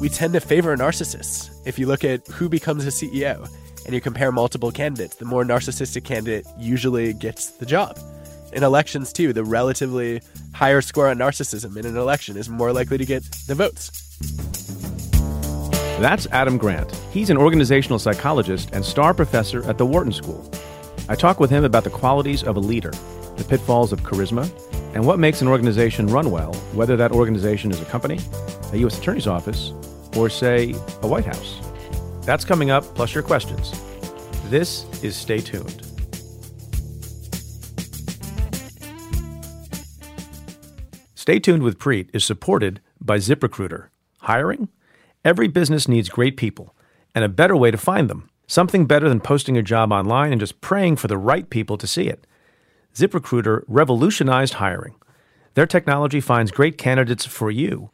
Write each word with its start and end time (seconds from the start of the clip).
We 0.00 0.08
tend 0.08 0.32
to 0.32 0.40
favor 0.40 0.74
narcissists. 0.78 1.50
If 1.66 1.78
you 1.78 1.86
look 1.86 2.04
at 2.04 2.26
who 2.28 2.48
becomes 2.48 2.86
a 2.86 2.88
CEO 2.88 3.46
and 3.84 3.94
you 3.94 4.00
compare 4.00 4.32
multiple 4.32 4.72
candidates, 4.72 5.16
the 5.16 5.26
more 5.26 5.44
narcissistic 5.44 6.04
candidate 6.04 6.46
usually 6.58 7.12
gets 7.12 7.50
the 7.50 7.66
job. 7.66 7.98
In 8.54 8.62
elections, 8.62 9.12
too, 9.12 9.34
the 9.34 9.44
relatively 9.44 10.22
higher 10.54 10.80
score 10.80 11.08
on 11.08 11.18
narcissism 11.18 11.76
in 11.76 11.84
an 11.84 11.98
election 11.98 12.38
is 12.38 12.48
more 12.48 12.72
likely 12.72 12.96
to 12.96 13.04
get 13.04 13.22
the 13.46 13.54
votes. 13.54 13.90
That's 16.00 16.26
Adam 16.28 16.56
Grant. 16.56 16.90
He's 17.12 17.28
an 17.28 17.36
organizational 17.36 17.98
psychologist 17.98 18.70
and 18.72 18.82
star 18.82 19.12
professor 19.12 19.62
at 19.68 19.76
the 19.76 19.84
Wharton 19.84 20.14
School. 20.14 20.50
I 21.10 21.14
talk 21.14 21.38
with 21.38 21.50
him 21.50 21.62
about 21.62 21.84
the 21.84 21.90
qualities 21.90 22.42
of 22.42 22.56
a 22.56 22.60
leader, 22.60 22.92
the 23.36 23.44
pitfalls 23.44 23.92
of 23.92 24.00
charisma, 24.00 24.50
and 24.94 25.06
what 25.06 25.18
makes 25.18 25.42
an 25.42 25.48
organization 25.48 26.06
run 26.06 26.30
well, 26.30 26.54
whether 26.72 26.96
that 26.96 27.12
organization 27.12 27.70
is 27.70 27.82
a 27.82 27.84
company, 27.84 28.18
a 28.72 28.78
U.S. 28.78 28.98
Attorney's 28.98 29.26
Office, 29.26 29.74
or, 30.16 30.28
say, 30.28 30.74
a 31.02 31.06
White 31.06 31.26
House. 31.26 31.60
That's 32.22 32.44
coming 32.44 32.70
up, 32.70 32.84
plus 32.94 33.14
your 33.14 33.22
questions. 33.22 33.72
This 34.50 34.84
is 35.02 35.16
Stay 35.16 35.38
Tuned. 35.38 35.86
Stay 41.14 41.38
Tuned 41.38 41.62
with 41.62 41.78
Preet 41.78 42.08
is 42.12 42.24
supported 42.24 42.80
by 43.00 43.18
ZipRecruiter. 43.18 43.88
Hiring? 44.22 44.68
Every 45.24 45.48
business 45.48 45.86
needs 45.86 46.08
great 46.08 46.36
people, 46.36 46.74
and 47.14 47.24
a 47.24 47.28
better 47.28 47.56
way 47.56 47.70
to 47.70 47.76
find 47.76 48.10
them. 48.10 48.30
Something 48.46 48.86
better 48.86 49.08
than 49.08 49.20
posting 49.20 49.56
a 49.56 49.62
job 49.62 49.92
online 49.92 50.32
and 50.32 50.40
just 50.40 50.60
praying 50.60 50.96
for 50.96 51.08
the 51.08 51.18
right 51.18 51.48
people 51.48 51.78
to 51.78 51.86
see 51.86 52.08
it. 52.08 52.26
ZipRecruiter 52.94 53.62
revolutionized 53.68 54.54
hiring. 54.54 54.96
Their 55.54 55.66
technology 55.66 56.20
finds 56.20 56.50
great 56.50 56.78
candidates 56.78 57.26
for 57.26 57.50
you. 57.50 57.90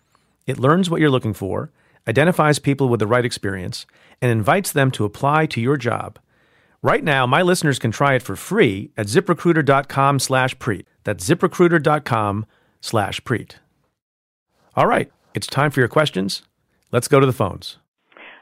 It 0.47 0.59
learns 0.59 0.89
what 0.89 1.01
you're 1.01 1.11
looking 1.11 1.35
for, 1.35 1.71
identifies 2.09 2.59
people 2.59 2.89
with 2.89 3.01
the 3.01 3.07
right 3.07 3.25
experience, 3.25 3.87
and 4.23 4.31
invites 4.31 4.73
them 4.73 4.91
to 4.93 5.05
apply 5.05 5.47
to 5.47 5.61
your 5.61 5.77
job. 5.77 6.19
Right 6.83 7.03
now, 7.03 7.27
my 7.27 7.43
listeners 7.43 7.79
can 7.79 7.91
try 7.91 8.15
it 8.15 8.23
for 8.23 8.37
free 8.37 8.93
at 8.97 9.07
ziprecruiter.com 9.07 10.19
slash 10.21 10.57
preet. 10.59 10.85
That's 11.05 11.29
ziprecruiter.com 11.29 12.47
slash 12.81 13.21
preet. 13.23 13.55
All 14.77 14.87
right, 14.87 15.11
it's 15.35 15.47
time 15.47 15.71
for 15.71 15.81
your 15.81 15.89
questions. 15.89 16.43
Let's 16.93 17.09
go 17.09 17.19
to 17.19 17.27
the 17.27 17.33
phones. 17.33 17.79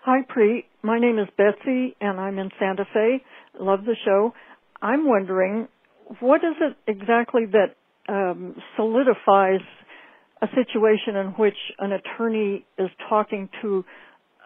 Hi, 0.04 0.20
Preet. 0.22 0.64
My 0.82 0.98
name 0.98 1.18
is 1.18 1.28
Betsy, 1.38 1.96
and 2.00 2.20
I'm 2.20 2.38
in 2.38 2.50
Santa 2.58 2.84
Fe. 2.92 3.24
Love 3.58 3.86
the 3.86 3.96
show. 4.04 4.34
I'm 4.82 5.08
wondering, 5.08 5.68
what 6.20 6.42
is 6.44 6.56
it 6.60 6.76
exactly 6.86 7.46
that 7.46 7.76
um, 8.08 8.56
solidifies 8.76 9.60
a 10.44 10.54
situation 10.54 11.16
in 11.16 11.28
which 11.38 11.56
an 11.78 11.92
attorney 11.92 12.66
is 12.78 12.88
talking 13.08 13.48
to 13.62 13.84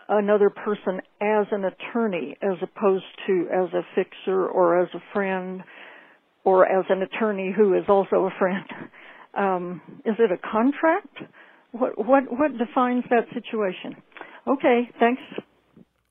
another 0.08 0.50
person 0.50 1.00
as 1.20 1.46
an 1.50 1.64
attorney 1.64 2.36
as 2.42 2.56
opposed 2.62 3.04
to 3.26 3.46
as 3.52 3.68
a 3.74 3.82
fixer 3.94 4.46
or 4.46 4.80
as 4.80 4.88
a 4.94 5.02
friend 5.12 5.62
or 6.44 6.66
as 6.66 6.84
an 6.88 7.02
attorney 7.02 7.52
who 7.54 7.74
is 7.74 7.84
also 7.88 8.26
a 8.26 8.30
friend? 8.38 8.66
Um, 9.36 9.82
is 10.04 10.14
it 10.18 10.32
a 10.32 10.38
contract? 10.38 11.18
What 11.70 11.96
what 11.98 12.24
what 12.28 12.58
defines 12.58 13.04
that 13.10 13.26
situation? 13.32 14.02
Okay, 14.48 14.90
thanks. 14.98 15.22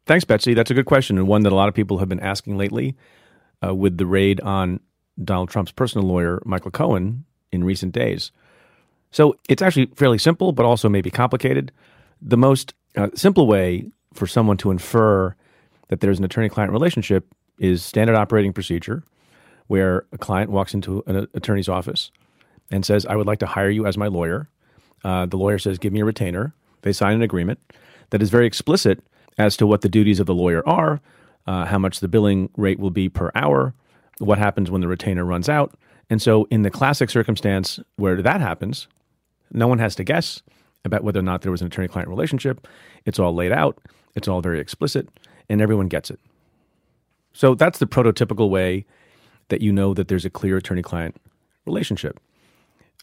Thanks, 0.06 0.24
Betsy. 0.24 0.54
That's 0.54 0.72
a 0.72 0.74
good 0.74 0.86
question 0.86 1.18
and 1.18 1.28
one 1.28 1.42
that 1.44 1.52
a 1.52 1.56
lot 1.56 1.68
of 1.68 1.74
people 1.74 1.98
have 1.98 2.08
been 2.08 2.22
asking 2.22 2.58
lately 2.58 2.96
uh, 3.66 3.76
with 3.76 3.98
the 3.98 4.06
raid 4.06 4.40
on 4.40 4.80
Donald 5.22 5.50
Trump's 5.50 5.72
personal 5.74 6.08
lawyer, 6.08 6.42
Michael 6.46 6.72
Cohen, 6.72 7.26
in 7.52 7.66
recent 7.66 7.92
days. 7.92 8.32
So 9.12 9.38
it's 9.50 9.62
actually 9.62 9.88
fairly 9.96 10.18
simple, 10.18 10.52
but 10.52 10.66
also 10.66 10.90
maybe 10.90 11.10
complicated. 11.10 11.72
The 12.22 12.38
most 12.38 12.74
uh, 12.96 13.10
simple 13.16 13.48
way 13.48 13.90
for 14.14 14.28
someone 14.28 14.58
to 14.58 14.72
infer 14.72 15.36
that 15.90 16.02
there's 16.02 16.20
an 16.20 16.26
attorney 16.26 16.50
client 16.50 16.72
relationship 16.72 17.26
is 17.60 17.84
standard 17.84 18.16
operating 18.16 18.54
procedure, 18.54 19.04
where 19.68 20.06
a 20.12 20.18
client 20.18 20.52
walks 20.52 20.74
into 20.74 21.04
an 21.08 21.28
attorney's 21.34 21.70
office 21.70 22.12
and 22.70 22.86
says, 22.86 23.06
I 23.06 23.16
would 23.16 23.28
like 23.28 23.40
to 23.40 23.46
hire 23.46 23.70
you 23.70 23.86
as 23.86 23.98
my 23.98 24.08
lawyer. 24.08 24.50
Uh, 25.04 25.26
the 25.26 25.38
lawyer 25.38 25.60
says, 25.60 25.78
Give 25.78 25.94
me 25.94 26.02
a 26.02 26.06
retainer. 26.06 26.54
They 26.82 26.94
sign 26.94 27.16
an 27.16 27.22
agreement 27.22 27.60
that 28.10 28.22
is 28.22 28.30
very 28.30 28.46
explicit 28.46 29.02
as 29.38 29.58
to 29.58 29.68
what 29.68 29.82
the 29.82 29.90
duties 29.90 30.20
of 30.20 30.26
the 30.26 30.34
lawyer 30.34 30.68
are, 30.68 31.00
uh, 31.46 31.66
how 31.66 31.78
much 31.78 32.00
the 32.00 32.08
billing 32.08 32.50
rate 32.58 32.80
will 32.80 32.92
be 32.92 33.10
per 33.10 33.32
hour, 33.36 33.74
what 34.20 34.38
happens 34.38 34.72
when 34.72 34.82
the 34.82 34.88
retainer 34.88 35.26
runs 35.26 35.50
out. 35.50 35.76
And 36.10 36.22
so, 36.22 36.48
in 36.50 36.62
the 36.62 36.72
classic 36.72 37.10
circumstance 37.10 37.80
where 37.98 38.22
that 38.22 38.42
happens, 38.42 38.88
no 39.52 39.68
one 39.68 39.80
has 39.80 39.96
to 39.96 40.04
guess 40.04 40.42
about 40.86 41.04
whether 41.04 41.20
or 41.20 41.24
not 41.24 41.42
there 41.42 41.52
was 41.52 41.62
an 41.62 41.68
attorney 41.68 41.88
client 41.88 42.10
relationship. 42.10 42.68
It's 43.06 43.20
all 43.20 43.34
laid 43.34 43.52
out, 43.52 43.78
it's 44.16 44.28
all 44.28 44.42
very 44.42 44.60
explicit, 44.60 45.08
and 45.50 45.62
everyone 45.62 45.88
gets 45.88 46.10
it. 46.10 46.20
So, 47.34 47.56
that's 47.56 47.80
the 47.80 47.86
prototypical 47.86 48.50
way 48.50 48.86
that 49.50 49.62
you 49.62 49.72
know 49.72 49.94
that 49.94 50.08
there's 50.08 50.26
a 50.26 50.30
clear 50.30 50.58
attorney 50.58 50.82
client 50.82 51.16
relationship. 51.66 52.20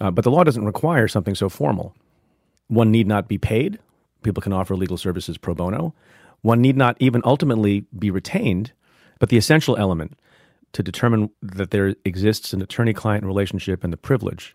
Uh, 0.01 0.11
but 0.11 0.25
the 0.25 0.31
law 0.31 0.45
doesn't 0.45 0.65
require 0.65 1.07
something 1.07 1.35
so 1.35 1.49
formal. 1.49 1.95
One 2.69 2.91
need 2.91 3.07
not 3.07 3.29
be 3.29 3.39
paid. 3.39 3.79
People 4.23 4.43
can 4.43 4.53
offer 4.53 4.75
legal 4.75 4.97
services 4.97 5.39
pro 5.39 5.55
bono. 5.55 5.95
One 6.43 6.61
need 6.61 6.77
not 6.77 6.97
even 6.99 7.23
ultimately 7.25 7.85
be 7.97 8.11
retained. 8.11 8.73
But 9.21 9.29
the 9.29 9.37
essential 9.37 9.77
element 9.77 10.19
to 10.73 10.83
determine 10.83 11.31
that 11.41 11.71
there 11.71 11.95
exists 12.05 12.53
an 12.53 12.61
attorney 12.61 12.93
client 12.93 13.25
relationship 13.25 13.85
and 13.85 13.93
the 13.93 13.97
privilege 13.97 14.55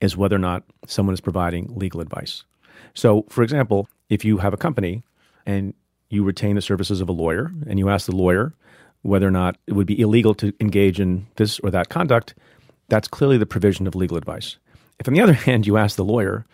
is 0.00 0.16
whether 0.16 0.36
or 0.36 0.40
not 0.40 0.62
someone 0.86 1.14
is 1.14 1.20
providing 1.20 1.72
legal 1.74 2.00
advice. 2.00 2.44
So, 2.94 3.24
for 3.28 3.42
example, 3.42 3.88
if 4.08 4.24
you 4.24 4.38
have 4.38 4.52
a 4.52 4.56
company 4.56 5.02
and 5.44 5.74
you 6.08 6.22
retain 6.22 6.54
the 6.54 6.62
services 6.62 7.00
of 7.00 7.08
a 7.08 7.12
lawyer 7.12 7.50
and 7.66 7.78
you 7.78 7.88
ask 7.88 8.06
the 8.06 8.14
lawyer 8.14 8.54
whether 9.02 9.26
or 9.26 9.30
not 9.30 9.56
it 9.66 9.72
would 9.72 9.86
be 9.86 10.00
illegal 10.00 10.34
to 10.34 10.52
engage 10.60 11.00
in 11.00 11.26
this 11.36 11.58
or 11.60 11.70
that 11.70 11.88
conduct, 11.88 12.34
that's 12.88 13.08
clearly 13.08 13.38
the 13.38 13.46
provision 13.46 13.86
of 13.86 13.94
legal 13.94 14.16
advice. 14.16 14.56
If, 14.98 15.08
on 15.08 15.14
the 15.14 15.20
other 15.22 15.32
hand, 15.32 15.66
you 15.66 15.76
ask 15.76 15.96
the 15.96 16.04
lawyer, 16.04 16.44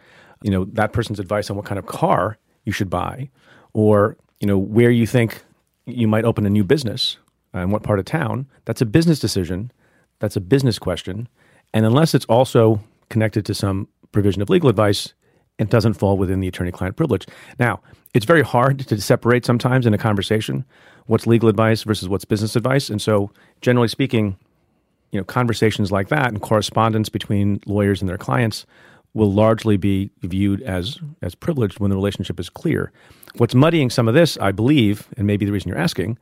you 0.42 0.50
know, 0.50 0.64
that 0.72 0.92
person's 0.92 1.20
advice 1.20 1.50
on 1.50 1.56
what 1.56 1.66
kind 1.66 1.78
of 1.78 1.86
car 1.86 2.38
you 2.64 2.72
should 2.72 2.90
buy, 2.90 3.28
or 3.72 4.16
you 4.40 4.46
know, 4.46 4.58
where 4.58 4.90
you 4.90 5.06
think 5.06 5.42
you 5.86 6.08
might 6.08 6.24
open 6.24 6.46
a 6.46 6.50
new 6.50 6.64
business 6.64 7.16
and 7.52 7.72
what 7.72 7.82
part 7.82 7.98
of 7.98 8.04
town, 8.04 8.46
that's 8.64 8.80
a 8.80 8.86
business 8.86 9.18
decision. 9.18 9.70
That's 10.18 10.36
a 10.36 10.40
business 10.40 10.78
question. 10.78 11.28
And 11.74 11.84
unless 11.84 12.14
it's 12.14 12.24
also 12.26 12.80
connected 13.12 13.46
to 13.46 13.54
some 13.54 13.86
provision 14.10 14.42
of 14.42 14.50
legal 14.50 14.68
advice, 14.68 15.14
it 15.58 15.70
doesn't 15.70 15.94
fall 15.94 16.16
within 16.16 16.40
the 16.40 16.48
attorney 16.48 16.72
client 16.72 16.96
privilege. 16.96 17.26
Now, 17.58 17.80
it's 18.14 18.26
very 18.26 18.42
hard 18.42 18.80
to 18.80 19.00
separate 19.00 19.44
sometimes 19.44 19.86
in 19.86 19.94
a 19.94 19.98
conversation 19.98 20.64
what's 21.06 21.26
legal 21.26 21.48
advice 21.48 21.82
versus 21.82 22.08
what's 22.08 22.24
business 22.24 22.56
advice. 22.56 22.88
And 22.90 23.00
so, 23.00 23.30
generally 23.60 23.88
speaking, 23.88 24.36
you 25.10 25.20
know, 25.20 25.24
conversations 25.24 25.92
like 25.92 26.08
that 26.08 26.28
and 26.28 26.40
correspondence 26.40 27.08
between 27.08 27.60
lawyers 27.66 28.00
and 28.00 28.08
their 28.08 28.18
clients 28.18 28.66
will 29.14 29.30
largely 29.30 29.76
be 29.76 30.10
viewed 30.22 30.62
as 30.62 30.98
as 31.20 31.34
privileged 31.34 31.80
when 31.80 31.90
the 31.90 31.96
relationship 31.96 32.40
is 32.40 32.48
clear. 32.48 32.92
What's 33.36 33.54
muddying 33.54 33.90
some 33.90 34.08
of 34.08 34.14
this, 34.14 34.38
I 34.38 34.52
believe, 34.52 35.08
and 35.16 35.26
maybe 35.26 35.44
the 35.44 35.52
reason 35.52 35.68
you're 35.68 35.78
asking, 35.78 36.18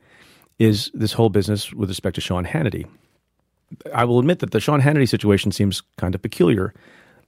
is 0.59 0.91
this 0.93 1.13
whole 1.13 1.29
business 1.29 1.73
with 1.73 1.89
respect 1.89 2.15
to 2.15 2.21
Sean 2.21 2.45
Hannity. 2.45 2.85
I 3.93 4.05
will 4.05 4.19
admit 4.19 4.39
that 4.39 4.51
the 4.51 4.59
Sean 4.59 4.81
Hannity 4.81 5.07
situation 5.07 5.51
seems 5.51 5.81
kind 5.97 6.15
of 6.15 6.21
peculiar. 6.21 6.73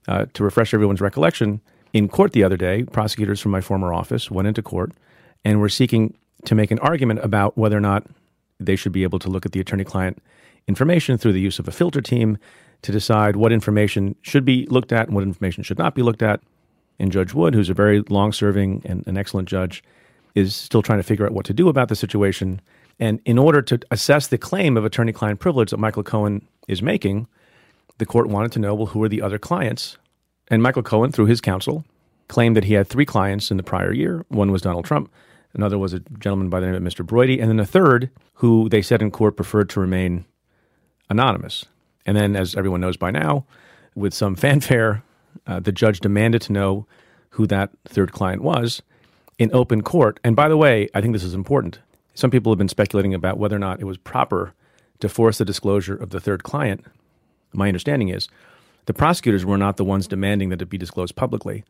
Uh, 0.06 0.26
to 0.34 0.44
refresh 0.44 0.74
everyone's 0.74 1.00
recollection, 1.00 1.62
in 1.94 2.10
court 2.10 2.34
the 2.34 2.44
other 2.44 2.58
day, 2.58 2.84
prosecutors 2.84 3.40
from 3.40 3.52
my 3.52 3.62
former 3.62 3.94
office 3.94 4.30
went 4.30 4.50
into 4.50 4.62
court 4.62 4.92
and 5.46 5.62
were 5.62 5.70
seeking 5.70 6.14
to 6.44 6.56
make 6.56 6.72
an 6.72 6.80
argument 6.80 7.22
about 7.24 7.58
whether 7.58 7.78
or 7.78 7.82
not 7.82 8.06
they 8.60 8.76
should 8.76 8.92
be 8.92 9.04
able 9.04 9.20
to 9.20 9.30
look 9.30 9.46
at 9.46 9.54
the 9.54 9.60
attorney 9.60 9.86
client 9.86 10.22
information 10.68 11.18
through 11.18 11.34
the 11.34 11.40
use 11.40 11.60
of 11.60 11.68
a 11.68 11.72
filter 11.72 12.02
team 12.02 12.38
to 12.82 12.92
decide 12.92 13.36
what 13.36 13.52
information 13.52 14.16
should 14.22 14.44
be 14.44 14.66
looked 14.68 14.92
at 14.92 15.08
and 15.08 15.16
what 15.16 15.24
information 15.24 15.64
should 15.64 15.78
not 15.78 15.96
be 15.96 16.02
looked 16.02 16.22
at. 16.22 16.42
And 17.00 17.12
Judge 17.12 17.34
Wood, 17.34 17.54
who's 17.54 17.70
a 17.70 17.74
very 17.74 18.02
long 18.10 18.34
serving 18.34 18.82
and 18.86 19.06
an 19.08 19.18
excellent 19.18 19.48
judge, 19.48 19.84
is 20.36 20.56
still 20.56 20.82
trying 20.82 21.00
to 21.00 21.04
figure 21.04 21.26
out 21.26 21.32
what 21.32 21.46
to 21.46 21.54
do 21.54 21.70
about 21.70 21.90
the 21.90 21.96
situation. 21.96 22.62
And 23.04 23.20
in 23.26 23.38
order 23.38 23.62
to 23.64 23.82
assess 23.92 24.28
the 24.28 24.38
claim 24.38 24.78
of 24.78 24.86
attorney 24.86 25.12
client 25.12 25.42
privilege 25.42 25.72
that 25.72 25.78
Michael 25.78 26.04
Cohen 26.04 26.48
is 26.70 26.82
making, 26.82 27.28
the 27.98 28.06
court 28.06 28.28
wanted 28.28 28.54
to 28.54 28.60
know 28.60 28.74
well, 28.74 28.86
who 28.86 29.04
are 29.04 29.10
the 29.10 29.22
other 29.22 29.38
clients? 29.38 29.98
And 30.48 30.64
Michael 30.64 30.84
Cohen, 30.84 31.12
through 31.12 31.26
his 31.26 31.42
counsel, 31.42 31.84
claimed 32.30 32.56
that 32.56 32.64
he 32.64 32.76
had 32.76 32.88
three 32.88 33.06
clients 33.06 33.52
in 33.52 33.58
the 33.58 33.64
prior 33.64 33.92
year. 33.92 34.26
One 34.30 34.54
was 34.54 34.62
Donald 34.62 34.86
Trump, 34.86 35.12
another 35.54 35.78
was 35.78 35.92
a 35.92 36.00
gentleman 36.18 36.48
by 36.48 36.62
the 36.62 36.68
name 36.68 36.76
of 36.76 36.82
Mr. 36.82 37.06
Broidy, 37.06 37.42
and 37.42 37.50
then 37.50 37.60
a 37.60 37.66
third 37.66 38.10
who 38.36 38.70
they 38.70 38.82
said 38.82 39.02
in 39.02 39.12
court 39.12 39.36
preferred 39.36 39.70
to 39.72 39.82
remain 39.82 40.24
anonymous. 41.10 41.66
And 42.06 42.16
then, 42.16 42.38
as 42.38 42.56
everyone 42.56 42.80
knows 42.80 42.96
by 42.96 43.12
now, 43.12 43.46
with 43.96 44.14
some 44.14 44.36
fanfare, 44.38 45.04
uh, 45.46 45.60
the 45.60 45.74
judge 45.74 46.00
demanded 46.00 46.42
to 46.44 46.54
know 46.54 46.88
who 47.32 47.48
that 47.48 47.72
third 47.84 48.14
client 48.14 48.42
was 48.42 48.82
in 49.38 49.54
open 49.54 49.82
court. 49.82 50.22
And 50.24 50.38
by 50.38 50.48
the 50.48 50.56
way, 50.56 50.88
I 50.94 51.02
think 51.02 51.12
this 51.12 51.26
is 51.26 51.34
important. 51.34 51.80
Some 52.14 52.32
people 52.32 52.52
have 52.52 52.58
been 52.58 52.70
speculating 52.70 53.14
about 53.14 53.38
whether 53.38 53.56
or 53.56 53.60
not 53.60 53.80
it 53.80 53.86
was 53.86 53.98
proper 53.98 54.54
to 55.00 55.10
force 55.10 55.38
the 55.38 55.46
disclosure 55.46 55.96
of 55.96 56.12
the 56.12 56.20
third 56.20 56.44
client. 56.44 56.86
My 57.54 57.68
understanding 57.68 58.10
is 58.10 58.28
the 58.86 58.94
prosecutors 58.94 59.46
were 59.46 59.58
not 59.58 59.78
the 59.78 59.84
ones 59.84 60.08
demanding 60.08 60.50
that 60.50 60.62
it 60.62 60.70
be 60.70 60.78
disclosed 60.78 61.16
publicly. 61.16 61.64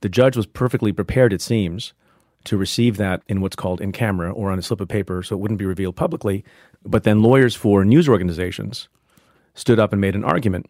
The 0.00 0.08
judge 0.08 0.36
was 0.36 0.46
perfectly 0.46 0.92
prepared, 0.92 1.32
it 1.32 1.42
seems, 1.42 1.92
to 2.44 2.56
receive 2.56 2.96
that 2.96 3.22
in 3.28 3.40
what's 3.40 3.56
called 3.56 3.80
in 3.80 3.92
camera 3.92 4.32
or 4.32 4.50
on 4.50 4.58
a 4.58 4.62
slip 4.62 4.80
of 4.80 4.88
paper 4.88 5.22
so 5.22 5.36
it 5.36 5.38
wouldn't 5.38 5.58
be 5.58 5.64
revealed 5.64 5.96
publicly. 5.96 6.44
But 6.84 7.04
then 7.04 7.22
lawyers 7.22 7.54
for 7.54 7.84
news 7.84 8.08
organizations 8.08 8.88
stood 9.54 9.78
up 9.78 9.92
and 9.92 10.00
made 10.00 10.14
an 10.14 10.24
argument 10.24 10.66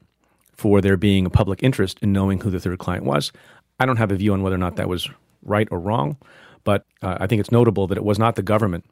for 0.57 0.81
there 0.81 0.97
being 0.97 1.27
a 1.27 1.31
public 1.31 1.63
interest 1.63 1.99
in 2.03 2.13
knowing 2.13 2.41
who 2.41 2.51
the 2.51 2.61
third 2.61 2.79
client 2.79 3.05
was. 3.05 3.33
I 3.81 3.87
don't 3.87 3.97
have 3.97 4.13
a 4.13 4.17
view 4.17 4.33
on 4.33 4.43
whether 4.43 4.57
or 4.57 4.59
not 4.59 4.77
that 4.77 4.89
was 4.89 5.09
right 5.43 5.69
or 5.71 5.81
wrong, 5.81 6.17
but 6.65 6.85
uh, 7.01 7.17
I 7.21 7.27
think 7.27 7.41
it's 7.41 7.51
notable 7.51 7.87
that 7.89 7.99
it 7.99 8.05
was 8.05 8.19
not 8.19 8.37
the 8.37 8.43
government 8.43 8.85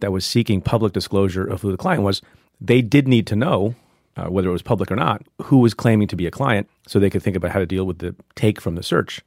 that 0.00 0.12
was 0.12 0.24
seeking 0.24 0.60
public 0.60 0.92
disclosure 0.92 1.44
of 1.44 1.62
who 1.62 1.70
the 1.70 1.76
client 1.76 2.02
was. 2.02 2.22
They 2.60 2.82
did 2.82 3.08
need 3.08 3.26
to 3.28 3.36
know, 3.36 3.74
uh, 4.16 4.26
whether 4.26 4.48
it 4.48 4.52
was 4.52 4.62
public 4.62 4.90
or 4.90 4.96
not, 4.96 5.22
who 5.42 5.58
was 5.58 5.74
claiming 5.74 6.08
to 6.08 6.16
be 6.16 6.26
a 6.26 6.30
client 6.30 6.68
so 6.86 6.98
they 6.98 7.10
could 7.10 7.22
think 7.22 7.36
about 7.36 7.50
how 7.50 7.58
to 7.58 7.66
deal 7.66 7.84
with 7.84 7.98
the 7.98 8.14
take 8.34 8.60
from 8.60 8.74
the 8.74 8.82
search. 8.82 9.22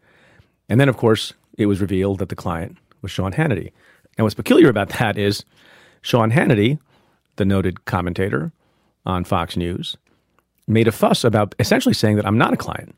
And 0.70 0.80
then, 0.80 0.90
of 0.90 0.98
course, 0.98 1.34
it 1.58 1.66
was 1.66 1.82
revealed 1.82 2.20
that 2.20 2.30
the 2.30 2.36
client 2.36 2.78
was 3.02 3.12
Sean 3.12 3.34
Hannity. 3.34 3.72
And 4.18 4.26
what's 4.26 4.36
peculiar 4.36 4.70
about 4.70 4.90
that 4.90 5.18
is 5.18 5.46
Sean 6.02 6.32
Hannity, 6.32 6.80
the 7.36 7.46
noted 7.46 7.86
commentator 7.86 8.52
on 9.06 9.24
Fox 9.24 9.56
News, 9.56 9.98
made 10.68 10.88
a 10.88 10.92
fuss 10.92 11.24
about 11.24 11.56
essentially 11.60 11.94
saying 11.94 12.18
that 12.18 12.26
I'm 12.26 12.38
not 12.38 12.54
a 12.54 12.58
client. 12.58 12.96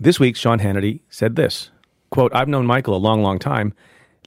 This 0.00 0.18
week, 0.18 0.36
Sean 0.36 0.58
Hannity 0.58 1.00
said 1.10 1.36
this 1.36 1.70
quote, 2.10 2.34
I've 2.34 2.48
known 2.48 2.66
Michael 2.66 2.94
a 2.94 2.98
long, 2.98 3.22
long 3.22 3.38
time. 3.38 3.72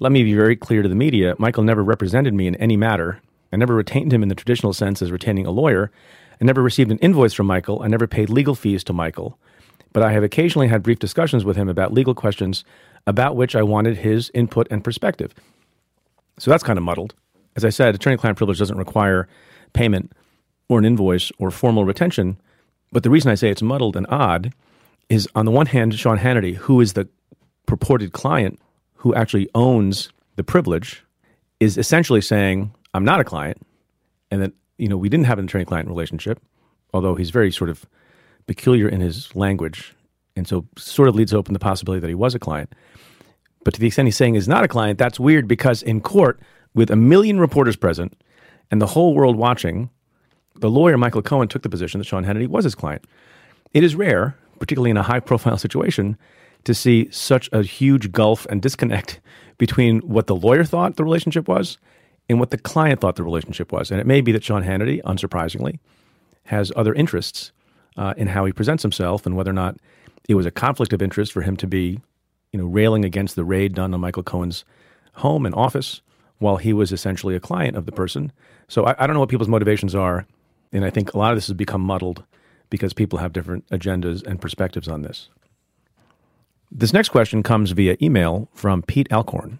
Let 0.01 0.11
me 0.11 0.23
be 0.23 0.33
very 0.33 0.57
clear 0.57 0.81
to 0.81 0.89
the 0.89 0.95
media. 0.95 1.35
Michael 1.37 1.63
never 1.63 1.81
represented 1.81 2.33
me 2.33 2.47
in 2.47 2.55
any 2.55 2.75
matter. 2.75 3.21
I 3.53 3.55
never 3.55 3.73
retained 3.73 4.11
him 4.11 4.23
in 4.23 4.27
the 4.27 4.35
traditional 4.35 4.73
sense 4.73 5.01
as 5.01 5.09
retaining 5.09 5.45
a 5.45 5.51
lawyer. 5.51 5.89
I 6.41 6.43
never 6.43 6.61
received 6.61 6.91
an 6.91 6.97
invoice 6.97 7.33
from 7.33 7.47
Michael. 7.47 7.81
I 7.81 7.87
never 7.87 8.05
paid 8.05 8.29
legal 8.29 8.55
fees 8.55 8.83
to 8.85 8.93
Michael. 8.93 9.39
But 9.93 10.03
I 10.03 10.11
have 10.11 10.21
occasionally 10.21 10.67
had 10.67 10.83
brief 10.83 10.99
discussions 10.99 11.45
with 11.45 11.55
him 11.55 11.69
about 11.69 11.93
legal 11.93 12.13
questions 12.13 12.65
about 13.07 13.37
which 13.37 13.55
I 13.55 13.63
wanted 13.63 13.99
his 13.99 14.29
input 14.33 14.67
and 14.69 14.83
perspective. 14.83 15.33
So 16.39 16.51
that's 16.51 16.63
kind 16.63 16.77
of 16.77 16.83
muddled. 16.83 17.15
As 17.55 17.63
I 17.63 17.69
said, 17.69 17.95
attorney 17.95 18.17
client 18.17 18.37
privilege 18.37 18.59
doesn't 18.59 18.77
require 18.77 19.29
payment 19.71 20.11
or 20.67 20.77
an 20.77 20.83
invoice 20.83 21.31
or 21.37 21.51
formal 21.51 21.85
retention. 21.85 22.37
But 22.91 23.03
the 23.03 23.09
reason 23.09 23.31
I 23.31 23.35
say 23.35 23.49
it's 23.49 23.61
muddled 23.61 23.95
and 23.95 24.07
odd 24.09 24.53
is 25.07 25.29
on 25.35 25.45
the 25.45 25.51
one 25.51 25.67
hand, 25.67 25.97
Sean 25.97 26.17
Hannity, 26.17 26.57
who 26.57 26.81
is 26.81 26.93
the 26.93 27.07
purported 27.65 28.11
client 28.11 28.59
who 29.05 29.13
actually 29.13 29.47
owns 29.53 30.09
the 30.35 30.43
privilege, 30.43 31.03
is 31.59 31.77
essentially 31.77 32.21
saying, 32.21 32.73
I'm 32.95 33.05
not 33.05 33.19
a 33.19 33.23
client, 33.23 33.61
and 34.31 34.41
that, 34.41 34.51
you 34.79 34.87
know, 34.87 34.97
we 34.97 35.09
didn't 35.09 35.27
have 35.27 35.37
an 35.37 35.45
attorney 35.45 35.63
client 35.63 35.87
relationship, 35.87 36.41
although 36.91 37.13
he's 37.13 37.29
very 37.29 37.51
sort 37.51 37.69
of 37.69 37.85
peculiar 38.47 38.89
in 38.89 39.01
his 39.01 39.35
language, 39.35 39.93
and 40.35 40.47
so 40.47 40.65
sort 40.75 41.07
of 41.07 41.13
leads 41.13 41.35
open 41.35 41.53
the 41.53 41.59
possibility 41.59 41.99
that 41.99 42.07
he 42.07 42.15
was 42.15 42.33
a 42.33 42.39
client. 42.39 42.73
But 43.63 43.75
to 43.75 43.79
the 43.79 43.85
extent 43.85 44.07
he's 44.07 44.15
saying 44.15 44.33
he's 44.33 44.47
not 44.47 44.63
a 44.63 44.67
client, 44.67 44.97
that's 44.97 45.19
weird 45.19 45.47
because 45.47 45.83
in 45.83 46.01
court, 46.01 46.39
with 46.73 46.89
a 46.89 46.95
million 46.95 47.39
reporters 47.39 47.75
present 47.75 48.19
and 48.71 48.81
the 48.81 48.87
whole 48.87 49.13
world 49.13 49.35
watching, 49.35 49.91
the 50.55 50.69
lawyer 50.71 50.97
Michael 50.97 51.21
Cohen 51.21 51.47
took 51.47 51.61
the 51.61 51.69
position 51.69 51.99
that 51.99 52.05
Sean 52.05 52.25
Hannity 52.25 52.47
was 52.47 52.63
his 52.63 52.73
client. 52.73 53.05
It 53.71 53.83
is 53.83 53.95
rare, 53.95 54.35
particularly 54.57 54.89
in 54.89 54.97
a 54.97 55.03
high 55.03 55.19
profile 55.19 55.57
situation, 55.59 56.17
to 56.65 56.73
see 56.73 57.09
such 57.11 57.49
a 57.51 57.63
huge 57.63 58.11
gulf 58.11 58.45
and 58.49 58.61
disconnect 58.61 59.19
between 59.57 59.99
what 60.01 60.27
the 60.27 60.35
lawyer 60.35 60.63
thought 60.63 60.97
the 60.97 61.03
relationship 61.03 61.47
was 61.47 61.77
and 62.27 62.39
what 62.39 62.51
the 62.51 62.57
client 62.57 62.99
thought 62.99 63.15
the 63.15 63.23
relationship 63.23 63.71
was. 63.71 63.89
And 63.89 64.01
it 64.01 64.07
may 64.07 64.19
be 64.19 64.31
that 64.33 64.43
Sean 64.43 64.63
Hannity, 64.63 65.01
unsurprisingly, 65.03 65.79
has 66.45 66.71
other 66.75 66.93
interests 66.93 67.51
uh, 67.95 68.13
in 68.17 68.27
how 68.27 68.43
he 68.45 68.51
presents 68.51 68.83
himself 68.83 69.25
and 69.25 69.37
whether 69.37 69.51
or 69.51 69.53
not 69.53 69.77
it 70.27 70.35
was 70.35 70.45
a 70.45 70.51
conflict 70.51 70.91
of 70.91 71.01
interest 71.01 71.31
for 71.31 71.41
him 71.41 71.55
to 71.57 71.67
be, 71.67 72.01
you 72.51 72.59
know, 72.59 72.65
railing 72.65 73.05
against 73.05 73.35
the 73.35 73.45
raid 73.45 73.73
done 73.73 73.93
on 73.93 74.01
Michael 74.01 74.23
Cohen's 74.23 74.65
home 75.13 75.45
and 75.45 75.55
office 75.55 76.01
while 76.39 76.57
he 76.57 76.73
was 76.73 76.91
essentially 76.91 77.35
a 77.35 77.39
client 77.39 77.77
of 77.77 77.85
the 77.85 77.91
person. 77.91 78.31
So 78.67 78.85
I, 78.85 78.95
I 78.99 79.07
don't 79.07 79.13
know 79.13 79.21
what 79.21 79.29
people's 79.29 79.47
motivations 79.47 79.95
are 79.95 80.25
and 80.75 80.83
I 80.83 80.89
think 80.89 81.13
a 81.13 81.17
lot 81.17 81.31
of 81.31 81.37
this 81.37 81.47
has 81.47 81.53
become 81.53 81.81
muddled 81.81 82.23
because 82.69 82.93
people 82.93 83.19
have 83.19 83.31
different 83.31 83.65
agendas 83.69 84.25
and 84.25 84.41
perspectives 84.41 84.89
on 84.89 85.03
this. 85.03 85.29
This 86.71 86.93
next 86.93 87.09
question 87.09 87.43
comes 87.43 87.71
via 87.71 87.95
email 88.01 88.49
from 88.53 88.81
Pete 88.81 89.11
Alcorn. 89.11 89.59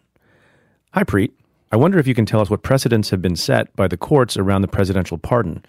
Hi, 0.93 1.03
Preet. 1.03 1.31
I 1.71 1.77
wonder 1.77 2.00
if 2.00 2.07
you 2.07 2.15
can 2.15 2.25
tell 2.25 2.41
us 2.41 2.50
what 2.50 2.63
precedents 2.63 3.09
have 3.09 3.21
been 3.21 3.35
set 3.35 3.75
by 3.75 3.88
the 3.88 3.97
courts 3.97 4.38
around 4.38 4.62
the 4.62 4.67
presidential 4.67 5.17
pardon. 5.17 5.63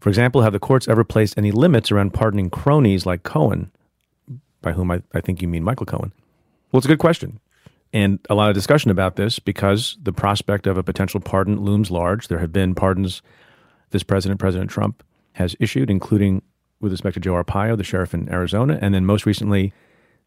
For 0.00 0.08
example, 0.08 0.42
have 0.42 0.52
the 0.52 0.58
courts 0.58 0.88
ever 0.88 1.04
placed 1.04 1.36
any 1.38 1.50
limits 1.50 1.90
around 1.90 2.14
pardoning 2.14 2.50
cronies 2.50 3.06
like 3.06 3.22
Cohen, 3.22 3.70
by 4.62 4.72
whom 4.72 4.90
I, 4.90 5.02
I 5.12 5.20
think 5.20 5.42
you 5.42 5.48
mean 5.48 5.64
Michael 5.64 5.86
Cohen? 5.86 6.12
Well, 6.70 6.78
it's 6.78 6.86
a 6.86 6.88
good 6.88 6.98
question. 6.98 7.40
And 7.92 8.18
a 8.28 8.34
lot 8.34 8.48
of 8.48 8.54
discussion 8.54 8.90
about 8.90 9.16
this 9.16 9.38
because 9.38 9.96
the 10.02 10.12
prospect 10.12 10.66
of 10.66 10.76
a 10.76 10.82
potential 10.82 11.20
pardon 11.20 11.60
looms 11.60 11.90
large. 11.90 12.28
There 12.28 12.40
have 12.40 12.52
been 12.52 12.74
pardons 12.74 13.22
this 13.90 14.02
president, 14.02 14.40
President 14.40 14.70
Trump, 14.70 15.04
has 15.34 15.54
issued, 15.60 15.90
including 15.90 16.42
with 16.80 16.90
respect 16.90 17.14
to 17.14 17.20
Joe 17.20 17.34
Arpaio, 17.34 17.76
the 17.76 17.84
sheriff 17.84 18.12
in 18.12 18.28
Arizona, 18.28 18.78
and 18.82 18.94
then 18.94 19.06
most 19.06 19.26
recently, 19.26 19.72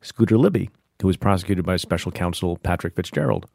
Scooter 0.01 0.37
Libby, 0.37 0.69
who 1.01 1.07
was 1.07 1.17
prosecuted 1.17 1.65
by 1.65 1.77
special 1.77 2.11
counsel 2.11 2.57
Patrick 2.57 2.95
Fitzgerald. 2.95 3.47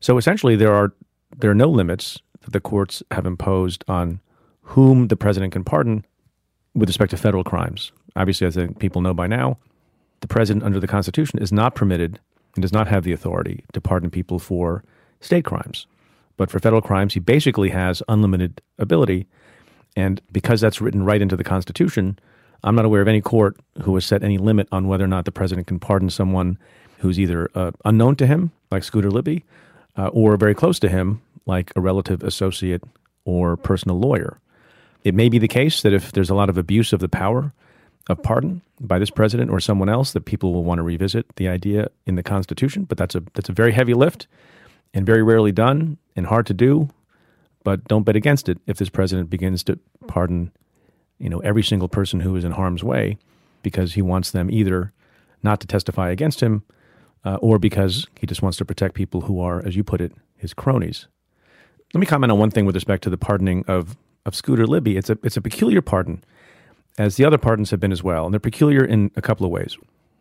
So 0.00 0.18
essentially, 0.18 0.56
there 0.56 0.74
are 0.74 0.92
there 1.36 1.50
are 1.50 1.54
no 1.54 1.68
limits 1.68 2.18
that 2.42 2.52
the 2.52 2.60
courts 2.60 3.02
have 3.10 3.26
imposed 3.26 3.84
on 3.88 4.20
whom 4.62 5.08
the 5.08 5.16
president 5.16 5.52
can 5.52 5.64
pardon 5.64 6.04
with 6.74 6.88
respect 6.88 7.10
to 7.10 7.16
federal 7.16 7.44
crimes. 7.44 7.92
Obviously, 8.16 8.46
as 8.46 8.56
I 8.56 8.66
think 8.66 8.78
people 8.78 9.02
know 9.02 9.14
by 9.14 9.26
now, 9.26 9.58
the 10.20 10.28
president 10.28 10.64
under 10.64 10.80
the 10.80 10.86
Constitution 10.86 11.38
is 11.38 11.52
not 11.52 11.74
permitted 11.74 12.20
and 12.54 12.62
does 12.62 12.72
not 12.72 12.88
have 12.88 13.04
the 13.04 13.12
authority 13.12 13.64
to 13.72 13.80
pardon 13.80 14.10
people 14.10 14.38
for 14.38 14.84
state 15.20 15.44
crimes. 15.44 15.86
But 16.36 16.50
for 16.50 16.58
federal 16.58 16.82
crimes, 16.82 17.14
he 17.14 17.20
basically 17.20 17.70
has 17.70 18.02
unlimited 18.08 18.62
ability. 18.78 19.26
And 19.96 20.20
because 20.32 20.60
that's 20.60 20.80
written 20.80 21.04
right 21.04 21.20
into 21.20 21.36
the 21.36 21.44
Constitution, 21.44 22.18
I'm 22.64 22.74
not 22.74 22.84
aware 22.84 23.02
of 23.02 23.08
any 23.08 23.20
court 23.20 23.56
who 23.82 23.94
has 23.94 24.04
set 24.04 24.22
any 24.22 24.38
limit 24.38 24.68
on 24.72 24.88
whether 24.88 25.04
or 25.04 25.08
not 25.08 25.24
the 25.24 25.32
president 25.32 25.66
can 25.66 25.78
pardon 25.78 26.10
someone 26.10 26.58
who's 26.98 27.18
either 27.18 27.50
uh, 27.54 27.70
unknown 27.84 28.16
to 28.16 28.26
him, 28.26 28.50
like 28.70 28.82
Scooter 28.82 29.10
Libby, 29.10 29.44
uh, 29.96 30.08
or 30.08 30.36
very 30.36 30.54
close 30.54 30.78
to 30.80 30.88
him, 30.88 31.22
like 31.46 31.72
a 31.76 31.80
relative, 31.80 32.22
associate, 32.22 32.82
or 33.24 33.56
personal 33.56 33.98
lawyer. 33.98 34.40
It 35.04 35.14
may 35.14 35.28
be 35.28 35.38
the 35.38 35.48
case 35.48 35.82
that 35.82 35.92
if 35.92 36.12
there's 36.12 36.30
a 36.30 36.34
lot 36.34 36.50
of 36.50 36.58
abuse 36.58 36.92
of 36.92 37.00
the 37.00 37.08
power 37.08 37.52
of 38.08 38.22
pardon 38.22 38.62
by 38.80 38.98
this 38.98 39.10
president 39.10 39.50
or 39.50 39.60
someone 39.60 39.88
else, 39.88 40.12
that 40.12 40.24
people 40.24 40.52
will 40.52 40.64
want 40.64 40.78
to 40.78 40.82
revisit 40.82 41.36
the 41.36 41.48
idea 41.48 41.88
in 42.06 42.16
the 42.16 42.22
Constitution. 42.22 42.84
But 42.84 42.98
that's 42.98 43.14
a 43.14 43.22
that's 43.34 43.48
a 43.48 43.52
very 43.52 43.72
heavy 43.72 43.94
lift, 43.94 44.26
and 44.92 45.06
very 45.06 45.22
rarely 45.22 45.52
done 45.52 45.98
and 46.16 46.26
hard 46.26 46.46
to 46.46 46.54
do, 46.54 46.88
but 47.64 47.84
don't 47.84 48.04
bet 48.04 48.16
against 48.16 48.48
it 48.48 48.58
if 48.66 48.78
this 48.78 48.88
president 48.88 49.30
begins 49.30 49.62
to 49.64 49.78
pardon 50.06 50.50
you 51.18 51.28
know, 51.28 51.40
every 51.40 51.62
single 51.62 51.88
person 51.88 52.20
who 52.20 52.34
is 52.36 52.44
in 52.44 52.52
harm's 52.52 52.84
way 52.84 53.18
because 53.62 53.94
he 53.94 54.02
wants 54.02 54.30
them 54.30 54.50
either 54.50 54.92
not 55.42 55.60
to 55.60 55.66
testify 55.66 56.10
against 56.10 56.40
him 56.40 56.62
uh, 57.24 57.36
or 57.36 57.58
because 57.58 58.06
he 58.18 58.26
just 58.26 58.42
wants 58.42 58.58
to 58.58 58.64
protect 58.64 58.94
people 58.94 59.22
who 59.22 59.40
are, 59.40 59.64
as 59.66 59.76
you 59.76 59.84
put 59.84 60.00
it, 60.00 60.12
his 60.36 60.54
cronies. 60.54 61.06
Let 61.94 62.00
me 62.00 62.06
comment 62.06 62.30
on 62.30 62.38
one 62.38 62.50
thing 62.50 62.66
with 62.66 62.74
respect 62.74 63.02
to 63.04 63.10
the 63.10 63.18
pardoning 63.18 63.64
of, 63.66 63.96
of 64.24 64.34
Scooter 64.34 64.66
Libby. 64.66 64.96
It's 64.96 65.10
a, 65.10 65.18
it's 65.22 65.36
a 65.36 65.42
peculiar 65.42 65.82
pardon, 65.82 66.22
as 66.96 67.16
the 67.16 67.24
other 67.24 67.38
pardons 67.38 67.70
have 67.70 67.80
been 67.80 67.92
as 67.92 68.02
well. 68.02 68.24
And 68.24 68.32
they're 68.32 68.40
peculiar 68.40 68.84
in 68.84 69.10
a 69.16 69.22
couple 69.22 69.46
of 69.46 69.52
ways. 69.52 69.76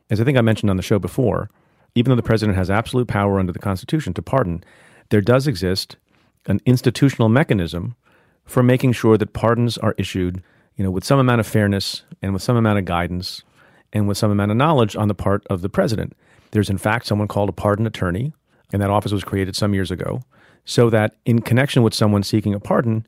As 0.10 0.22
I 0.22 0.24
think 0.24 0.38
I 0.38 0.42
mentioned 0.42 0.70
on 0.70 0.78
the 0.78 0.84
show 0.84 1.00
before, 1.00 1.50
even 1.96 2.10
though 2.12 2.16
the 2.16 2.24
president 2.24 2.58
has 2.58 2.70
absolute 2.70 3.08
power 3.08 3.40
under 3.40 3.52
the 3.52 3.60
Constitution 3.60 4.14
to 4.14 4.22
pardon, 4.22 4.64
there 5.10 5.22
does 5.22 5.48
exist 5.48 5.98
an 6.46 6.62
institutional 6.66 7.30
mechanism 7.30 7.96
for 8.46 8.64
making 8.64 8.94
sure 8.94 9.18
that 9.18 9.34
pardons 9.34 9.78
are 9.80 9.96
issued, 9.98 10.42
you 10.78 10.84
know, 10.84 10.92
with 10.92 11.04
some 11.04 11.20
amount 11.20 11.40
of 11.40 11.48
fairness 11.48 12.04
and 12.22 12.34
with 12.34 12.42
some 12.42 12.56
amount 12.56 12.80
of 12.80 12.86
guidance 12.86 13.44
and 13.92 14.08
with 14.08 14.18
some 14.18 14.32
amount 14.32 14.52
of 14.52 14.58
knowledge 14.58 14.96
on 14.96 15.08
the 15.08 15.16
part 15.16 15.46
of 15.50 15.62
the 15.62 15.70
president. 15.70 16.16
There's 16.52 16.70
in 16.70 16.78
fact 16.78 17.08
someone 17.08 17.28
called 17.28 17.50
a 17.50 17.54
pardon 17.54 17.88
attorney, 17.88 18.34
and 18.72 18.82
that 18.82 18.90
office 18.90 19.12
was 19.12 19.24
created 19.24 19.56
some 19.56 19.74
years 19.74 19.92
ago, 19.92 20.22
so 20.66 20.90
that 20.90 21.16
in 21.26 21.42
connection 21.42 21.84
with 21.84 21.94
someone 21.94 22.24
seeking 22.24 22.54
a 22.54 22.60
pardon, 22.60 23.06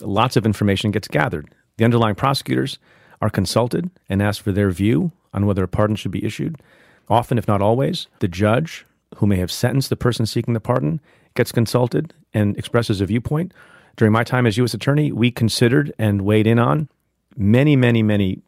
lots 0.00 0.36
of 0.36 0.44
information 0.46 0.90
gets 0.90 1.08
gathered. 1.08 1.48
The 1.78 1.84
underlying 1.84 2.14
prosecutors 2.14 2.78
are 3.20 3.30
consulted 3.30 3.90
and 4.08 4.22
asked 4.22 4.42
for 4.42 4.52
their 4.52 4.70
view 4.70 5.12
on 5.32 5.46
whether 5.46 5.64
a 5.64 5.68
pardon 5.68 5.96
should 5.96 6.10
be 6.10 6.24
issued. 6.24 6.60
Often, 7.08 7.38
if 7.38 7.48
not 7.48 7.62
always, 7.62 8.08
the 8.18 8.28
judge 8.28 8.84
who 9.16 9.26
may 9.26 9.36
have 9.36 9.52
sentenced 9.52 9.88
the 9.88 9.96
person 9.96 10.26
seeking 10.26 10.54
the 10.54 10.60
pardon 10.60 11.00
gets 11.34 11.52
consulted 11.52 12.12
and 12.34 12.56
expresses 12.58 13.00
a 13.00 13.06
viewpoint. 13.06 13.52
During 13.96 14.12
my 14.12 14.24
time 14.24 14.46
as 14.46 14.56
U.S. 14.58 14.74
Attorney, 14.74 15.12
we 15.12 15.30
considered 15.30 15.92
and 15.98 16.22
weighed 16.22 16.46
in 16.46 16.58
on 16.58 16.88
many, 17.36 17.76
many, 17.76 18.02
many 18.02 18.42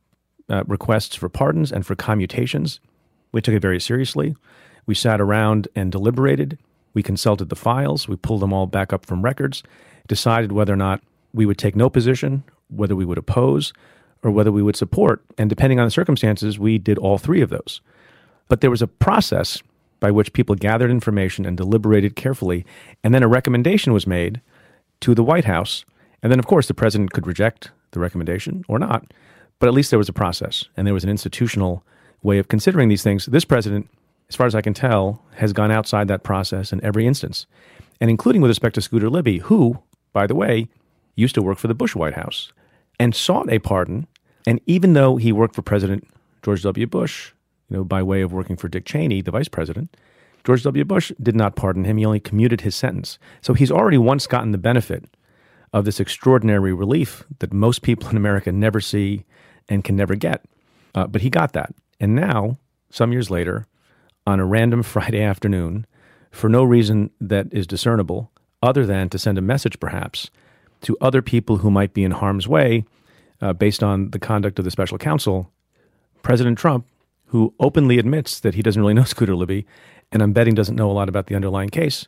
uh, 0.48 0.64
requests 0.66 1.14
for 1.14 1.28
pardons 1.28 1.70
and 1.72 1.84
for 1.84 1.94
commutations. 1.94 2.80
We 3.32 3.40
took 3.40 3.54
it 3.54 3.62
very 3.62 3.80
seriously. 3.80 4.34
We 4.86 4.94
sat 4.94 5.20
around 5.20 5.68
and 5.74 5.92
deliberated. 5.92 6.58
We 6.94 7.02
consulted 7.02 7.50
the 7.50 7.56
files. 7.56 8.08
We 8.08 8.16
pulled 8.16 8.40
them 8.40 8.52
all 8.52 8.66
back 8.66 8.92
up 8.92 9.04
from 9.04 9.22
records, 9.22 9.62
decided 10.06 10.52
whether 10.52 10.72
or 10.72 10.76
not 10.76 11.02
we 11.34 11.44
would 11.44 11.58
take 11.58 11.76
no 11.76 11.90
position, 11.90 12.42
whether 12.68 12.96
we 12.96 13.04
would 13.04 13.18
oppose, 13.18 13.72
or 14.22 14.30
whether 14.30 14.50
we 14.50 14.62
would 14.62 14.76
support. 14.76 15.22
And 15.36 15.50
depending 15.50 15.78
on 15.78 15.86
the 15.86 15.90
circumstances, 15.90 16.58
we 16.58 16.78
did 16.78 16.98
all 16.98 17.18
three 17.18 17.42
of 17.42 17.50
those. 17.50 17.80
But 18.48 18.62
there 18.62 18.70
was 18.70 18.82
a 18.82 18.86
process 18.86 19.62
by 20.00 20.10
which 20.10 20.32
people 20.32 20.54
gathered 20.54 20.90
information 20.90 21.44
and 21.44 21.56
deliberated 21.56 22.16
carefully. 22.16 22.64
And 23.04 23.14
then 23.14 23.22
a 23.22 23.28
recommendation 23.28 23.92
was 23.92 24.06
made 24.06 24.40
to 25.00 25.14
the 25.14 25.24
White 25.24 25.44
House. 25.44 25.84
And 26.22 26.32
then, 26.32 26.38
of 26.38 26.46
course, 26.46 26.66
the 26.66 26.74
president 26.74 27.12
could 27.12 27.26
reject 27.26 27.70
the 27.92 28.00
recommendation 28.00 28.64
or 28.68 28.78
not. 28.78 29.12
But 29.58 29.68
at 29.68 29.74
least 29.74 29.90
there 29.90 29.98
was 29.98 30.08
a 30.08 30.12
process 30.12 30.64
and 30.76 30.86
there 30.86 30.94
was 30.94 31.04
an 31.04 31.10
institutional 31.10 31.84
way 32.22 32.38
of 32.38 32.48
considering 32.48 32.88
these 32.88 33.02
things. 33.02 33.26
This 33.26 33.44
president, 33.44 33.88
as 34.28 34.36
far 34.36 34.46
as 34.46 34.54
I 34.54 34.60
can 34.60 34.74
tell, 34.74 35.22
has 35.34 35.52
gone 35.52 35.70
outside 35.70 36.08
that 36.08 36.22
process 36.22 36.72
in 36.72 36.84
every 36.84 37.06
instance, 37.06 37.46
and 38.00 38.10
including 38.10 38.42
with 38.42 38.50
respect 38.50 38.74
to 38.76 38.80
Scooter 38.80 39.10
Libby, 39.10 39.38
who, 39.38 39.78
by 40.12 40.26
the 40.26 40.34
way, 40.34 40.68
used 41.14 41.34
to 41.34 41.42
work 41.42 41.58
for 41.58 41.68
the 41.68 41.74
Bush 41.74 41.94
White 41.94 42.14
House 42.14 42.52
and 43.00 43.14
sought 43.14 43.50
a 43.50 43.58
pardon. 43.58 44.06
And 44.46 44.60
even 44.66 44.92
though 44.92 45.16
he 45.16 45.32
worked 45.32 45.54
for 45.54 45.62
President 45.62 46.06
George 46.42 46.62
W. 46.62 46.86
Bush, 46.86 47.32
you 47.68 47.76
know, 47.76 47.84
by 47.84 48.02
way 48.02 48.22
of 48.22 48.32
working 48.32 48.56
for 48.56 48.68
Dick 48.68 48.84
Cheney, 48.84 49.20
the 49.20 49.30
vice 49.30 49.48
president, 49.48 49.96
George 50.44 50.62
W. 50.62 50.84
Bush 50.84 51.12
did 51.20 51.36
not 51.36 51.56
pardon 51.56 51.84
him. 51.84 51.98
He 51.98 52.06
only 52.06 52.20
commuted 52.20 52.62
his 52.62 52.74
sentence. 52.74 53.18
So 53.42 53.54
he's 53.54 53.70
already 53.70 53.98
once 53.98 54.26
gotten 54.26 54.52
the 54.52 54.58
benefit 54.58 55.04
of 55.72 55.84
this 55.84 56.00
extraordinary 56.00 56.72
relief 56.72 57.24
that 57.38 57.52
most 57.52 57.82
people 57.82 58.08
in 58.08 58.16
America 58.16 58.50
never 58.52 58.80
see 58.80 59.24
and 59.68 59.84
can 59.84 59.96
never 59.96 60.14
get. 60.14 60.44
Uh, 60.94 61.06
but 61.06 61.22
he 61.22 61.30
got 61.30 61.52
that. 61.52 61.74
And 62.00 62.14
now, 62.14 62.58
some 62.90 63.12
years 63.12 63.30
later, 63.30 63.66
on 64.26 64.40
a 64.40 64.46
random 64.46 64.82
Friday 64.94 65.22
afternoon, 65.22 65.86
for 66.30 66.48
no 66.48 66.64
reason 66.64 67.10
that 67.20 67.46
is 67.52 67.66
discernible, 67.66 68.30
other 68.62 68.84
than 68.86 69.08
to 69.08 69.18
send 69.18 69.38
a 69.38 69.42
message 69.42 69.78
perhaps 69.78 70.30
to 70.82 70.96
other 71.00 71.22
people 71.22 71.58
who 71.58 71.70
might 71.70 71.94
be 71.94 72.04
in 72.04 72.12
harm's 72.12 72.48
way 72.48 72.84
uh, 73.40 73.52
based 73.52 73.82
on 73.82 74.10
the 74.10 74.18
conduct 74.18 74.58
of 74.58 74.64
the 74.64 74.70
special 74.70 74.98
counsel, 74.98 75.50
President 76.22 76.58
Trump, 76.58 76.86
who 77.26 77.54
openly 77.60 77.98
admits 77.98 78.40
that 78.40 78.54
he 78.54 78.62
doesn't 78.62 78.80
really 78.80 78.94
know 78.94 79.04
Scooter 79.04 79.36
Libby, 79.36 79.66
and 80.10 80.22
I'm 80.22 80.32
betting 80.32 80.54
doesn't 80.54 80.76
know 80.76 80.90
a 80.90 80.92
lot 80.92 81.08
about 81.08 81.26
the 81.26 81.34
underlying 81.34 81.68
case, 81.68 82.06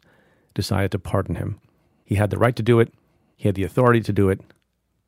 decided 0.55 0.91
to 0.93 0.99
pardon 0.99 1.37
him. 1.37 1.61
He 2.05 2.17
had 2.17 2.31
the 2.31 2.39
right 2.39 2.57
to 2.57 2.63
do 2.63 2.81
it, 2.81 2.93
he 3.41 3.49
had 3.49 3.55
the 3.55 3.65
authority 3.65 4.03
to 4.03 4.13
do 4.13 4.29
it, 4.29 4.39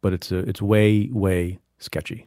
but 0.00 0.14
it's, 0.14 0.32
a, 0.32 0.38
it's 0.38 0.62
way, 0.62 1.10
way 1.12 1.58
sketchy. 1.78 2.26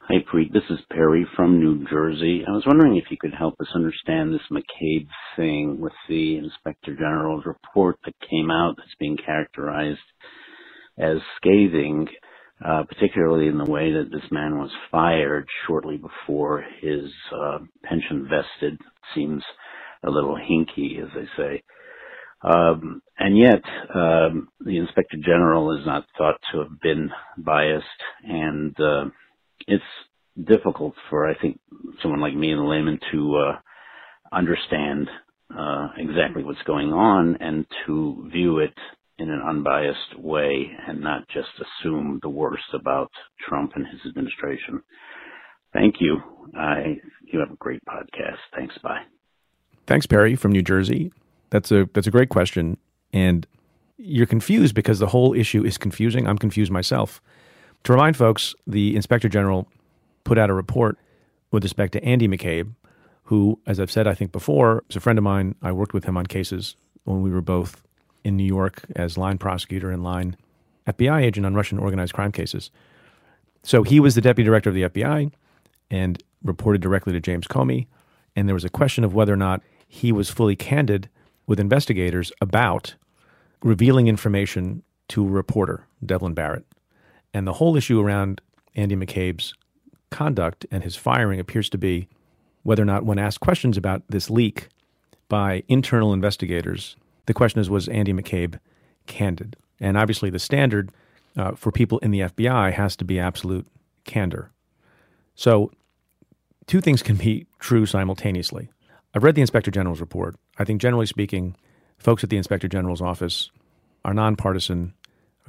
Hi, 0.00 0.16
Preet. 0.28 0.52
This 0.52 0.64
is 0.70 0.80
Perry 0.90 1.24
from 1.36 1.60
New 1.60 1.86
Jersey. 1.88 2.42
I 2.44 2.50
was 2.50 2.64
wondering 2.66 2.96
if 2.96 3.04
you 3.12 3.16
could 3.20 3.32
help 3.32 3.54
us 3.60 3.68
understand 3.76 4.34
this 4.34 4.40
McCabe 4.50 5.06
thing 5.36 5.78
with 5.78 5.92
the 6.08 6.38
Inspector 6.38 6.92
General's 6.96 7.46
report 7.46 7.96
that 8.04 8.14
came 8.28 8.50
out 8.50 8.74
that's 8.76 8.90
being 8.98 9.16
characterized 9.24 10.00
as 10.98 11.18
scathing, 11.36 12.08
uh, 12.66 12.82
particularly 12.82 13.46
in 13.46 13.56
the 13.56 13.70
way 13.70 13.92
that 13.92 14.10
this 14.10 14.28
man 14.32 14.58
was 14.58 14.72
fired 14.90 15.46
shortly 15.68 15.96
before 15.96 16.64
his 16.80 17.04
uh, 17.32 17.58
pension 17.84 18.28
vested. 18.28 18.80
Seems 19.14 19.44
a 20.02 20.10
little 20.10 20.36
hinky, 20.36 21.00
as 21.00 21.08
they 21.14 21.28
say. 21.36 21.62
Um, 22.44 23.00
and 23.18 23.38
yet, 23.38 23.62
um, 23.94 24.48
the 24.60 24.76
Inspector 24.76 25.16
General 25.24 25.78
is 25.78 25.86
not 25.86 26.04
thought 26.18 26.38
to 26.52 26.58
have 26.58 26.80
been 26.82 27.10
biased 27.38 27.86
and 28.22 28.78
uh, 28.78 29.04
it's 29.66 29.82
difficult 30.42 30.94
for 31.08 31.28
I 31.28 31.38
think 31.40 31.58
someone 32.02 32.20
like 32.20 32.34
me, 32.34 32.52
the 32.52 32.60
layman, 32.60 32.98
to 33.12 33.36
uh, 33.36 33.58
understand 34.36 35.08
uh, 35.56 35.88
exactly 35.96 36.42
what's 36.42 36.62
going 36.66 36.92
on 36.92 37.36
and 37.40 37.64
to 37.86 38.28
view 38.30 38.58
it 38.58 38.74
in 39.18 39.30
an 39.30 39.40
unbiased 39.48 40.18
way 40.18 40.70
and 40.86 41.00
not 41.00 41.26
just 41.28 41.48
assume 41.60 42.18
the 42.22 42.28
worst 42.28 42.64
about 42.74 43.10
Trump 43.48 43.72
and 43.76 43.86
his 43.86 44.00
administration. 44.08 44.82
Thank 45.72 45.96
you. 46.00 46.18
I 46.56 47.00
you 47.22 47.38
have 47.40 47.50
a 47.50 47.56
great 47.56 47.82
podcast. 47.88 48.38
Thanks. 48.54 48.76
Bye. 48.82 49.02
Thanks, 49.86 50.06
Perry 50.06 50.36
from 50.36 50.52
New 50.52 50.62
Jersey. 50.62 51.12
That's 51.50 51.70
a 51.70 51.88
that's 51.94 52.06
a 52.06 52.10
great 52.10 52.28
question, 52.28 52.76
and 53.12 53.46
you're 53.96 54.26
confused 54.26 54.74
because 54.74 54.98
the 54.98 55.06
whole 55.06 55.34
issue 55.34 55.64
is 55.64 55.78
confusing. 55.78 56.26
I'm 56.26 56.38
confused 56.38 56.72
myself. 56.72 57.20
To 57.84 57.92
remind 57.92 58.16
folks, 58.16 58.54
the 58.66 58.96
Inspector 58.96 59.28
General 59.28 59.68
put 60.24 60.38
out 60.38 60.50
a 60.50 60.54
report 60.54 60.98
with 61.50 61.62
respect 61.62 61.92
to 61.92 62.04
Andy 62.04 62.26
McCabe, 62.26 62.72
who, 63.24 63.60
as 63.66 63.78
I've 63.78 63.90
said, 63.90 64.06
I 64.06 64.14
think 64.14 64.32
before, 64.32 64.82
is 64.88 64.96
a 64.96 65.00
friend 65.00 65.18
of 65.18 65.22
mine. 65.22 65.54
I 65.62 65.72
worked 65.72 65.94
with 65.94 66.04
him 66.04 66.16
on 66.16 66.26
cases 66.26 66.76
when 67.04 67.22
we 67.22 67.30
were 67.30 67.42
both 67.42 67.82
in 68.24 68.36
New 68.36 68.44
York 68.44 68.84
as 68.96 69.18
line 69.18 69.38
prosecutor 69.38 69.90
and 69.90 70.02
line 70.02 70.36
FBI 70.86 71.22
agent 71.22 71.46
on 71.46 71.54
Russian 71.54 71.78
organized 71.78 72.14
crime 72.14 72.32
cases. 72.32 72.70
So 73.62 73.82
he 73.82 74.00
was 74.00 74.14
the 74.14 74.20
deputy 74.20 74.46
director 74.46 74.70
of 74.70 74.74
the 74.74 74.82
FBI 74.82 75.32
and 75.90 76.22
reported 76.42 76.80
directly 76.80 77.12
to 77.12 77.20
James 77.20 77.46
Comey. 77.46 77.86
And 78.36 78.48
there 78.48 78.54
was 78.54 78.64
a 78.64 78.70
question 78.70 79.04
of 79.04 79.14
whether 79.14 79.32
or 79.32 79.36
not 79.36 79.62
he 79.86 80.12
was 80.12 80.28
fully 80.28 80.56
candid 80.56 81.08
with 81.46 81.60
investigators 81.60 82.32
about 82.40 82.94
revealing 83.62 84.08
information 84.08 84.82
to 85.08 85.26
a 85.26 85.30
reporter, 85.30 85.86
Devlin 86.04 86.34
Barrett. 86.34 86.64
And 87.32 87.46
the 87.46 87.54
whole 87.54 87.76
issue 87.76 88.00
around 88.00 88.40
Andy 88.74 88.96
McCabe's 88.96 89.54
conduct 90.10 90.66
and 90.70 90.84
his 90.84 90.96
firing 90.96 91.40
appears 91.40 91.68
to 91.70 91.78
be 91.78 92.08
whether 92.62 92.82
or 92.82 92.86
not, 92.86 93.04
when 93.04 93.18
asked 93.18 93.40
questions 93.40 93.76
about 93.76 94.02
this 94.08 94.30
leak 94.30 94.68
by 95.28 95.62
internal 95.68 96.12
investigators, 96.12 96.96
the 97.26 97.34
question 97.34 97.60
is 97.60 97.68
was 97.68 97.88
Andy 97.88 98.12
McCabe 98.12 98.58
candid? 99.06 99.56
And 99.80 99.96
obviously, 99.98 100.30
the 100.30 100.38
standard 100.38 100.90
uh, 101.36 101.52
for 101.52 101.72
people 101.72 101.98
in 101.98 102.10
the 102.10 102.20
FBI 102.20 102.72
has 102.72 102.96
to 102.96 103.04
be 103.04 103.18
absolute 103.18 103.66
candor. 104.04 104.50
So, 105.34 105.72
two 106.66 106.80
things 106.80 107.02
can 107.02 107.16
be 107.16 107.46
true 107.58 107.86
simultaneously. 107.86 108.70
I've 109.14 109.22
read 109.22 109.36
the 109.36 109.42
Inspector 109.42 109.70
General's 109.70 110.00
report. 110.00 110.34
I 110.58 110.64
think, 110.64 110.80
generally 110.80 111.06
speaking, 111.06 111.54
folks 111.98 112.24
at 112.24 112.30
the 112.30 112.36
Inspector 112.36 112.66
General's 112.66 113.00
office 113.00 113.50
are 114.04 114.12
nonpartisan, 114.12 114.92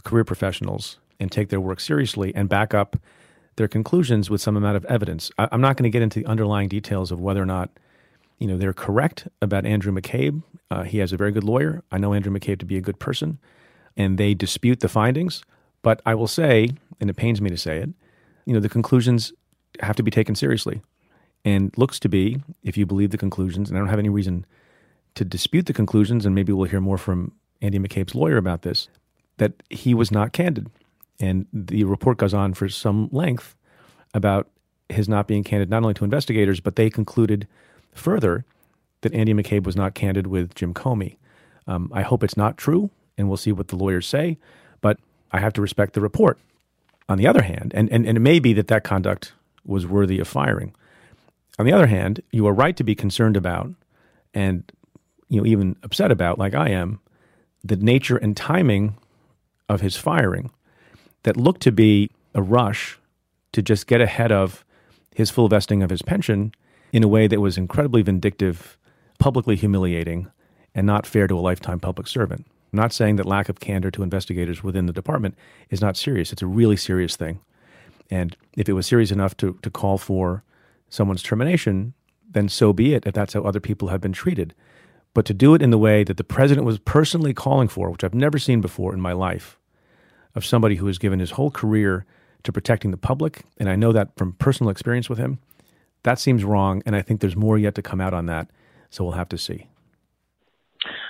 career 0.03 0.23
professionals, 0.23 0.99
and 1.19 1.31
take 1.31 1.49
their 1.49 1.59
work 1.59 1.79
seriously 1.79 2.31
and 2.35 2.47
back 2.47 2.75
up 2.75 2.95
their 3.55 3.67
conclusions 3.67 4.29
with 4.29 4.39
some 4.39 4.55
amount 4.55 4.77
of 4.77 4.85
evidence. 4.85 5.31
I, 5.39 5.47
am 5.51 5.61
not 5.61 5.77
going 5.77 5.83
to 5.83 5.89
get 5.89 6.03
into 6.03 6.19
the 6.19 6.27
underlying 6.27 6.69
details 6.69 7.11
of 7.11 7.19
whether 7.19 7.41
or 7.41 7.45
not 7.45 7.71
you 8.37 8.47
know 8.47 8.57
they're 8.57 8.73
correct 8.73 9.27
about 9.41 9.65
Andrew 9.65 9.91
McCabe. 9.91 10.43
Uh, 10.69 10.83
he 10.83 10.99
has 10.99 11.11
a 11.11 11.17
very 11.17 11.31
good 11.31 11.43
lawyer. 11.43 11.83
I 11.91 11.97
know 11.97 12.13
Andrew 12.13 12.31
McCabe 12.31 12.59
to 12.59 12.65
be 12.65 12.77
a 12.77 12.81
good 12.81 12.99
person, 12.99 13.39
and 13.97 14.19
they 14.19 14.35
dispute 14.35 14.81
the 14.81 14.89
findings. 14.89 15.43
But 15.81 16.01
I 16.05 16.13
will 16.13 16.27
say, 16.27 16.71
and 16.99 17.09
it 17.09 17.15
pains 17.15 17.41
me 17.41 17.49
to 17.49 17.57
say 17.57 17.77
it, 17.77 17.89
you 18.45 18.53
know 18.53 18.59
the 18.59 18.69
conclusions 18.69 19.33
have 19.79 19.95
to 19.95 20.03
be 20.03 20.11
taken 20.11 20.35
seriously, 20.35 20.81
and 21.45 21.71
looks 21.77 21.99
to 21.99 22.09
be, 22.09 22.41
if 22.63 22.75
you 22.75 22.85
believe 22.85 23.11
the 23.11 23.17
conclusions, 23.17 23.69
and 23.69 23.77
I 23.77 23.79
don't 23.79 23.89
have 23.89 23.99
any 23.99 24.09
reason 24.09 24.45
to 25.13 25.23
dispute 25.23 25.67
the 25.67 25.73
conclusions, 25.73 26.25
and 26.25 26.35
maybe 26.35 26.51
we'll 26.51 26.67
hear 26.67 26.81
more 26.81 26.97
from 26.97 27.31
Andy 27.61 27.79
McCabe's 27.79 28.15
lawyer 28.15 28.35
about 28.35 28.63
this, 28.63 28.89
that 29.37 29.53
he 29.69 29.93
was 29.93 30.11
not 30.11 30.33
candid 30.33 30.69
And 31.19 31.45
the 31.53 31.83
report 31.83 32.17
goes 32.17 32.33
on 32.33 32.53
for 32.53 32.67
some 32.67 33.09
length 33.11 33.55
about 34.13 34.49
his 34.89 35.07
not 35.07 35.27
being 35.27 35.43
candid 35.43 35.69
not 35.69 35.83
only 35.83 35.93
to 35.93 36.03
investigators, 36.03 36.59
but 36.59 36.75
they 36.75 36.89
concluded 36.89 37.47
further 37.93 38.43
that 39.01 39.13
Andy 39.13 39.33
McCabe 39.33 39.63
was 39.63 39.75
not 39.75 39.93
candid 39.93 40.27
with 40.27 40.55
Jim 40.55 40.73
Comey. 40.73 41.17
Um, 41.67 41.91
I 41.93 42.01
hope 42.01 42.23
it's 42.23 42.37
not 42.37 42.57
true, 42.57 42.89
and 43.17 43.27
we'll 43.27 43.37
see 43.37 43.51
what 43.51 43.69
the 43.69 43.75
lawyers 43.75 44.07
say, 44.07 44.37
but 44.81 44.99
I 45.31 45.39
have 45.39 45.53
to 45.53 45.61
respect 45.61 45.93
the 45.93 46.01
report. 46.01 46.39
On 47.07 47.19
the 47.19 47.27
other 47.27 47.43
hand, 47.43 47.71
and, 47.75 47.87
and, 47.91 48.07
and 48.07 48.17
it 48.17 48.21
may 48.21 48.39
be 48.39 48.53
that 48.53 48.67
that 48.67 48.83
conduct 48.83 49.33
was 49.63 49.85
worthy 49.85 50.19
of 50.19 50.27
firing. 50.27 50.73
On 51.57 51.65
the 51.65 51.73
other 51.73 51.87
hand, 51.87 52.21
you 52.31 52.47
are 52.47 52.53
right 52.53 52.75
to 52.75 52.83
be 52.83 52.95
concerned 52.95 53.37
about 53.37 53.71
and 54.33 54.69
you 55.29 55.39
know 55.39 55.47
even 55.47 55.75
upset 55.83 56.11
about, 56.11 56.37
like 56.37 56.53
I 56.53 56.69
am, 56.69 56.99
the 57.63 57.75
nature 57.75 58.17
and 58.17 58.35
timing 58.35 58.97
of 59.69 59.81
his 59.81 59.95
firing 59.95 60.51
that 61.23 61.37
looked 61.37 61.61
to 61.61 61.71
be 61.71 62.11
a 62.33 62.41
rush 62.41 62.99
to 63.53 63.61
just 63.61 63.87
get 63.87 64.01
ahead 64.01 64.31
of 64.31 64.63
his 65.15 65.31
full 65.31 65.47
vesting 65.47 65.81
of 65.81 65.89
his 65.89 66.01
pension 66.01 66.51
in 66.91 67.03
a 67.03 67.07
way 67.07 67.25
that 67.27 67.39
was 67.39 67.57
incredibly 67.57 68.01
vindictive, 68.01 68.77
publicly 69.17 69.55
humiliating, 69.55 70.27
and 70.75 70.85
not 70.85 71.07
fair 71.07 71.25
to 71.25 71.37
a 71.37 71.39
lifetime 71.39 71.79
public 71.79 72.05
servant. 72.05 72.45
I'm 72.73 72.77
not 72.77 72.93
saying 72.93 73.15
that 73.15 73.25
lack 73.25 73.47
of 73.47 73.61
candor 73.61 73.89
to 73.91 74.03
investigators 74.03 74.61
within 74.61 74.85
the 74.85 74.93
department 74.93 75.35
is 75.69 75.81
not 75.81 75.95
serious. 75.95 76.33
It's 76.33 76.41
a 76.41 76.47
really 76.47 76.75
serious 76.75 77.15
thing. 77.15 77.39
And 78.11 78.35
if 78.57 78.67
it 78.67 78.73
was 78.73 78.85
serious 78.85 79.11
enough 79.11 79.35
to, 79.37 79.57
to 79.61 79.69
call 79.69 79.97
for 79.97 80.43
someone's 80.89 81.23
termination, 81.23 81.93
then 82.29 82.49
so 82.49 82.73
be 82.73 82.93
it 82.93 83.05
if 83.05 83.13
that's 83.13 83.33
how 83.33 83.41
other 83.41 83.59
people 83.59 83.89
have 83.89 84.01
been 84.01 84.13
treated. 84.13 84.53
But 85.13 85.25
to 85.25 85.33
do 85.33 85.53
it 85.53 85.61
in 85.61 85.69
the 85.69 85.77
way 85.77 86.03
that 86.03 86.17
the 86.17 86.23
president 86.23 86.65
was 86.65 86.79
personally 86.79 87.33
calling 87.33 87.67
for, 87.67 87.89
which 87.89 88.03
I've 88.03 88.13
never 88.13 88.37
seen 88.37 88.61
before 88.61 88.93
in 88.93 88.99
my 88.99 89.13
life, 89.13 89.57
of 90.35 90.45
somebody 90.45 90.75
who 90.75 90.87
has 90.87 90.97
given 90.97 91.19
his 91.19 91.31
whole 91.31 91.49
career 91.49 92.05
to 92.43 92.51
protecting 92.51 92.91
the 92.91 92.97
public, 92.97 93.43
and 93.57 93.69
I 93.69 93.75
know 93.75 93.91
that 93.93 94.15
from 94.17 94.33
personal 94.33 94.69
experience 94.69 95.09
with 95.09 95.17
him, 95.17 95.39
that 96.03 96.19
seems 96.19 96.43
wrong. 96.43 96.83
And 96.85 96.95
I 96.95 97.01
think 97.01 97.19
there's 97.19 97.35
more 97.35 97.57
yet 97.57 97.75
to 97.75 97.81
come 97.81 97.99
out 97.99 98.13
on 98.13 98.27
that. 98.27 98.49
So 98.89 99.03
we'll 99.03 99.13
have 99.13 99.29
to 99.29 99.37
see. 99.37 99.67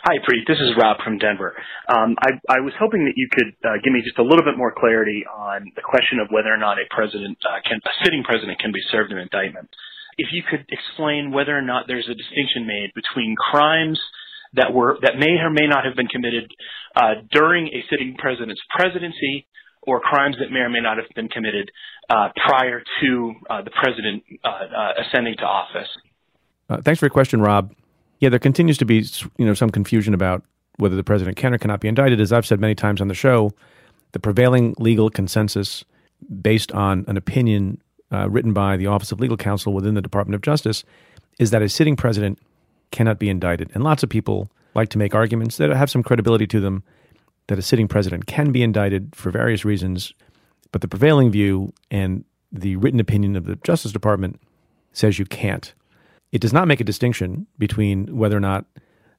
Hi, 0.06 0.22
Preet. 0.22 0.46
This 0.46 0.62
is 0.62 0.78
Rob 0.78 1.02
from 1.02 1.18
Denver. 1.18 1.58
Um, 1.90 2.14
I, 2.22 2.38
I, 2.46 2.62
was 2.62 2.78
hoping 2.78 3.10
that 3.10 3.18
you 3.18 3.26
could 3.26 3.58
uh, 3.66 3.82
give 3.82 3.90
me 3.90 4.06
just 4.06 4.22
a 4.22 4.22
little 4.22 4.46
bit 4.46 4.54
more 4.54 4.70
clarity 4.70 5.26
on 5.26 5.66
the 5.74 5.82
question 5.82 6.22
of 6.22 6.30
whether 6.30 6.54
or 6.54 6.62
not 6.62 6.78
a 6.78 6.86
president 6.94 7.42
uh, 7.42 7.58
can, 7.66 7.82
a 7.82 7.94
sitting 8.06 8.22
president 8.22 8.62
can 8.62 8.70
be 8.70 8.86
served 8.94 9.10
an 9.12 9.18
indictment. 9.18 9.66
If 10.22 10.30
you 10.30 10.46
could 10.46 10.62
explain 10.70 11.34
whether 11.34 11.58
or 11.58 11.66
not 11.66 11.90
there's 11.90 12.06
a 12.06 12.14
distinction 12.14 12.70
made 12.70 12.94
between 12.94 13.34
crimes 13.34 13.98
that 14.54 14.70
were 14.70 15.02
that 15.02 15.18
may 15.18 15.42
or 15.42 15.50
may 15.50 15.66
not 15.66 15.90
have 15.90 15.98
been 15.98 16.06
committed 16.14 16.54
uh, 16.94 17.26
during 17.34 17.74
a 17.74 17.82
sitting 17.90 18.14
president's 18.14 18.62
presidency, 18.78 19.50
or 19.90 20.06
crimes 20.06 20.38
that 20.38 20.54
may 20.54 20.62
or 20.62 20.70
may 20.70 20.86
not 20.86 21.02
have 21.02 21.10
been 21.18 21.34
committed 21.34 21.74
uh, 22.14 22.30
prior 22.46 22.86
to 23.02 23.34
uh, 23.50 23.66
the 23.66 23.74
president 23.74 24.22
uh, 24.46 25.02
ascending 25.02 25.34
to 25.42 25.50
office. 25.50 25.90
thanks 26.86 27.02
for 27.02 27.10
your 27.10 27.18
question, 27.18 27.42
Rob. 27.42 27.74
Yeah, 28.26 28.30
there 28.30 28.40
continues 28.40 28.80
to 28.80 28.86
be 28.86 29.06
you 29.38 29.46
know 29.46 29.54
some 29.54 29.70
confusion 29.70 30.16
about 30.16 30.44
whether 30.78 30.96
the 30.96 31.04
president 31.04 31.38
can 31.38 31.54
or 31.54 31.60
cannot 31.60 31.80
be 31.80 31.88
indicted. 31.88 32.20
As 32.20 32.34
I've 32.34 32.44
said 32.44 32.60
many 32.60 32.74
times 32.74 33.00
on 33.00 33.08
the 33.08 33.14
show, 33.14 33.52
the 34.14 34.20
prevailing 34.20 34.74
legal 34.80 35.12
consensus 35.12 35.86
based 36.42 36.72
on 36.72 37.06
an 37.08 37.18
opinion 37.18 37.80
uh, 38.12 38.28
written 38.28 38.52
by 38.52 38.78
the 38.78 38.88
Office 38.88 39.12
of 39.12 39.20
Legal 39.20 39.38
Counsel 39.38 39.74
within 39.74 39.94
the 39.94 40.02
Department 40.02 40.34
of 40.34 40.42
Justice 40.42 40.84
is 41.38 41.52
that 41.52 41.62
a 41.62 41.70
sitting 41.70 41.96
president 41.96 42.40
cannot 42.90 43.20
be 43.20 43.30
indicted. 43.30 43.70
And 43.76 43.84
lots 43.84 44.02
of 44.02 44.10
people 44.10 44.50
like 44.74 44.90
to 44.90 44.98
make 44.98 45.14
arguments 45.14 45.58
that 45.58 45.70
have 45.70 45.92
some 45.92 46.02
credibility 46.02 46.48
to 46.48 46.60
them 46.60 46.82
that 47.46 47.60
a 47.60 47.62
sitting 47.62 47.88
president 47.88 48.26
can 48.26 48.52
be 48.52 48.64
indicted 48.64 49.16
for 49.16 49.30
various 49.30 49.64
reasons. 49.64 50.16
But 50.72 50.82
the 50.82 50.88
prevailing 50.88 51.30
view 51.30 51.74
and 51.92 52.26
the 52.52 52.76
written 52.78 53.00
opinion 53.00 53.36
of 53.36 53.46
the 53.46 53.58
Justice 53.58 53.92
Department 53.92 54.42
says 54.94 55.20
you 55.20 55.26
can't. 55.26 55.76
It 56.36 56.42
does 56.42 56.52
not 56.52 56.68
make 56.68 56.82
a 56.82 56.84
distinction 56.84 57.48
between 57.58 58.18
whether 58.18 58.36
or 58.36 58.42
not 58.42 58.66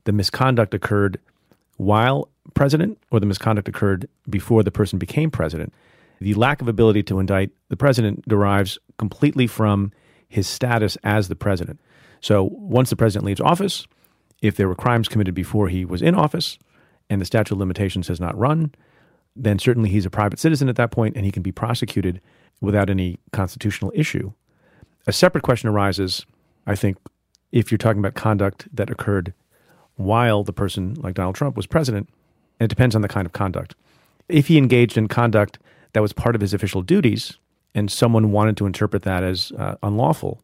the 0.04 0.12
misconduct 0.12 0.74
occurred 0.74 1.18
while 1.78 2.28
president 2.52 2.98
or 3.10 3.20
the 3.20 3.24
misconduct 3.24 3.70
occurred 3.70 4.06
before 4.28 4.62
the 4.62 4.70
person 4.70 4.98
became 4.98 5.30
president. 5.30 5.72
The 6.20 6.34
lack 6.34 6.60
of 6.60 6.68
ability 6.68 7.02
to 7.04 7.18
indict 7.18 7.52
the 7.70 7.76
president 7.78 8.28
derives 8.28 8.78
completely 8.98 9.46
from 9.46 9.92
his 10.28 10.46
status 10.46 10.98
as 11.04 11.28
the 11.28 11.34
president. 11.34 11.80
So 12.20 12.50
once 12.52 12.90
the 12.90 12.96
president 12.96 13.24
leaves 13.24 13.40
office, 13.40 13.86
if 14.42 14.58
there 14.58 14.68
were 14.68 14.74
crimes 14.74 15.08
committed 15.08 15.34
before 15.34 15.68
he 15.68 15.86
was 15.86 16.02
in 16.02 16.14
office 16.14 16.58
and 17.08 17.18
the 17.18 17.24
statute 17.24 17.54
of 17.54 17.58
limitations 17.58 18.08
has 18.08 18.20
not 18.20 18.36
run, 18.36 18.74
then 19.34 19.58
certainly 19.58 19.88
he's 19.88 20.04
a 20.04 20.10
private 20.10 20.38
citizen 20.38 20.68
at 20.68 20.76
that 20.76 20.90
point 20.90 21.16
and 21.16 21.24
he 21.24 21.32
can 21.32 21.42
be 21.42 21.50
prosecuted 21.50 22.20
without 22.60 22.90
any 22.90 23.18
constitutional 23.32 23.90
issue. 23.94 24.34
A 25.06 25.14
separate 25.14 25.44
question 25.44 25.70
arises, 25.70 26.26
I 26.66 26.74
think, 26.74 26.98
if 27.52 27.70
you're 27.70 27.78
talking 27.78 28.00
about 28.00 28.14
conduct 28.14 28.68
that 28.74 28.90
occurred 28.90 29.32
while 29.94 30.42
the 30.42 30.52
person, 30.52 30.94
like 30.94 31.14
Donald 31.14 31.36
Trump, 31.36 31.56
was 31.56 31.66
president, 31.66 32.08
it 32.60 32.68
depends 32.68 32.94
on 32.94 33.02
the 33.02 33.08
kind 33.08 33.26
of 33.26 33.32
conduct. 33.32 33.74
If 34.28 34.48
he 34.48 34.58
engaged 34.58 34.98
in 34.98 35.08
conduct 35.08 35.58
that 35.92 36.02
was 36.02 36.12
part 36.12 36.34
of 36.34 36.40
his 36.40 36.52
official 36.52 36.82
duties, 36.82 37.38
and 37.74 37.90
someone 37.90 38.32
wanted 38.32 38.56
to 38.56 38.66
interpret 38.66 39.02
that 39.02 39.22
as 39.22 39.52
uh, 39.52 39.76
unlawful. 39.82 40.42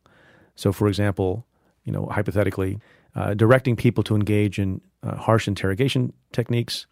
So, 0.55 0.73
for 0.73 0.87
example, 0.87 1.47
you 1.85 1.93
know, 1.93 2.07
hypothetically, 2.07 2.79
uh, 3.15 3.35
directing 3.35 3.75
people 3.75 4.05
to 4.05 4.15
engage 4.15 4.59
in 4.59 4.81
uh, 5.03 5.17
harsh 5.17 5.49
interrogation 5.49 6.13
techniques 6.33 6.87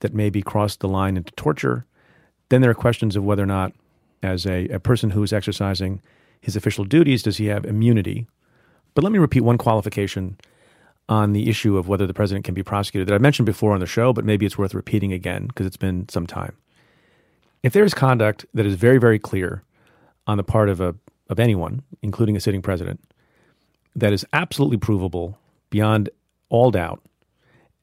that 0.00 0.14
maybe 0.14 0.42
cross 0.42 0.76
the 0.76 0.88
line 0.88 1.16
into 1.16 1.32
torture. 1.32 1.84
Then 2.48 2.60
there 2.60 2.70
are 2.70 2.74
questions 2.74 3.16
of 3.16 3.24
whether 3.24 3.42
or 3.42 3.46
not, 3.46 3.72
as 4.22 4.46
a, 4.46 4.68
a 4.68 4.78
person 4.78 5.10
who 5.10 5.22
is 5.22 5.32
exercising 5.32 6.00
his 6.40 6.54
official 6.56 6.84
duties, 6.84 7.22
does 7.22 7.38
he 7.38 7.46
have 7.46 7.64
immunity? 7.64 8.26
But 8.98 9.04
let 9.04 9.12
me 9.12 9.20
repeat 9.20 9.42
one 9.42 9.58
qualification 9.58 10.38
on 11.08 11.32
the 11.32 11.48
issue 11.48 11.76
of 11.78 11.86
whether 11.86 12.04
the 12.04 12.12
president 12.12 12.44
can 12.44 12.52
be 12.52 12.64
prosecuted 12.64 13.06
that 13.06 13.14
I 13.14 13.18
mentioned 13.18 13.46
before 13.46 13.72
on 13.72 13.78
the 13.78 13.86
show, 13.86 14.12
but 14.12 14.24
maybe 14.24 14.44
it's 14.44 14.58
worth 14.58 14.74
repeating 14.74 15.12
again 15.12 15.46
because 15.46 15.66
it's 15.66 15.76
been 15.76 16.08
some 16.08 16.26
time. 16.26 16.56
If 17.62 17.72
there 17.72 17.84
is 17.84 17.94
conduct 17.94 18.44
that 18.54 18.66
is 18.66 18.74
very, 18.74 18.98
very 18.98 19.20
clear 19.20 19.62
on 20.26 20.36
the 20.36 20.42
part 20.42 20.68
of 20.68 20.80
a 20.80 20.96
of 21.30 21.38
anyone, 21.38 21.82
including 22.02 22.36
a 22.36 22.40
sitting 22.40 22.60
president, 22.60 23.00
that 23.94 24.12
is 24.12 24.26
absolutely 24.32 24.78
provable 24.78 25.38
beyond 25.70 26.10
all 26.48 26.72
doubt, 26.72 27.00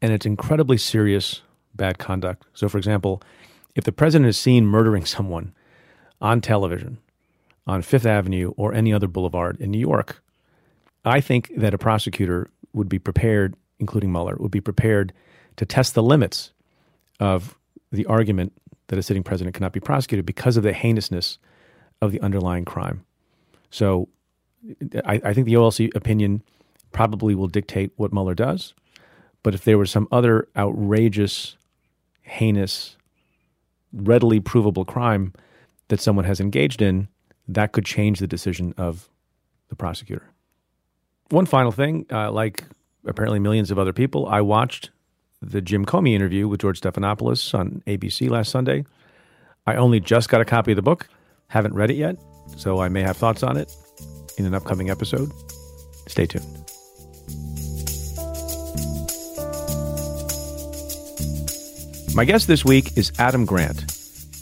and 0.01 0.11
it's 0.11 0.25
incredibly 0.25 0.77
serious 0.77 1.43
bad 1.75 1.97
conduct. 1.97 2.43
So, 2.53 2.67
for 2.67 2.77
example, 2.77 3.21
if 3.73 3.85
the 3.85 3.93
president 3.93 4.27
is 4.27 4.37
seen 4.37 4.65
murdering 4.65 5.05
someone 5.05 5.53
on 6.19 6.41
television, 6.41 6.97
on 7.65 7.83
Fifth 7.83 8.05
Avenue 8.05 8.53
or 8.57 8.73
any 8.73 8.91
other 8.91 9.07
boulevard 9.07 9.61
in 9.61 9.71
New 9.71 9.79
York, 9.79 10.21
I 11.05 11.21
think 11.21 11.51
that 11.57 11.73
a 11.73 11.77
prosecutor 11.77 12.49
would 12.73 12.89
be 12.89 12.99
prepared, 12.99 13.55
including 13.79 14.11
Mueller, 14.11 14.35
would 14.39 14.51
be 14.51 14.61
prepared 14.61 15.13
to 15.57 15.65
test 15.65 15.93
the 15.93 16.03
limits 16.03 16.51
of 17.19 17.57
the 17.91 18.05
argument 18.07 18.53
that 18.87 18.99
a 18.99 19.03
sitting 19.03 19.23
president 19.23 19.55
cannot 19.55 19.73
be 19.73 19.79
prosecuted 19.79 20.25
because 20.25 20.57
of 20.57 20.63
the 20.63 20.73
heinousness 20.73 21.37
of 22.01 22.11
the 22.11 22.21
underlying 22.21 22.65
crime. 22.65 23.05
So 23.69 24.09
I, 25.05 25.21
I, 25.23 25.33
think 25.33 25.45
the 25.45 25.53
OLC 25.53 25.95
opinion 25.95 26.43
probably 26.91 27.35
will 27.35 27.47
dictate 27.47 27.91
what 27.95 28.13
Mueller 28.13 28.35
does. 28.35 28.73
But 29.43 29.53
if 29.53 29.63
there 29.63 29.77
was 29.77 29.91
some 29.91 30.07
other 30.11 30.47
outrageous, 30.57 31.57
heinous, 32.21 32.97
readily 33.93 34.39
provable 34.39 34.85
crime 34.85 35.33
that 35.87 36.01
someone 36.01 36.25
has 36.25 36.39
engaged 36.39 36.81
in, 36.81 37.07
that 37.47 37.71
could 37.71 37.85
change 37.85 38.19
the 38.19 38.27
decision 38.27 38.73
of 38.77 39.09
the 39.69 39.75
prosecutor. 39.75 40.31
One 41.29 41.47
final 41.47 41.71
thing, 41.71 42.05
uh, 42.11 42.31
like 42.31 42.63
apparently 43.05 43.39
millions 43.39 43.71
of 43.71 43.79
other 43.79 43.93
people, 43.93 44.27
I 44.27 44.41
watched 44.41 44.91
the 45.41 45.59
Jim 45.59 45.85
Comey 45.85 46.13
interview 46.13 46.47
with 46.47 46.61
George 46.61 46.79
Stephanopoulos 46.79 47.57
on 47.57 47.81
ABC 47.87 48.29
last 48.29 48.51
Sunday. 48.51 48.85
I 49.65 49.75
only 49.75 49.99
just 49.99 50.29
got 50.29 50.41
a 50.41 50.45
copy 50.45 50.71
of 50.71 50.75
the 50.75 50.83
book, 50.83 51.07
haven't 51.47 51.73
read 51.73 51.89
it 51.89 51.95
yet, 51.95 52.17
so 52.55 52.79
I 52.79 52.89
may 52.89 53.01
have 53.01 53.17
thoughts 53.17 53.41
on 53.41 53.57
it 53.57 53.73
in 54.37 54.45
an 54.45 54.53
upcoming 54.53 54.91
episode. 54.91 55.31
Stay 56.07 56.27
tuned. 56.27 56.45
My 62.15 62.23
guest 62.23 62.47
this 62.47 62.63
week 62.63 62.95
is 62.97 63.11
Adam 63.17 63.45
Grant. 63.45 63.91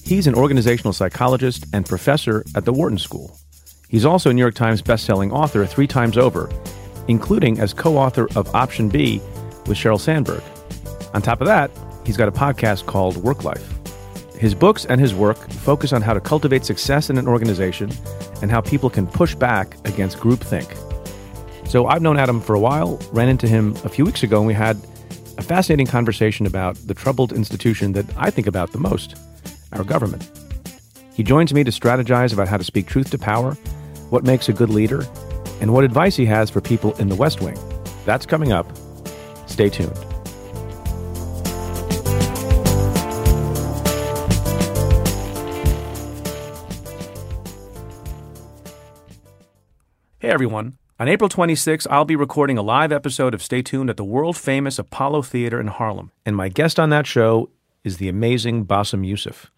He's 0.04 0.28
an 0.28 0.36
organizational 0.36 0.92
psychologist 0.92 1.66
and 1.72 1.86
professor 1.86 2.44
at 2.56 2.66
the 2.66 2.74
Wharton 2.74 3.00
School. 3.00 3.38
He's 3.88 4.06
also 4.06 4.30
a 4.30 4.34
New 4.34 4.42
York 4.42 4.56
Times 4.56 4.82
bestselling 4.82 5.32
author 5.32 5.66
three 5.66 5.88
times 5.88 6.18
over, 6.18 6.50
including 7.08 7.60
as 7.60 7.74
co 7.74 7.98
author 7.98 8.28
of 8.36 8.54
Option 8.56 8.90
B 8.90 9.20
with 9.66 9.78
Sheryl 9.78 10.00
Sandberg. 10.00 10.44
On 11.14 11.22
top 11.22 11.42
of 11.42 11.48
that, 11.48 11.72
he's 12.06 12.18
got 12.18 12.28
a 12.28 12.32
podcast 12.32 12.86
called 12.86 13.18
Work 13.18 13.44
Life. 13.44 13.70
His 14.38 14.56
books 14.56 14.86
and 14.86 15.00
his 15.00 15.14
work 15.14 15.38
focus 15.52 15.94
on 15.94 16.02
how 16.02 16.14
to 16.14 16.20
cultivate 16.20 16.66
success 16.66 17.10
in 17.10 17.18
an 17.18 17.28
organization 17.28 17.92
and 18.42 18.52
how 18.52 18.62
people 18.62 18.90
can 18.90 19.08
push 19.08 19.36
back 19.36 19.78
against 19.86 20.18
groupthink. 20.18 20.76
So 21.68 21.88
I've 21.88 22.02
known 22.02 22.18
Adam 22.18 22.42
for 22.42 22.56
a 22.56 22.60
while, 22.60 23.00
ran 23.14 23.30
into 23.30 23.48
him 23.48 23.76
a 23.84 23.90
few 23.90 24.06
weeks 24.06 24.22
ago, 24.24 24.40
and 24.40 24.48
we 24.48 24.54
had 24.54 24.76
a 25.38 25.42
fascinating 25.42 25.88
conversation 25.88 26.46
about 26.46 26.76
the 26.76 26.94
troubled 26.94 27.32
institution 27.32 27.94
that 27.94 28.06
I 28.18 28.30
think 28.30 28.48
about 28.48 28.72
the 28.72 28.80
most 28.80 29.16
our 29.72 29.84
government. 29.84 30.30
He 31.14 31.24
joins 31.24 31.54
me 31.54 31.64
to 31.64 31.72
strategize 31.72 32.34
about 32.34 32.48
how 32.48 32.58
to 32.58 32.64
speak 32.64 32.88
truth 32.88 33.12
to 33.12 33.18
power, 33.18 33.54
what 34.10 34.24
makes 34.24 34.50
a 34.50 34.54
good 34.54 34.70
leader, 34.70 35.06
and 35.62 35.74
what 35.74 35.84
advice 35.84 36.16
he 36.16 36.26
has 36.26 36.50
for 36.50 36.62
people 36.62 36.94
in 36.96 37.10
the 37.10 37.16
West 37.16 37.42
Wing. 37.42 37.58
That's 38.06 38.26
coming 38.26 38.52
up. 38.52 38.68
Stay 39.48 39.70
tuned. 39.70 39.98
Hey 50.20 50.30
everyone. 50.30 50.78
On 51.00 51.10
April 51.10 51.28
26, 51.28 51.86
I'll 51.88 52.06
be 52.06 52.16
recording 52.16 52.58
a 52.58 52.62
live 52.62 52.94
episode 52.94 53.34
of 53.34 53.44
Stay 53.44 53.62
Tuned 53.62 53.90
at 53.90 53.98
the 53.98 54.06
world 54.06 54.38
famous 54.38 54.80
Apollo 54.80 55.24
Theater 55.24 55.60
in 55.60 55.68
Harlem. 55.68 56.12
And 56.26 56.34
my 56.34 56.48
guest 56.48 56.80
on 56.80 56.92
that 56.92 57.06
show 57.06 57.50
is 57.84 57.98
the 57.98 58.08
amazing 58.08 58.66
Bassem 58.66 59.06
Youssef. 59.06 59.52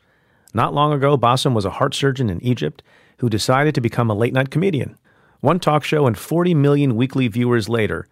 Not 0.55 0.73
long 0.73 0.91
ago, 0.91 1.19
Bassem 1.19 1.53
was 1.53 1.65
a 1.65 1.69
heart 1.69 1.93
surgeon 1.93 2.31
in 2.31 2.41
Egypt 2.41 2.81
who 3.19 3.29
decided 3.29 3.75
to 3.75 3.81
become 3.81 4.09
a 4.09 4.15
late 4.15 4.33
night 4.33 4.49
comedian. 4.49 4.97
One 5.45 5.59
talk 5.59 5.83
show 5.83 6.07
and 6.07 6.17
40 6.17 6.55
million 6.55 6.95
weekly 6.95 7.27
viewers 7.27 7.69
later, 7.69 8.07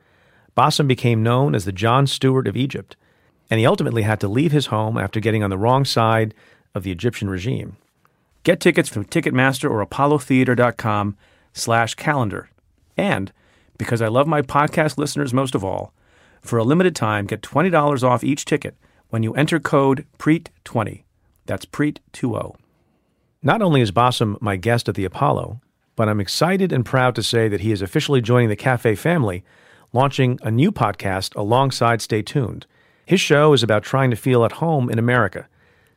Bassem 0.56 0.88
became 0.88 1.24
known 1.24 1.56
as 1.56 1.66
the 1.66 1.72
Jon 1.72 2.06
Stewart 2.06 2.48
of 2.48 2.56
Egypt, 2.56 2.96
and 3.50 3.60
he 3.60 3.66
ultimately 3.66 4.04
had 4.04 4.20
to 4.20 4.28
leave 4.28 4.52
his 4.52 4.68
home 4.68 5.00
after 5.00 5.20
getting 5.20 5.42
on 5.42 5.50
the 5.50 5.58
wrong 5.58 5.84
side 5.84 6.36
of 6.76 6.84
the 6.84 6.92
Egyptian 6.92 7.32
regime. 7.32 7.76
Get 8.44 8.60
tickets 8.60 8.88
from 8.88 9.06
Ticketmaster 9.06 9.68
or 9.68 9.84
ApolloTheater.com 9.84 11.18
slash 11.54 11.96
calendar. 11.96 12.52
And 12.98 13.32
because 13.80 14.00
I 14.00 14.10
love 14.10 14.28
my 14.28 14.44
podcast 14.44 15.00
listeners 15.00 15.34
most 15.34 15.56
of 15.56 15.64
all, 15.64 15.92
for 16.40 16.60
a 16.60 16.64
limited 16.64 16.96
time, 16.96 17.26
get 17.26 17.42
$20 17.42 18.04
off 18.04 18.24
each 18.24 18.46
ticket 18.46 18.76
when 19.10 19.24
you 19.24 19.34
enter 19.34 19.60
code 19.60 20.06
PREET20. 20.20 21.02
That's 21.48 21.66
PREET20. 21.66 22.56
Not 23.42 23.64
only 23.64 23.82
is 23.82 23.92
Bassem 23.92 24.40
my 24.40 24.56
guest 24.56 24.88
at 24.88 24.94
the 24.94 25.06
Apollo, 25.06 25.62
but 25.96 26.10
I'm 26.10 26.20
excited 26.20 26.72
and 26.72 26.86
proud 26.86 27.16
to 27.16 27.24
say 27.24 27.48
that 27.48 27.62
he 27.62 27.72
is 27.72 27.82
officially 27.82 28.22
joining 28.22 28.50
the 28.50 28.56
Cafe 28.56 28.96
family, 28.96 29.44
launching 29.92 30.40
a 30.42 30.52
new 30.52 30.72
podcast 30.72 31.36
alongside 31.36 32.02
Stay 32.02 32.22
Tuned. 32.22 32.66
His 33.06 33.22
show 33.22 33.54
is 33.54 33.64
about 33.64 33.84
trying 33.84 34.10
to 34.10 34.16
feel 34.16 34.46
at 34.46 34.54
home 34.54 34.90
in 34.90 34.98
America, 34.98 35.48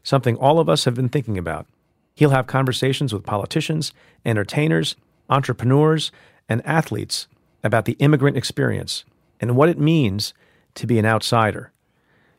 something 0.03 0.37
all 0.37 0.59
of 0.59 0.69
us 0.69 0.85
have 0.85 0.95
been 0.95 1.09
thinking 1.09 1.39
about. 1.39 1.67
He'll 2.15 2.31
have 2.31 2.47
conversations 2.47 3.13
with 3.13 3.25
politicians, 3.25 3.93
entertainers, 4.25 4.97
entrepreneurs, 5.29 6.11
and 6.49 6.65
athletes 6.67 7.29
about 7.63 7.85
the 7.85 7.97
immigrant 7.99 8.37
experience 8.37 9.05
and 9.41 9.57
what 9.57 9.69
it 9.69 9.79
means 9.79 10.33
to 10.75 10.87
be 10.87 10.99
an 10.99 11.07
outsider. 11.07 11.73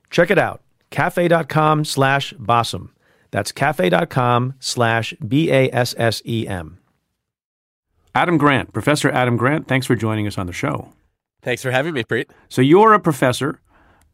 Check 0.09 0.31
it 0.31 0.37
out, 0.37 0.61
cafe.com 0.89 1.85
slash 1.85 2.33
Bassem. 2.33 2.89
That's 3.31 3.51
cafe.com 3.51 4.55
slash 4.59 5.13
B 5.25 5.51
A 5.51 5.69
S 5.71 5.93
S 5.97 6.21
E 6.25 6.47
M. 6.47 6.79
Adam 8.17 8.39
Grant, 8.39 8.73
Professor 8.73 9.11
Adam 9.11 9.37
Grant, 9.37 9.67
thanks 9.67 9.85
for 9.85 9.95
joining 9.95 10.25
us 10.25 10.39
on 10.39 10.47
the 10.47 10.51
show. 10.51 10.91
Thanks 11.43 11.61
for 11.61 11.69
having 11.69 11.93
me, 11.93 12.03
Preet. 12.03 12.25
So 12.49 12.63
you're 12.63 12.93
a 12.93 12.99
professor 12.99 13.61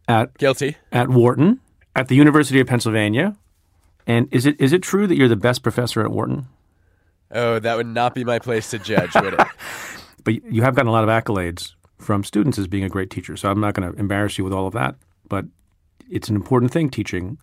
at 0.09 0.37
Guilty. 0.37 0.75
at 0.91 1.07
Wharton 1.07 1.61
at 1.95 2.09
the 2.09 2.15
University 2.15 2.59
of 2.59 2.67
Pennsylvania. 2.67 3.37
And 4.05 4.27
is 4.29 4.45
it 4.45 4.59
is 4.59 4.73
it 4.73 4.83
true 4.83 5.07
that 5.07 5.15
you're 5.15 5.29
the 5.29 5.37
best 5.37 5.63
professor 5.63 6.01
at 6.01 6.11
Wharton? 6.11 6.47
Oh, 7.31 7.59
that 7.59 7.77
would 7.77 7.87
not 7.87 8.13
be 8.13 8.25
my 8.25 8.39
place 8.39 8.69
to 8.71 8.79
judge, 8.79 9.15
would 9.15 9.35
it? 9.35 9.39
But 10.25 10.43
you 10.45 10.63
have 10.63 10.75
gotten 10.75 10.87
a 10.87 10.91
lot 10.91 11.03
of 11.03 11.09
accolades 11.09 11.73
from 11.97 12.23
students 12.25 12.57
as 12.57 12.67
being 12.67 12.83
a 12.85 12.89
great 12.89 13.09
teacher. 13.09 13.35
So 13.35 13.49
I'm 13.49 13.59
not 13.59 13.73
going 13.73 13.91
to 13.91 13.99
embarrass 13.99 14.37
you 14.37 14.45
with 14.45 14.53
all 14.53 14.67
of 14.67 14.73
that. 14.73 14.95
But 15.27 15.45
it's 16.09 16.29
an 16.29 16.35
important 16.37 16.71
thing, 16.71 16.89
teaching. 16.89 17.37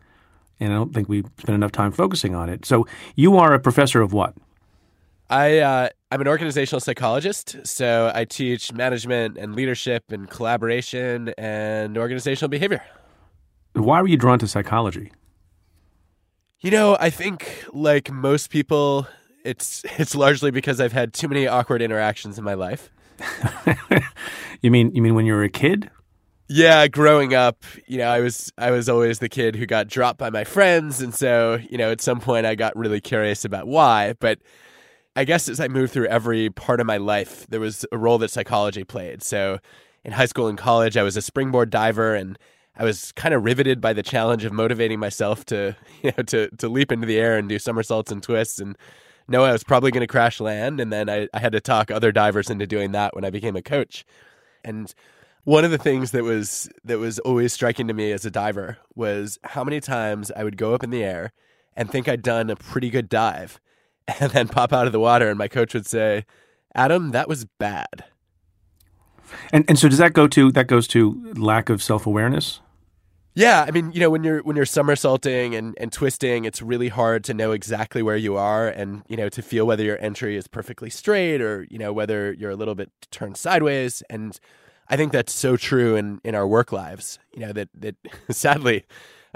And 0.58 0.72
I 0.72 0.76
don't 0.76 0.94
think 0.94 1.06
we 1.06 1.24
spend 1.38 1.54
enough 1.54 1.72
time 1.72 1.92
focusing 1.92 2.34
on 2.34 2.48
it. 2.48 2.64
So 2.64 2.86
you 3.16 3.36
are 3.36 3.52
a 3.52 3.58
professor 3.58 4.00
of 4.00 4.14
what? 4.14 4.34
I 5.30 5.58
uh, 5.58 5.88
I'm 6.10 6.20
an 6.20 6.26
organizational 6.26 6.80
psychologist, 6.80 7.56
so 7.64 8.10
I 8.12 8.24
teach 8.24 8.72
management 8.72 9.38
and 9.38 9.54
leadership 9.54 10.10
and 10.10 10.28
collaboration 10.28 11.32
and 11.38 11.96
organizational 11.96 12.48
behavior. 12.48 12.82
Why 13.74 14.02
were 14.02 14.08
you 14.08 14.16
drawn 14.16 14.40
to 14.40 14.48
psychology? 14.48 15.12
You 16.58 16.72
know, 16.72 16.96
I 16.98 17.10
think 17.10 17.64
like 17.72 18.10
most 18.10 18.50
people, 18.50 19.06
it's 19.44 19.84
it's 19.98 20.16
largely 20.16 20.50
because 20.50 20.80
I've 20.80 20.92
had 20.92 21.14
too 21.14 21.28
many 21.28 21.46
awkward 21.46 21.80
interactions 21.80 22.36
in 22.36 22.44
my 22.44 22.54
life. 22.54 22.90
you 24.62 24.72
mean 24.72 24.92
you 24.96 25.00
mean 25.00 25.14
when 25.14 25.26
you 25.26 25.34
were 25.34 25.44
a 25.44 25.48
kid? 25.48 25.90
Yeah, 26.48 26.88
growing 26.88 27.32
up, 27.32 27.62
you 27.86 27.98
know, 27.98 28.08
I 28.08 28.18
was 28.18 28.52
I 28.58 28.72
was 28.72 28.88
always 28.88 29.20
the 29.20 29.28
kid 29.28 29.54
who 29.54 29.64
got 29.64 29.86
dropped 29.86 30.18
by 30.18 30.30
my 30.30 30.42
friends, 30.42 31.00
and 31.00 31.14
so 31.14 31.60
you 31.70 31.78
know, 31.78 31.92
at 31.92 32.00
some 32.00 32.18
point, 32.18 32.46
I 32.46 32.56
got 32.56 32.76
really 32.76 33.00
curious 33.00 33.44
about 33.44 33.68
why. 33.68 34.14
But 34.18 34.40
I 35.16 35.24
guess 35.24 35.48
as 35.48 35.60
I 35.60 35.68
moved 35.68 35.92
through 35.92 36.06
every 36.06 36.50
part 36.50 36.80
of 36.80 36.86
my 36.86 36.96
life, 36.96 37.46
there 37.48 37.60
was 37.60 37.84
a 37.90 37.98
role 37.98 38.18
that 38.18 38.30
psychology 38.30 38.84
played. 38.84 39.22
So 39.22 39.58
in 40.04 40.12
high 40.12 40.26
school 40.26 40.46
and 40.46 40.56
college, 40.56 40.96
I 40.96 41.02
was 41.02 41.16
a 41.16 41.22
springboard 41.22 41.70
diver, 41.70 42.14
and 42.14 42.38
I 42.76 42.84
was 42.84 43.12
kind 43.12 43.34
of 43.34 43.44
riveted 43.44 43.80
by 43.80 43.92
the 43.92 44.02
challenge 44.02 44.44
of 44.44 44.52
motivating 44.52 44.98
myself 45.00 45.44
to 45.46 45.76
you 46.02 46.12
know 46.16 46.22
to 46.24 46.48
to 46.56 46.68
leap 46.68 46.92
into 46.92 47.06
the 47.06 47.18
air 47.18 47.36
and 47.36 47.48
do 47.48 47.58
somersaults 47.58 48.12
and 48.12 48.22
twists 48.22 48.58
and 48.60 48.76
know 49.30 49.44
I 49.44 49.52
was 49.52 49.64
probably 49.64 49.90
going 49.90 50.02
to 50.02 50.06
crash 50.06 50.40
land. 50.40 50.80
And 50.80 50.92
then 50.92 51.08
I, 51.08 51.28
I 51.32 51.38
had 51.38 51.52
to 51.52 51.60
talk 51.60 51.90
other 51.90 52.12
divers 52.12 52.50
into 52.50 52.66
doing 52.66 52.92
that 52.92 53.14
when 53.14 53.24
I 53.24 53.30
became 53.30 53.56
a 53.56 53.62
coach. 53.62 54.04
And 54.64 54.92
one 55.44 55.64
of 55.64 55.70
the 55.70 55.78
things 55.78 56.10
that 56.10 56.24
was 56.24 56.68
that 56.84 56.98
was 56.98 57.18
always 57.20 57.52
striking 57.52 57.88
to 57.88 57.94
me 57.94 58.12
as 58.12 58.24
a 58.24 58.30
diver 58.30 58.78
was 58.94 59.38
how 59.44 59.64
many 59.64 59.80
times 59.80 60.30
I 60.36 60.44
would 60.44 60.56
go 60.56 60.74
up 60.74 60.84
in 60.84 60.90
the 60.90 61.04
air 61.04 61.32
and 61.76 61.90
think 61.90 62.08
I'd 62.08 62.22
done 62.22 62.50
a 62.50 62.56
pretty 62.56 62.90
good 62.90 63.08
dive 63.08 63.60
and 64.20 64.30
then 64.32 64.48
pop 64.48 64.72
out 64.72 64.86
of 64.86 64.92
the 64.92 65.00
water 65.00 65.28
and 65.28 65.38
my 65.38 65.48
coach 65.48 65.74
would 65.74 65.86
say, 65.86 66.24
"Adam, 66.74 67.10
that 67.10 67.28
was 67.28 67.46
bad." 67.58 68.04
And 69.52 69.64
and 69.68 69.78
so 69.78 69.88
does 69.88 69.98
that 69.98 70.12
go 70.12 70.26
to 70.28 70.50
that 70.52 70.66
goes 70.66 70.86
to 70.88 71.32
lack 71.34 71.68
of 71.68 71.82
self 71.82 72.06
awareness? 72.06 72.60
Yeah, 73.34 73.64
I 73.66 73.70
mean, 73.70 73.92
you 73.92 74.00
know, 74.00 74.10
when 74.10 74.24
you're 74.24 74.42
when 74.42 74.56
you're 74.56 74.66
somersaulting 74.66 75.54
and, 75.54 75.74
and 75.78 75.92
twisting, 75.92 76.44
it's 76.44 76.60
really 76.60 76.88
hard 76.88 77.22
to 77.24 77.34
know 77.34 77.52
exactly 77.52 78.02
where 78.02 78.16
you 78.16 78.36
are 78.36 78.68
and, 78.68 79.02
you 79.08 79.16
know, 79.16 79.28
to 79.28 79.40
feel 79.40 79.66
whether 79.66 79.84
your 79.84 79.98
entry 80.02 80.36
is 80.36 80.48
perfectly 80.48 80.90
straight 80.90 81.40
or, 81.40 81.66
you 81.70 81.78
know, 81.78 81.92
whether 81.92 82.32
you're 82.32 82.50
a 82.50 82.56
little 82.56 82.74
bit 82.74 82.90
turned 83.12 83.36
sideways. 83.36 84.02
And 84.10 84.38
I 84.88 84.96
think 84.96 85.12
that's 85.12 85.32
so 85.32 85.56
true 85.56 85.94
in, 85.94 86.20
in 86.24 86.34
our 86.34 86.46
work 86.46 86.72
lives, 86.72 87.20
you 87.32 87.40
know, 87.40 87.52
that, 87.52 87.68
that 87.74 87.94
sadly, 88.30 88.84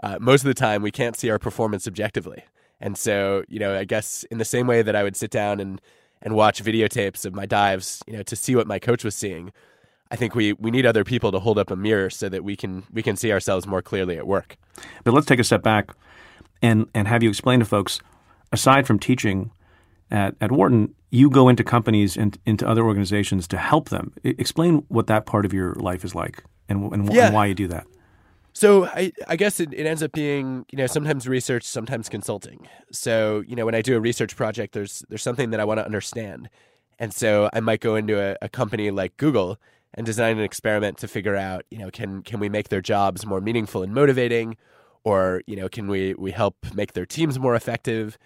uh, 0.03 0.19
most 0.21 0.43
of 0.43 0.49
the 0.49 0.55
time 0.55 0.83
we 0.83 0.91
can't 0.91 1.17
see 1.17 1.31
our 1.31 1.39
performance 1.39 1.87
objectively. 1.87 2.45
And 2.81 2.97
so, 2.99 3.45
you 3.49 3.59
know, 3.59 3.77
I 3.77 3.85
guess 3.85 4.25
in 4.31 4.39
the 4.39 4.45
same 4.45 4.67
way 4.67 4.83
that 4.83 4.95
I 4.97 5.03
would 5.03 5.17
sit 5.17 5.31
down 5.31 5.61
and, 5.61 5.81
and 6.23 6.35
watch 6.35 6.63
videotapes 6.63 7.25
of 7.25 7.35
my 7.35 7.47
dives, 7.47 8.03
you 8.07 8.15
know, 8.15 8.23
to 8.25 8.37
see 8.37 8.55
what 8.57 8.67
my 8.67 8.79
coach 8.79 9.05
was 9.05 9.15
seeing, 9.15 9.53
I 10.11 10.17
think 10.17 10.35
we, 10.35 10.53
we 10.55 10.71
need 10.71 10.85
other 10.87 11.05
people 11.05 11.33
to 11.33 11.39
hold 11.39 11.59
up 11.59 11.71
a 11.71 11.77
mirror 11.77 12.11
so 12.11 12.29
that 12.29 12.45
we 12.45 12.57
can 12.57 12.85
we 12.93 13.03
can 13.03 13.17
see 13.17 13.33
ourselves 13.33 13.67
more 13.67 13.83
clearly 13.83 14.17
at 14.19 14.27
work. 14.27 14.57
But 15.03 15.15
let's 15.15 15.27
take 15.27 15.39
a 15.41 15.45
step 15.45 15.63
back 15.63 15.95
and 16.63 16.87
and 16.95 17.09
have 17.09 17.23
you 17.23 17.31
explain 17.31 17.61
to 17.61 17.65
folks, 17.67 18.01
aside 18.53 18.87
from 18.87 18.99
teaching 18.99 19.51
at, 20.11 20.35
at 20.41 20.53
Wharton, 20.53 20.95
you 21.11 21.31
go 21.31 21.49
into 21.49 21.65
companies 21.65 22.17
and 22.17 22.39
into 22.45 22.69
other 22.69 22.85
organizations 22.85 23.49
to 23.49 23.57
help 23.57 23.89
them. 23.89 24.13
I- 24.25 24.35
explain 24.39 24.85
what 24.89 25.07
that 25.07 25.27
part 25.27 25.45
of 25.47 25.53
your 25.53 25.75
life 25.77 26.05
is 26.05 26.15
like 26.15 26.45
and, 26.69 26.93
and, 26.93 27.13
Yeah. 27.13 27.27
and 27.27 27.35
why 27.35 27.47
you 27.47 27.55
do 27.55 27.69
that. 27.69 27.87
So 28.57 28.87
I, 28.87 29.13
I 29.27 29.35
guess 29.35 29.59
it, 29.59 29.75
it 29.75 29.85
ends 29.85 30.03
up 30.03 30.13
being 30.13 30.65
you 30.71 30.79
know 30.79 30.87
sometimes 30.87 31.27
research, 31.29 31.65
sometimes 31.65 32.09
consulting. 32.09 32.69
So 32.93 33.43
you 33.49 33.57
know 33.57 33.67
when 33.67 33.75
I 33.75 33.83
do 33.83 33.97
a 33.97 34.01
research 34.01 34.37
project, 34.37 34.75
there's 34.75 35.05
there's 35.09 35.23
something 35.23 35.51
that 35.51 35.61
I 35.61 35.65
want 35.65 35.79
to 35.81 35.85
understand, 35.85 36.49
and 37.01 37.13
so 37.13 37.51
I 37.53 37.61
might 37.61 37.81
go 37.81 37.97
into 37.97 38.21
a, 38.21 38.37
a 38.41 38.49
company 38.49 38.93
like 38.93 39.17
Google 39.17 39.59
and 39.93 40.07
design 40.07 40.39
an 40.39 40.45
experiment 40.45 40.99
to 40.99 41.09
figure 41.09 41.35
out 41.37 41.65
you 41.71 41.79
know 41.79 41.91
can 41.91 42.23
can 42.23 42.39
we 42.39 42.49
make 42.49 42.69
their 42.69 42.81
jobs 42.81 43.27
more 43.27 43.41
meaningful 43.41 43.83
and 43.83 43.93
motivating, 43.93 44.57
or 45.03 45.43
you 45.49 45.57
know 45.57 45.69
can 45.69 45.89
we 45.89 46.15
we 46.15 46.31
help 46.31 46.57
make 46.75 46.93
their 46.93 47.07
teams 47.07 47.41
more 47.41 47.57
effective, 47.57 48.17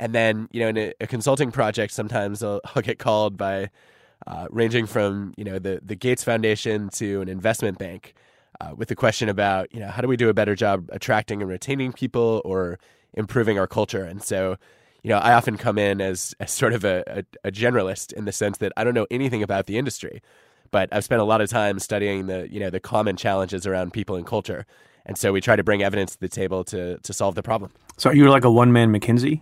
and 0.00 0.12
then 0.12 0.48
you 0.50 0.58
know 0.58 0.68
in 0.68 0.76
a, 0.76 0.92
a 1.02 1.06
consulting 1.06 1.52
project 1.52 1.92
sometimes 1.92 2.42
I'll, 2.42 2.60
I'll 2.74 2.82
get 2.82 2.98
called 2.98 3.36
by 3.36 3.70
uh, 4.26 4.48
ranging 4.50 4.86
from 4.86 5.34
you 5.36 5.44
know 5.44 5.60
the 5.60 5.80
the 5.84 5.94
Gates 5.94 6.24
Foundation 6.24 6.88
to 6.94 7.20
an 7.20 7.28
investment 7.28 7.78
bank 7.78 8.14
uh, 8.62 8.74
with 8.76 8.88
the 8.88 8.94
question 8.94 9.28
about 9.28 9.66
you 9.74 9.80
know 9.80 9.88
how 9.88 10.00
do 10.00 10.06
we 10.08 10.16
do 10.16 10.28
a 10.28 10.34
better 10.34 10.54
job 10.54 10.88
attracting 10.92 11.42
and 11.42 11.50
retaining 11.50 11.92
people 11.92 12.40
or 12.44 12.78
improving 13.14 13.58
our 13.58 13.66
culture 13.66 14.04
and 14.04 14.22
so 14.22 14.56
you 15.02 15.10
know 15.10 15.18
i 15.18 15.32
often 15.32 15.56
come 15.56 15.78
in 15.78 16.00
as, 16.00 16.34
as 16.38 16.50
sort 16.52 16.72
of 16.72 16.84
a, 16.84 17.02
a, 17.18 17.48
a 17.48 17.50
generalist 17.52 18.12
in 18.12 18.24
the 18.24 18.32
sense 18.32 18.58
that 18.58 18.70
i 18.76 18.84
don't 18.84 18.94
know 18.94 19.06
anything 19.10 19.42
about 19.42 19.66
the 19.66 19.76
industry 19.76 20.22
but 20.70 20.88
i've 20.92 21.04
spent 21.04 21.20
a 21.20 21.24
lot 21.24 21.40
of 21.40 21.50
time 21.50 21.78
studying 21.78 22.26
the 22.26 22.48
you 22.52 22.60
know 22.60 22.70
the 22.70 22.80
common 22.80 23.16
challenges 23.16 23.66
around 23.66 23.92
people 23.92 24.14
and 24.16 24.26
culture 24.26 24.64
and 25.04 25.18
so 25.18 25.32
we 25.32 25.40
try 25.40 25.56
to 25.56 25.64
bring 25.64 25.82
evidence 25.82 26.12
to 26.12 26.20
the 26.20 26.28
table 26.28 26.62
to 26.64 26.98
to 26.98 27.12
solve 27.12 27.34
the 27.34 27.42
problem 27.42 27.70
So 27.96 28.10
you're 28.12 28.30
like 28.30 28.44
a 28.44 28.50
one 28.50 28.70
man 28.72 28.92
McKinsey? 28.92 29.40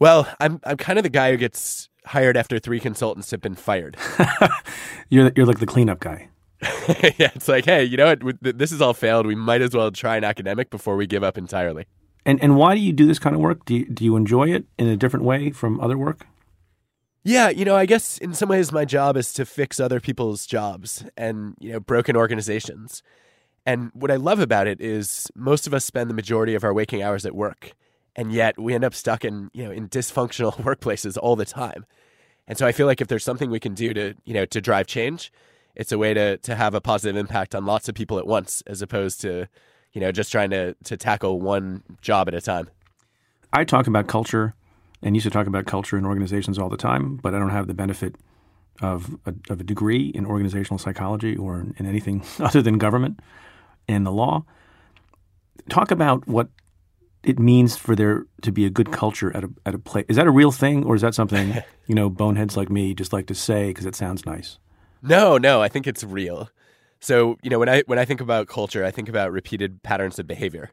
well 0.00 0.26
i'm 0.40 0.60
i'm 0.64 0.76
kind 0.76 0.98
of 0.98 1.02
the 1.04 1.08
guy 1.20 1.30
who 1.30 1.36
gets 1.36 1.88
hired 2.06 2.36
after 2.36 2.58
three 2.58 2.80
consultants 2.80 3.30
have 3.30 3.40
been 3.40 3.54
fired 3.54 3.96
You're 5.10 5.30
you're 5.36 5.46
like 5.46 5.58
the 5.58 5.66
cleanup 5.66 6.00
guy. 6.00 6.28
yeah 7.18 7.30
it's 7.34 7.48
like 7.48 7.64
hey 7.64 7.84
you 7.84 7.96
know 7.96 8.14
what 8.20 8.36
this 8.40 8.70
has 8.70 8.82
all 8.82 8.94
failed 8.94 9.26
we 9.26 9.34
might 9.34 9.62
as 9.62 9.74
well 9.74 9.90
try 9.92 10.16
an 10.16 10.24
academic 10.24 10.70
before 10.70 10.96
we 10.96 11.06
give 11.06 11.22
up 11.22 11.38
entirely 11.38 11.86
And 12.26 12.42
and 12.42 12.56
why 12.56 12.74
do 12.74 12.80
you 12.80 12.92
do 12.92 13.06
this 13.06 13.18
kind 13.18 13.34
of 13.34 13.40
work? 13.40 13.64
Do 13.64 13.74
you, 13.74 13.86
do 13.86 14.04
you 14.04 14.16
enjoy 14.16 14.50
it 14.50 14.64
in 14.76 14.86
a 14.88 14.96
different 14.96 15.24
way 15.24 15.50
from 15.50 15.80
other 15.80 15.96
work? 15.96 16.26
Yeah, 17.24 17.48
you 17.48 17.64
know, 17.64 17.76
I 17.76 17.86
guess 17.86 18.18
in 18.18 18.34
some 18.34 18.48
ways 18.48 18.72
my 18.72 18.84
job 18.84 19.16
is 19.16 19.32
to 19.34 19.44
fix 19.44 19.80
other 19.80 20.00
people's 20.00 20.46
jobs 20.46 21.04
and, 21.16 21.54
you 21.60 21.72
know, 21.72 21.80
broken 21.80 22.16
organizations. 22.16 23.02
And 23.66 23.90
what 23.92 24.10
I 24.10 24.16
love 24.16 24.40
about 24.40 24.66
it 24.66 24.80
is 24.80 25.30
most 25.34 25.66
of 25.66 25.74
us 25.74 25.84
spend 25.84 26.08
the 26.08 26.14
majority 26.14 26.54
of 26.54 26.64
our 26.64 26.72
waking 26.72 27.02
hours 27.02 27.26
at 27.26 27.34
work, 27.34 27.72
and 28.16 28.32
yet 28.32 28.58
we 28.58 28.74
end 28.74 28.84
up 28.84 28.94
stuck 28.94 29.24
in, 29.24 29.50
you 29.52 29.64
know, 29.64 29.70
in 29.70 29.88
dysfunctional 29.88 30.54
workplaces 30.64 31.18
all 31.20 31.36
the 31.36 31.44
time. 31.44 31.84
And 32.46 32.56
so 32.56 32.66
I 32.66 32.72
feel 32.72 32.86
like 32.86 33.00
if 33.02 33.08
there's 33.08 33.24
something 33.24 33.50
we 33.50 33.60
can 33.60 33.74
do 33.74 33.92
to, 33.92 34.14
you 34.24 34.32
know, 34.32 34.46
to 34.46 34.60
drive 34.60 34.86
change, 34.86 35.30
it's 35.78 35.92
a 35.92 35.96
way 35.96 36.12
to 36.12 36.36
to 36.38 36.56
have 36.56 36.74
a 36.74 36.80
positive 36.80 37.16
impact 37.16 37.54
on 37.54 37.64
lots 37.64 37.88
of 37.88 37.94
people 37.94 38.18
at 38.18 38.26
once 38.26 38.62
as 38.66 38.82
opposed 38.82 39.20
to, 39.22 39.48
you 39.92 40.00
know, 40.00 40.12
just 40.12 40.30
trying 40.30 40.50
to 40.50 40.74
to 40.84 40.96
tackle 40.96 41.40
one 41.40 41.82
job 42.02 42.28
at 42.28 42.34
a 42.34 42.40
time. 42.40 42.68
I 43.52 43.64
talk 43.64 43.86
about 43.86 44.08
culture 44.08 44.54
and 45.02 45.16
used 45.16 45.24
to 45.24 45.30
talk 45.30 45.46
about 45.46 45.64
culture 45.64 45.96
in 45.96 46.04
organizations 46.04 46.58
all 46.58 46.68
the 46.68 46.76
time, 46.76 47.16
but 47.16 47.34
I 47.34 47.38
don't 47.38 47.50
have 47.50 47.68
the 47.68 47.74
benefit 47.74 48.16
of 48.82 49.16
a, 49.24 49.34
of 49.48 49.60
a 49.60 49.64
degree 49.64 50.08
in 50.08 50.26
organizational 50.26 50.78
psychology 50.78 51.36
or 51.36 51.60
in 51.60 51.86
anything 51.86 52.22
other 52.40 52.60
than 52.60 52.78
government 52.78 53.20
and 53.86 54.04
the 54.04 54.12
law. 54.12 54.44
Talk 55.68 55.90
about 55.90 56.26
what 56.26 56.48
it 57.22 57.38
means 57.38 57.76
for 57.76 57.94
there 57.94 58.26
to 58.42 58.52
be 58.52 58.64
a 58.64 58.70
good 58.70 58.90
culture 58.90 59.34
at 59.36 59.44
a 59.44 59.50
at 59.64 59.74
a 59.74 59.78
place. 59.78 60.06
Is 60.08 60.16
that 60.16 60.26
a 60.26 60.32
real 60.32 60.50
thing, 60.50 60.84
or 60.84 60.96
is 60.96 61.02
that 61.02 61.14
something 61.14 61.54
you 61.86 61.94
know 61.94 62.10
boneheads 62.10 62.56
like 62.56 62.68
me 62.68 62.94
just 62.94 63.12
like 63.12 63.26
to 63.28 63.34
say 63.34 63.68
because 63.68 63.86
it 63.86 63.94
sounds 63.94 64.26
nice? 64.26 64.58
No, 65.02 65.38
no, 65.38 65.62
I 65.62 65.68
think 65.68 65.86
it's 65.86 66.04
real. 66.04 66.50
So 67.00 67.38
you 67.42 67.50
know 67.50 67.58
when 67.58 67.68
I 67.68 67.82
when 67.86 67.98
I 67.98 68.04
think 68.04 68.20
about 68.20 68.48
culture, 68.48 68.84
I 68.84 68.90
think 68.90 69.08
about 69.08 69.32
repeated 69.32 69.82
patterns 69.82 70.18
of 70.18 70.26
behavior 70.26 70.70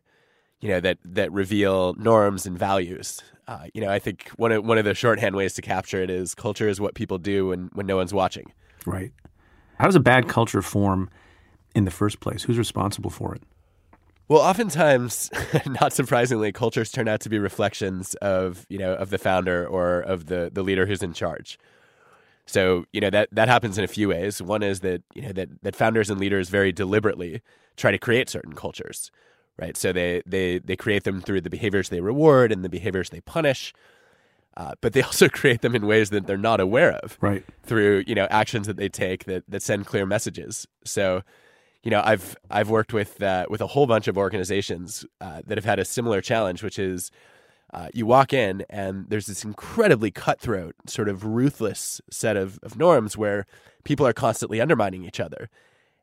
you 0.65 0.69
know 0.69 0.79
that 0.79 0.97
that 1.05 1.31
reveal 1.31 1.93
norms 1.93 2.45
and 2.45 2.57
values. 2.57 3.21
Uh, 3.47 3.67
you 3.75 3.81
know, 3.81 3.89
I 3.89 3.99
think 3.99 4.29
one 4.37 4.51
of 4.51 4.65
one 4.65 4.79
of 4.79 4.85
the 4.85 4.95
shorthand 4.95 5.35
ways 5.35 5.53
to 5.53 5.61
capture 5.61 6.01
it 6.01 6.09
is 6.09 6.33
culture 6.33 6.67
is 6.67 6.81
what 6.81 6.95
people 6.95 7.17
do 7.17 7.47
when 7.47 7.69
when 7.73 7.85
no 7.85 7.97
one's 7.97 8.13
watching. 8.13 8.51
Right. 8.85 9.11
How 9.77 9.85
does 9.85 9.95
a 9.95 9.99
bad 9.99 10.27
culture 10.27 10.61
form 10.61 11.09
in 11.75 11.85
the 11.85 11.91
first 11.91 12.19
place? 12.19 12.43
Who's 12.43 12.57
responsible 12.57 13.09
for 13.09 13.35
it? 13.35 13.43
Well, 14.27 14.41
oftentimes, 14.41 15.29
not 15.67 15.93
surprisingly, 15.93 16.51
cultures 16.51 16.91
turn 16.91 17.07
out 17.07 17.19
to 17.21 17.29
be 17.29 17.37
reflections 17.37 18.15
of 18.15 18.65
you 18.69 18.79
know 18.79 18.95
of 18.95 19.11
the 19.11 19.19
founder 19.19 19.67
or 19.67 19.99
of 19.99 20.25
the 20.25 20.49
the 20.51 20.63
leader 20.63 20.85
who's 20.87 21.03
in 21.03 21.13
charge. 21.13 21.59
So 22.45 22.85
you 22.93 23.01
know 23.01 23.09
that 23.09 23.29
that 23.31 23.47
happens 23.47 23.77
in 23.77 23.83
a 23.83 23.87
few 23.87 24.09
ways. 24.09 24.41
One 24.41 24.63
is 24.63 24.81
that 24.81 25.03
you 25.13 25.23
know 25.23 25.31
that 25.33 25.49
that 25.63 25.75
founders 25.75 26.09
and 26.09 26.19
leaders 26.19 26.49
very 26.49 26.71
deliberately 26.71 27.41
try 27.75 27.91
to 27.91 27.97
create 27.97 28.29
certain 28.29 28.53
cultures 28.53 29.11
right? 29.57 29.77
So 29.77 29.91
they 29.91 30.21
they 30.25 30.59
they 30.59 30.75
create 30.75 31.03
them 31.03 31.21
through 31.21 31.41
the 31.41 31.49
behaviors 31.49 31.89
they 31.89 32.01
reward 32.01 32.51
and 32.51 32.63
the 32.63 32.69
behaviors 32.69 33.09
they 33.09 33.21
punish. 33.21 33.73
Uh, 34.57 34.73
but 34.81 34.93
they 34.93 35.01
also 35.03 35.27
create 35.27 35.61
them 35.61 35.75
in 35.75 35.85
ways 35.85 36.09
that 36.11 36.27
they're 36.27 36.37
not 36.37 36.59
aware 36.59 36.93
of, 36.93 37.17
right? 37.21 37.43
Through 37.63 38.03
you 38.07 38.15
know 38.15 38.27
actions 38.29 38.67
that 38.67 38.77
they 38.77 38.89
take 38.89 39.25
that 39.25 39.43
that 39.47 39.61
send 39.61 39.85
clear 39.85 40.05
messages. 40.05 40.67
So, 40.83 41.23
you 41.83 41.91
know, 41.91 42.01
I've 42.03 42.35
I've 42.49 42.69
worked 42.69 42.93
with 42.93 43.21
uh, 43.21 43.45
with 43.49 43.61
a 43.61 43.67
whole 43.67 43.87
bunch 43.87 44.07
of 44.07 44.17
organizations 44.17 45.05
uh, 45.21 45.41
that 45.45 45.57
have 45.57 45.65
had 45.65 45.79
a 45.79 45.85
similar 45.85 46.21
challenge, 46.21 46.63
which 46.63 46.79
is 46.79 47.11
uh, 47.73 47.89
you 47.93 48.05
walk 48.05 48.33
in 48.33 48.63
and 48.69 49.05
there's 49.09 49.25
this 49.25 49.43
incredibly 49.43 50.11
cutthroat, 50.11 50.75
sort 50.87 51.09
of 51.09 51.25
ruthless 51.25 52.01
set 52.09 52.37
of, 52.37 52.59
of 52.63 52.77
norms 52.77 53.17
where 53.17 53.45
people 53.83 54.05
are 54.07 54.13
constantly 54.13 54.61
undermining 54.61 55.03
each 55.03 55.19
other, 55.19 55.49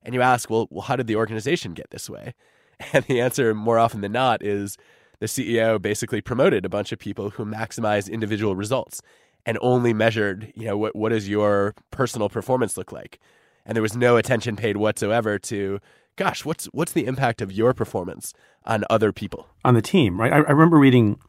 and 0.03 0.15
you 0.15 0.23
ask, 0.23 0.51
well, 0.51 0.67
well, 0.71 0.83
how 0.83 0.97
did 0.97 1.07
the 1.07 1.17
organization 1.17 1.75
get 1.75 1.91
this 1.91 2.09
way? 2.09 2.35
And 2.93 3.05
the 3.05 3.21
answer, 3.21 3.55
more 3.55 3.79
often 3.79 4.01
than 4.01 4.11
not, 4.11 4.43
is 4.43 4.77
the 5.21 5.27
CEO 5.27 5.81
basically 5.81 6.21
promoted 6.21 6.65
a 6.65 6.69
bunch 6.69 6.91
of 6.91 6.99
people 6.99 7.31
who 7.31 7.45
maximize 7.45 8.11
individual 8.11 8.57
results 8.57 9.01
and 9.47 9.57
only 9.61 9.93
measured, 9.93 10.53
you 10.57 10.67
know, 10.67 10.77
what 10.77 10.97
what 10.97 11.11
does 11.11 11.29
your 11.29 11.77
personal 11.93 12.29
performance 12.29 12.77
look 12.77 12.91
like? 12.91 13.21
And 13.65 13.77
there 13.77 13.83
was 13.83 13.97
no 13.97 14.17
attention 14.17 14.57
paid 14.57 14.77
whatsoever 14.77 15.39
to, 15.39 15.79
gosh, 16.17 16.45
what's 16.45 16.67
what's 16.67 16.91
the 16.91 17.07
impact 17.07 17.41
of 17.41 17.53
your 17.53 17.73
performance 17.73 18.35
on 18.65 18.85
other 18.91 19.13
people 19.13 19.47
on 19.65 19.75
the 19.75 19.83
team, 19.83 20.21
right? 20.21 20.33
I, 20.33 20.39
I 20.39 20.51
remember 20.51 20.77
reading 20.79 21.21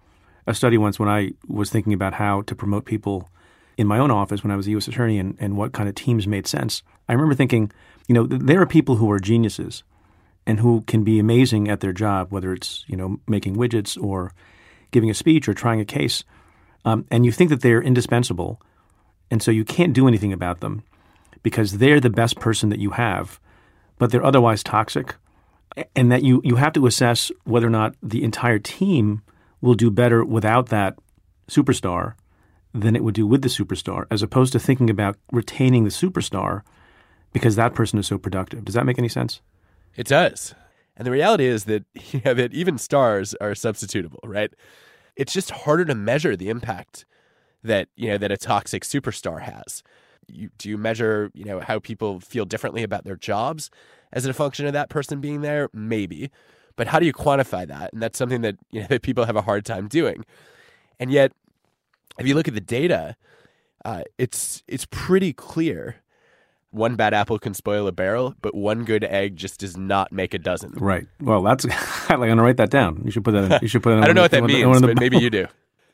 a 0.47 0.53
study 0.53 0.77
once 0.77 0.99
when 0.99 1.09
I 1.09 1.31
was 1.47 1.69
thinking 1.69 1.93
about 1.93 2.13
how 2.13 2.41
to 2.43 2.55
promote 2.55 2.85
people 2.85 3.29
in 3.77 3.87
my 3.87 3.97
own 3.97 4.11
office 4.11 4.43
when 4.43 4.51
I 4.51 4.55
was 4.55 4.67
a 4.67 4.71
U.S. 4.71 4.87
attorney 4.87 5.17
and, 5.17 5.35
and 5.39 5.57
what 5.57 5.73
kind 5.73 5.89
of 5.89 5.95
teams 5.95 6.27
made 6.27 6.47
sense. 6.47 6.83
I 7.09 7.13
remember 7.13 7.35
thinking, 7.35 7.71
you 8.07 8.13
know, 8.13 8.25
there 8.25 8.61
are 8.61 8.67
people 8.67 8.97
who 8.97 9.09
are 9.11 9.19
geniuses 9.19 9.83
and 10.45 10.59
who 10.59 10.81
can 10.81 11.03
be 11.03 11.19
amazing 11.19 11.69
at 11.69 11.79
their 11.79 11.93
job, 11.93 12.31
whether 12.31 12.53
it's 12.53 12.83
you 12.87 12.97
know 12.97 13.19
making 13.27 13.55
widgets 13.55 14.01
or 14.01 14.33
giving 14.91 15.09
a 15.09 15.13
speech 15.13 15.47
or 15.47 15.53
trying 15.53 15.79
a 15.79 15.85
case, 15.85 16.23
um, 16.85 17.05
and 17.09 17.25
you 17.25 17.31
think 17.31 17.49
that 17.49 17.61
they're 17.61 17.81
indispensable, 17.81 18.61
and 19.31 19.41
so 19.41 19.51
you 19.51 19.63
can't 19.63 19.93
do 19.93 20.07
anything 20.07 20.33
about 20.33 20.59
them 20.59 20.83
because 21.41 21.77
they're 21.77 21.99
the 21.99 22.09
best 22.09 22.39
person 22.39 22.69
that 22.69 22.79
you 22.79 22.91
have, 22.91 23.39
but 23.97 24.11
they're 24.11 24.25
otherwise 24.25 24.63
toxic, 24.63 25.15
and 25.95 26.11
that 26.11 26.23
you 26.23 26.41
you 26.43 26.57
have 26.57 26.73
to 26.73 26.85
assess 26.85 27.31
whether 27.45 27.67
or 27.67 27.71
not 27.71 27.95
the 28.03 28.23
entire 28.23 28.59
team 28.59 29.21
will 29.63 29.75
do 29.75 29.89
better 29.89 30.25
without 30.25 30.67
that 30.67 30.99
superstar 31.47 32.15
than 32.73 32.95
it 32.97 33.03
would 33.03 33.15
do 33.15 33.25
with 33.25 33.41
the 33.41 33.47
superstar, 33.47 34.05
as 34.11 34.21
opposed 34.21 34.51
to 34.51 34.59
thinking 34.59 34.89
about 34.89 35.15
retaining 35.31 35.85
the 35.85 35.89
superstar 35.89 36.63
because 37.31 37.55
that 37.55 37.73
person 37.73 37.97
is 37.97 38.05
so 38.05 38.17
productive. 38.17 38.65
Does 38.65 38.75
that 38.75 38.85
make 38.85 38.99
any 38.99 39.07
sense? 39.07 39.41
It 39.95 40.07
does. 40.07 40.53
And 40.97 41.07
the 41.07 41.11
reality 41.11 41.45
is 41.45 41.63
that 41.65 41.85
you 42.11 42.21
know, 42.25 42.33
that 42.33 42.53
even 42.53 42.77
stars 42.77 43.33
are 43.35 43.51
substitutable, 43.51 44.19
right? 44.25 44.53
It's 45.15 45.31
just 45.31 45.51
harder 45.51 45.85
to 45.85 45.95
measure 45.95 46.35
the 46.35 46.49
impact 46.49 47.05
that 47.63 47.87
you 47.95 48.09
know 48.09 48.17
that 48.17 48.31
a 48.31 48.37
toxic 48.37 48.83
superstar 48.83 49.41
has. 49.41 49.81
You, 50.27 50.49
do 50.57 50.67
you 50.67 50.77
measure 50.77 51.31
you 51.33 51.45
know 51.45 51.61
how 51.61 51.79
people 51.79 52.19
feel 52.19 52.43
differently 52.43 52.83
about 52.83 53.05
their 53.05 53.15
jobs 53.15 53.69
as 54.11 54.25
a 54.25 54.33
function 54.33 54.65
of 54.65 54.73
that 54.73 54.89
person 54.89 55.21
being 55.21 55.41
there? 55.41 55.69
Maybe, 55.73 56.31
but 56.75 56.87
how 56.87 56.99
do 56.99 57.05
you 57.05 57.13
quantify 57.13 57.67
that? 57.67 57.93
And 57.93 58.01
that's 58.01 58.17
something 58.17 58.41
that 58.41 58.57
you 58.71 58.81
know 58.81 58.87
that 58.89 59.01
people 59.01 59.25
have 59.25 59.35
a 59.35 59.41
hard 59.41 59.65
time 59.65 59.87
doing. 59.87 60.25
And 60.99 61.11
yet, 61.11 61.31
if 62.19 62.27
you 62.27 62.35
look 62.35 62.47
at 62.47 62.53
the 62.53 62.61
data, 62.61 63.15
uh, 63.85 64.03
it's 64.17 64.63
it's 64.67 64.85
pretty 64.85 65.33
clear 65.33 65.97
one 66.73 66.95
bad 66.95 67.13
apple 67.13 67.37
can 67.37 67.53
spoil 67.53 67.87
a 67.87 67.91
barrel, 67.91 68.35
but 68.41 68.55
one 68.55 68.83
good 68.83 69.03
egg 69.03 69.35
just 69.35 69.59
does 69.59 69.77
not 69.77 70.11
make 70.11 70.33
a 70.33 70.39
dozen. 70.39 70.71
Right. 70.75 71.07
Well, 71.21 71.43
that's 71.43 71.65
I'm 72.09 72.19
going 72.19 72.37
to 72.37 72.43
write 72.43 72.57
that 72.57 72.71
down. 72.71 73.03
You 73.05 73.11
should 73.11 73.23
put 73.23 73.33
that. 73.33 73.51
In, 73.51 73.59
you 73.61 73.67
should 73.67 73.83
put 73.83 73.95
that. 73.95 74.03
I 74.03 74.07
don't 74.07 74.15
know 74.15 74.23
what 74.23 74.31
that 74.31 74.43
means, 74.43 74.81
but 74.81 74.99
maybe 74.99 75.17
you 75.17 75.29
do. 75.29 75.47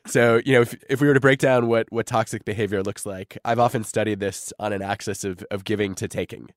So, 0.06 0.40
you 0.44 0.54
know, 0.54 0.62
if, 0.62 0.74
if 0.88 1.00
we 1.02 1.08
were 1.08 1.14
to 1.14 1.20
break 1.20 1.38
down 1.38 1.68
what, 1.68 1.86
what 1.92 2.06
toxic 2.06 2.46
behavior 2.46 2.82
looks 2.82 3.04
like, 3.04 3.36
I've 3.44 3.58
often 3.58 3.84
studied 3.84 4.18
this 4.18 4.50
on 4.58 4.72
an 4.72 4.80
axis 4.80 5.24
of, 5.24 5.44
of 5.50 5.64
giving 5.64 5.94
to 5.96 6.08
taking. 6.08 6.48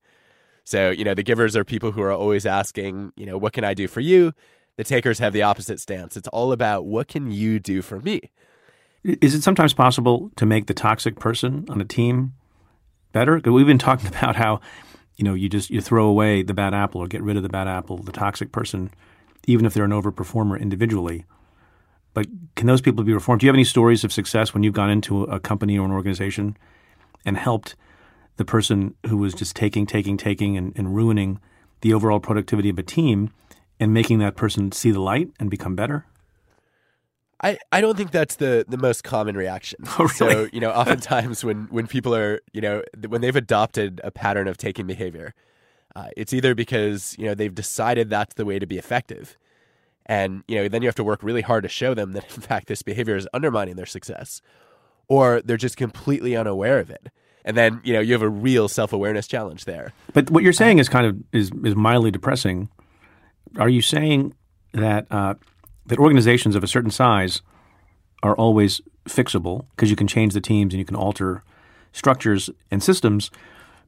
So, 0.63 0.91
you 0.91 1.03
know, 1.03 1.13
the 1.13 1.23
givers 1.23 1.55
are 1.55 1.63
people 1.63 1.91
who 1.91 2.01
are 2.01 2.11
always 2.11 2.45
asking, 2.45 3.11
you 3.15 3.25
know, 3.25 3.37
what 3.37 3.53
can 3.53 3.63
I 3.63 3.73
do 3.73 3.87
for 3.87 3.99
you? 3.99 4.33
The 4.77 4.83
takers 4.83 5.19
have 5.19 5.33
the 5.33 5.43
opposite 5.43 5.79
stance. 5.79 6.17
It's 6.17 6.27
all 6.29 6.51
about 6.51 6.85
what 6.85 7.07
can 7.07 7.31
you 7.31 7.59
do 7.59 7.81
for 7.81 7.99
me? 7.99 8.31
Is 9.03 9.35
it 9.35 9.43
sometimes 9.43 9.73
possible 9.73 10.31
to 10.37 10.45
make 10.45 10.67
the 10.67 10.73
toxic 10.73 11.19
person 11.19 11.65
on 11.69 11.81
a 11.81 11.85
team 11.85 12.33
better? 13.11 13.41
We've 13.43 13.67
been 13.67 13.77
talking 13.77 14.07
about 14.15 14.35
how, 14.35 14.61
you 15.17 15.25
know, 15.25 15.33
you 15.33 15.49
just 15.49 15.69
you 15.69 15.81
throw 15.81 16.05
away 16.05 16.41
the 16.43 16.53
bad 16.53 16.73
apple 16.73 17.01
or 17.01 17.07
get 17.07 17.21
rid 17.21 17.37
of 17.37 17.43
the 17.43 17.49
bad 17.49 17.67
apple, 17.67 17.97
the 17.97 18.11
toxic 18.13 18.51
person, 18.51 18.89
even 19.45 19.65
if 19.65 19.73
they're 19.73 19.83
an 19.83 19.91
overperformer 19.91 20.59
individually. 20.59 21.25
But 22.13 22.27
can 22.55 22.67
those 22.67 22.81
people 22.81 23.03
be 23.03 23.13
reformed? 23.13 23.41
Do 23.41 23.45
you 23.45 23.49
have 23.49 23.55
any 23.55 23.63
stories 23.63 24.03
of 24.03 24.13
success 24.13 24.53
when 24.53 24.63
you've 24.63 24.73
gone 24.73 24.89
into 24.89 25.23
a 25.23 25.39
company 25.39 25.77
or 25.77 25.85
an 25.85 25.91
organization 25.91 26.55
and 27.25 27.37
helped 27.37 27.75
the 28.37 28.45
person 28.45 28.95
who 29.07 29.17
was 29.17 29.33
just 29.33 29.55
taking, 29.55 29.85
taking, 29.85 30.17
taking, 30.17 30.57
and, 30.57 30.73
and 30.75 30.95
ruining 30.95 31.39
the 31.81 31.93
overall 31.93 32.19
productivity 32.19 32.69
of 32.69 32.79
a 32.79 32.83
team 32.83 33.31
and 33.79 33.93
making 33.93 34.19
that 34.19 34.35
person 34.35 34.71
see 34.71 34.91
the 34.91 35.01
light 35.01 35.29
and 35.39 35.49
become 35.49 35.75
better? 35.75 36.05
I, 37.41 37.57
I 37.73 37.81
don't 37.81 37.97
think 37.97 38.11
that's 38.11 38.37
the, 38.37 38.65
the 38.67 38.77
most 38.77 39.03
common 39.03 39.35
reaction. 39.35 39.79
Oh, 39.99 40.07
really? 40.19 40.33
So, 40.33 40.49
you 40.53 40.61
know, 40.61 40.71
oftentimes 40.71 41.43
when, 41.43 41.67
when 41.69 41.87
people 41.87 42.15
are, 42.15 42.39
you 42.53 42.61
know, 42.61 42.83
when 43.07 43.21
they've 43.21 43.35
adopted 43.35 43.99
a 44.03 44.11
pattern 44.11 44.47
of 44.47 44.57
taking 44.57 44.87
behavior, 44.87 45.33
uh, 45.95 46.07
it's 46.15 46.33
either 46.33 46.55
because, 46.55 47.15
you 47.19 47.25
know, 47.25 47.35
they've 47.35 47.53
decided 47.53 48.09
that's 48.09 48.35
the 48.35 48.45
way 48.45 48.59
to 48.59 48.65
be 48.65 48.77
effective. 48.77 49.37
And, 50.05 50.43
you 50.47 50.55
know, 50.55 50.67
then 50.67 50.81
you 50.81 50.87
have 50.87 50.95
to 50.95 51.03
work 51.03 51.21
really 51.21 51.41
hard 51.41 51.63
to 51.63 51.69
show 51.69 51.93
them 51.93 52.13
that, 52.13 52.23
in 52.35 52.41
fact, 52.41 52.67
this 52.67 52.81
behavior 52.81 53.15
is 53.15 53.27
undermining 53.33 53.75
their 53.75 53.85
success. 53.85 54.41
Or 55.09 55.41
they're 55.41 55.57
just 55.57 55.75
completely 55.75 56.35
unaware 56.35 56.79
of 56.79 56.89
it. 56.89 57.09
And 57.45 57.57
then, 57.57 57.81
you 57.83 57.93
know, 57.93 57.99
you 57.99 58.13
have 58.13 58.21
a 58.21 58.29
real 58.29 58.67
self 58.67 58.93
awareness 58.93 59.27
challenge 59.27 59.65
there. 59.65 59.93
But 60.13 60.29
what 60.29 60.43
you're 60.43 60.53
saying 60.53 60.79
is 60.79 60.89
kind 60.89 61.05
of 61.05 61.17
is, 61.31 61.51
is 61.63 61.75
mildly 61.75 62.11
depressing. 62.11 62.69
Are 63.57 63.69
you 63.69 63.81
saying 63.81 64.33
that 64.73 65.05
uh, 65.11 65.35
that 65.85 65.99
organizations 65.99 66.55
of 66.55 66.63
a 66.63 66.67
certain 66.67 66.91
size 66.91 67.41
are 68.21 68.35
always 68.35 68.81
fixable 69.05 69.65
because 69.71 69.89
you 69.89 69.95
can 69.95 70.07
change 70.07 70.33
the 70.33 70.41
teams 70.41 70.73
and 70.73 70.79
you 70.79 70.85
can 70.85 70.95
alter 70.95 71.43
structures 71.91 72.49
and 72.71 72.81
systems. 72.81 73.29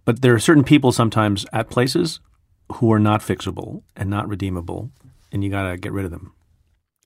But 0.03 0.21
there 0.21 0.33
are 0.33 0.39
certain 0.39 0.63
people 0.63 0.91
sometimes 0.91 1.45
at 1.51 1.69
places 1.69 2.19
who 2.73 2.91
are 2.91 2.99
not 2.99 3.21
fixable 3.21 3.81
and 3.95 4.09
not 4.09 4.27
redeemable, 4.27 4.91
and 5.31 5.43
you 5.43 5.49
got 5.49 5.69
to 5.69 5.77
get 5.77 5.91
rid 5.91 6.05
of 6.05 6.11
them. 6.11 6.33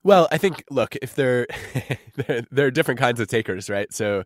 Well, 0.04 0.28
I 0.32 0.38
think 0.38 0.64
look, 0.70 0.96
if 1.02 1.16
they're 1.16 1.48
there, 2.16 2.44
there 2.52 2.68
are 2.68 2.72
different 2.72 3.00
kinds 3.00 3.20
of 3.20 3.28
takers, 3.28 3.70
right? 3.70 3.92
So, 3.94 4.24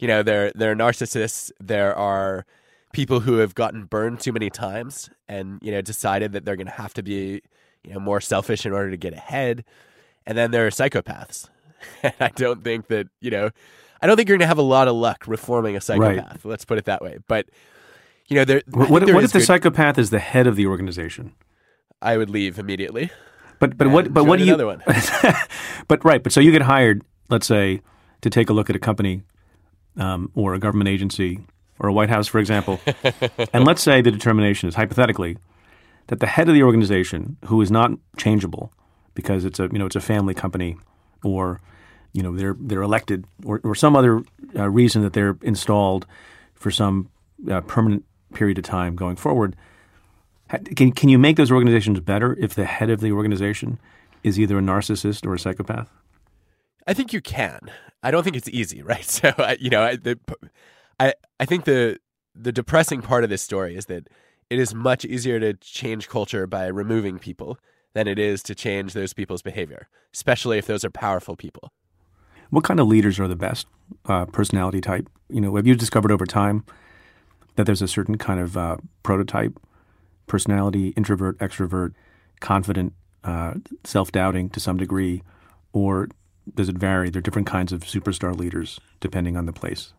you 0.00 0.08
know, 0.08 0.22
there 0.22 0.50
there 0.54 0.72
are 0.72 0.74
narcissists, 0.74 1.52
there 1.60 1.94
are 1.96 2.46
people 2.92 3.20
who 3.20 3.34
have 3.34 3.54
gotten 3.54 3.84
burned 3.84 4.20
too 4.20 4.32
many 4.32 4.50
times 4.50 5.10
and, 5.28 5.60
you 5.62 5.70
know, 5.70 5.80
decided 5.80 6.32
that 6.32 6.44
they're 6.44 6.56
going 6.56 6.66
to 6.66 6.72
have 6.72 6.92
to 6.94 7.02
be, 7.02 7.42
you 7.84 7.92
know, 7.92 8.00
more 8.00 8.20
selfish 8.20 8.66
in 8.66 8.72
order 8.72 8.90
to 8.90 8.96
get 8.96 9.12
ahead. 9.12 9.64
And 10.26 10.36
then 10.36 10.50
there 10.50 10.66
are 10.66 10.70
psychopaths. 10.70 11.48
and 12.02 12.14
I 12.18 12.28
don't 12.28 12.64
think 12.64 12.88
that, 12.88 13.08
you 13.20 13.30
know, 13.30 13.50
I 14.02 14.06
don't 14.06 14.16
think 14.16 14.28
you're 14.28 14.38
going 14.38 14.44
to 14.44 14.48
have 14.48 14.58
a 14.58 14.62
lot 14.62 14.88
of 14.88 14.96
luck 14.96 15.24
reforming 15.26 15.76
a 15.76 15.80
psychopath. 15.80 16.44
Right. 16.44 16.50
Let's 16.50 16.64
put 16.64 16.78
it 16.78 16.86
that 16.86 17.02
way. 17.02 17.18
But 17.28 17.46
you 18.28 18.36
know, 18.36 18.44
there. 18.44 18.62
What, 18.70 18.90
what 18.90 19.02
if 19.02 19.32
the 19.32 19.38
good... 19.38 19.46
psychopath 19.46 19.98
is 19.98 20.10
the 20.10 20.18
head 20.18 20.46
of 20.46 20.56
the 20.56 20.66
organization? 20.66 21.34
I 22.00 22.16
would 22.16 22.30
leave 22.30 22.58
immediately. 22.58 23.10
But 23.58 23.76
but 23.76 23.88
what 23.88 24.14
but 24.14 24.24
what 24.24 24.38
do 24.38 24.46
you? 24.46 24.56
One. 24.56 24.82
but 25.88 26.02
right, 26.04 26.22
but 26.22 26.32
so 26.32 26.40
you 26.40 26.50
get 26.50 26.62
hired, 26.62 27.02
let's 27.28 27.46
say, 27.46 27.82
to 28.22 28.30
take 28.30 28.48
a 28.48 28.54
look 28.54 28.70
at 28.70 28.76
a 28.76 28.78
company 28.78 29.22
um, 30.00 30.30
or 30.34 30.54
a 30.54 30.58
government 30.58 30.88
agency 30.88 31.40
or 31.78 31.88
a 31.88 31.92
White 31.92 32.10
House, 32.10 32.26
for 32.26 32.38
example, 32.38 32.80
and 33.52 33.64
let's 33.64 33.82
say 33.82 34.02
the 34.02 34.10
determination 34.10 34.68
is 34.68 34.74
hypothetically 34.74 35.38
that 36.08 36.20
the 36.20 36.26
head 36.26 36.48
of 36.48 36.54
the 36.54 36.62
organization, 36.62 37.36
who 37.46 37.60
is 37.60 37.70
not 37.70 37.92
changeable 38.16 38.72
because 39.14 39.44
it's 39.44 39.60
a 39.60 39.68
you 39.72 39.78
know 39.78 39.86
it's 39.86 39.96
a 39.96 40.00
family 40.00 40.34
company 40.34 40.76
or 41.22 41.60
you 42.12 42.22
know 42.22 42.36
they're 42.36 42.56
they're 42.58 42.82
elected 42.82 43.24
or, 43.44 43.60
or 43.62 43.74
some 43.74 43.94
other 43.94 44.22
uh, 44.56 44.68
reason 44.68 45.02
that 45.02 45.12
they're 45.12 45.36
installed 45.42 46.06
for 46.54 46.70
some 46.70 47.08
uh, 47.50 47.60
permanent 47.62 48.04
period 48.34 48.58
of 48.58 48.64
time 48.64 48.96
going 48.96 49.16
forward 49.16 49.54
can, 50.58 50.92
can 50.92 51.08
you 51.08 51.18
make 51.18 51.36
those 51.36 51.52
organizations 51.52 52.00
better 52.00 52.36
if 52.40 52.54
the 52.54 52.64
head 52.64 52.90
of 52.90 53.00
the 53.00 53.12
organization 53.12 53.78
is 54.24 54.38
either 54.38 54.58
a 54.58 54.60
narcissist 54.60 55.24
or 55.24 55.34
a 55.34 55.38
psychopath? 55.38 55.88
I 56.86 56.94
think 56.94 57.12
you 57.12 57.20
can. 57.20 57.70
I 58.02 58.10
don't 58.10 58.22
think 58.22 58.36
it's 58.36 58.48
easy, 58.48 58.82
right? 58.92 59.04
So, 59.04 59.32
I, 59.38 59.56
you 59.60 59.70
know, 59.70 59.82
I, 59.82 59.96
the, 59.96 60.18
I, 60.98 61.14
I 61.38 61.44
think 61.44 61.64
the 61.64 61.98
the 62.34 62.52
depressing 62.52 63.02
part 63.02 63.24
of 63.24 63.30
this 63.30 63.42
story 63.42 63.74
is 63.74 63.86
that 63.86 64.08
it 64.48 64.58
is 64.58 64.72
much 64.72 65.04
easier 65.04 65.40
to 65.40 65.54
change 65.54 66.08
culture 66.08 66.46
by 66.46 66.66
removing 66.66 67.18
people 67.18 67.58
than 67.92 68.06
it 68.06 68.18
is 68.18 68.42
to 68.44 68.54
change 68.54 68.92
those 68.92 69.12
people's 69.12 69.42
behavior, 69.42 69.88
especially 70.14 70.56
if 70.58 70.66
those 70.66 70.84
are 70.84 70.90
powerful 70.90 71.36
people. 71.36 71.70
What 72.50 72.64
kind 72.64 72.80
of 72.80 72.86
leaders 72.86 73.18
are 73.18 73.28
the 73.28 73.36
best 73.36 73.66
uh, 74.06 74.26
personality 74.26 74.80
type? 74.80 75.08
You 75.28 75.40
know, 75.40 75.56
have 75.56 75.66
you 75.66 75.74
discovered 75.74 76.12
over 76.12 76.24
time 76.24 76.64
that 77.56 77.64
there's 77.64 77.82
a 77.82 77.88
certain 77.88 78.16
kind 78.16 78.40
of 78.40 78.56
uh, 78.56 78.76
prototype 79.02 79.58
personality, 80.26 80.88
introvert, 80.90 81.36
extrovert, 81.38 81.92
confident, 82.40 82.92
uh, 83.24 83.54
self 83.84 84.12
doubting 84.12 84.48
to 84.50 84.60
some 84.60 84.76
degree, 84.76 85.22
or 85.72 86.08
does 86.54 86.68
it 86.68 86.78
vary? 86.78 87.10
There 87.10 87.18
are 87.18 87.22
different 87.22 87.48
kinds 87.48 87.72
of 87.72 87.82
superstar 87.82 88.36
leaders 88.36 88.80
depending 89.00 89.36
on 89.36 89.46
the 89.46 89.52
place. 89.52 89.92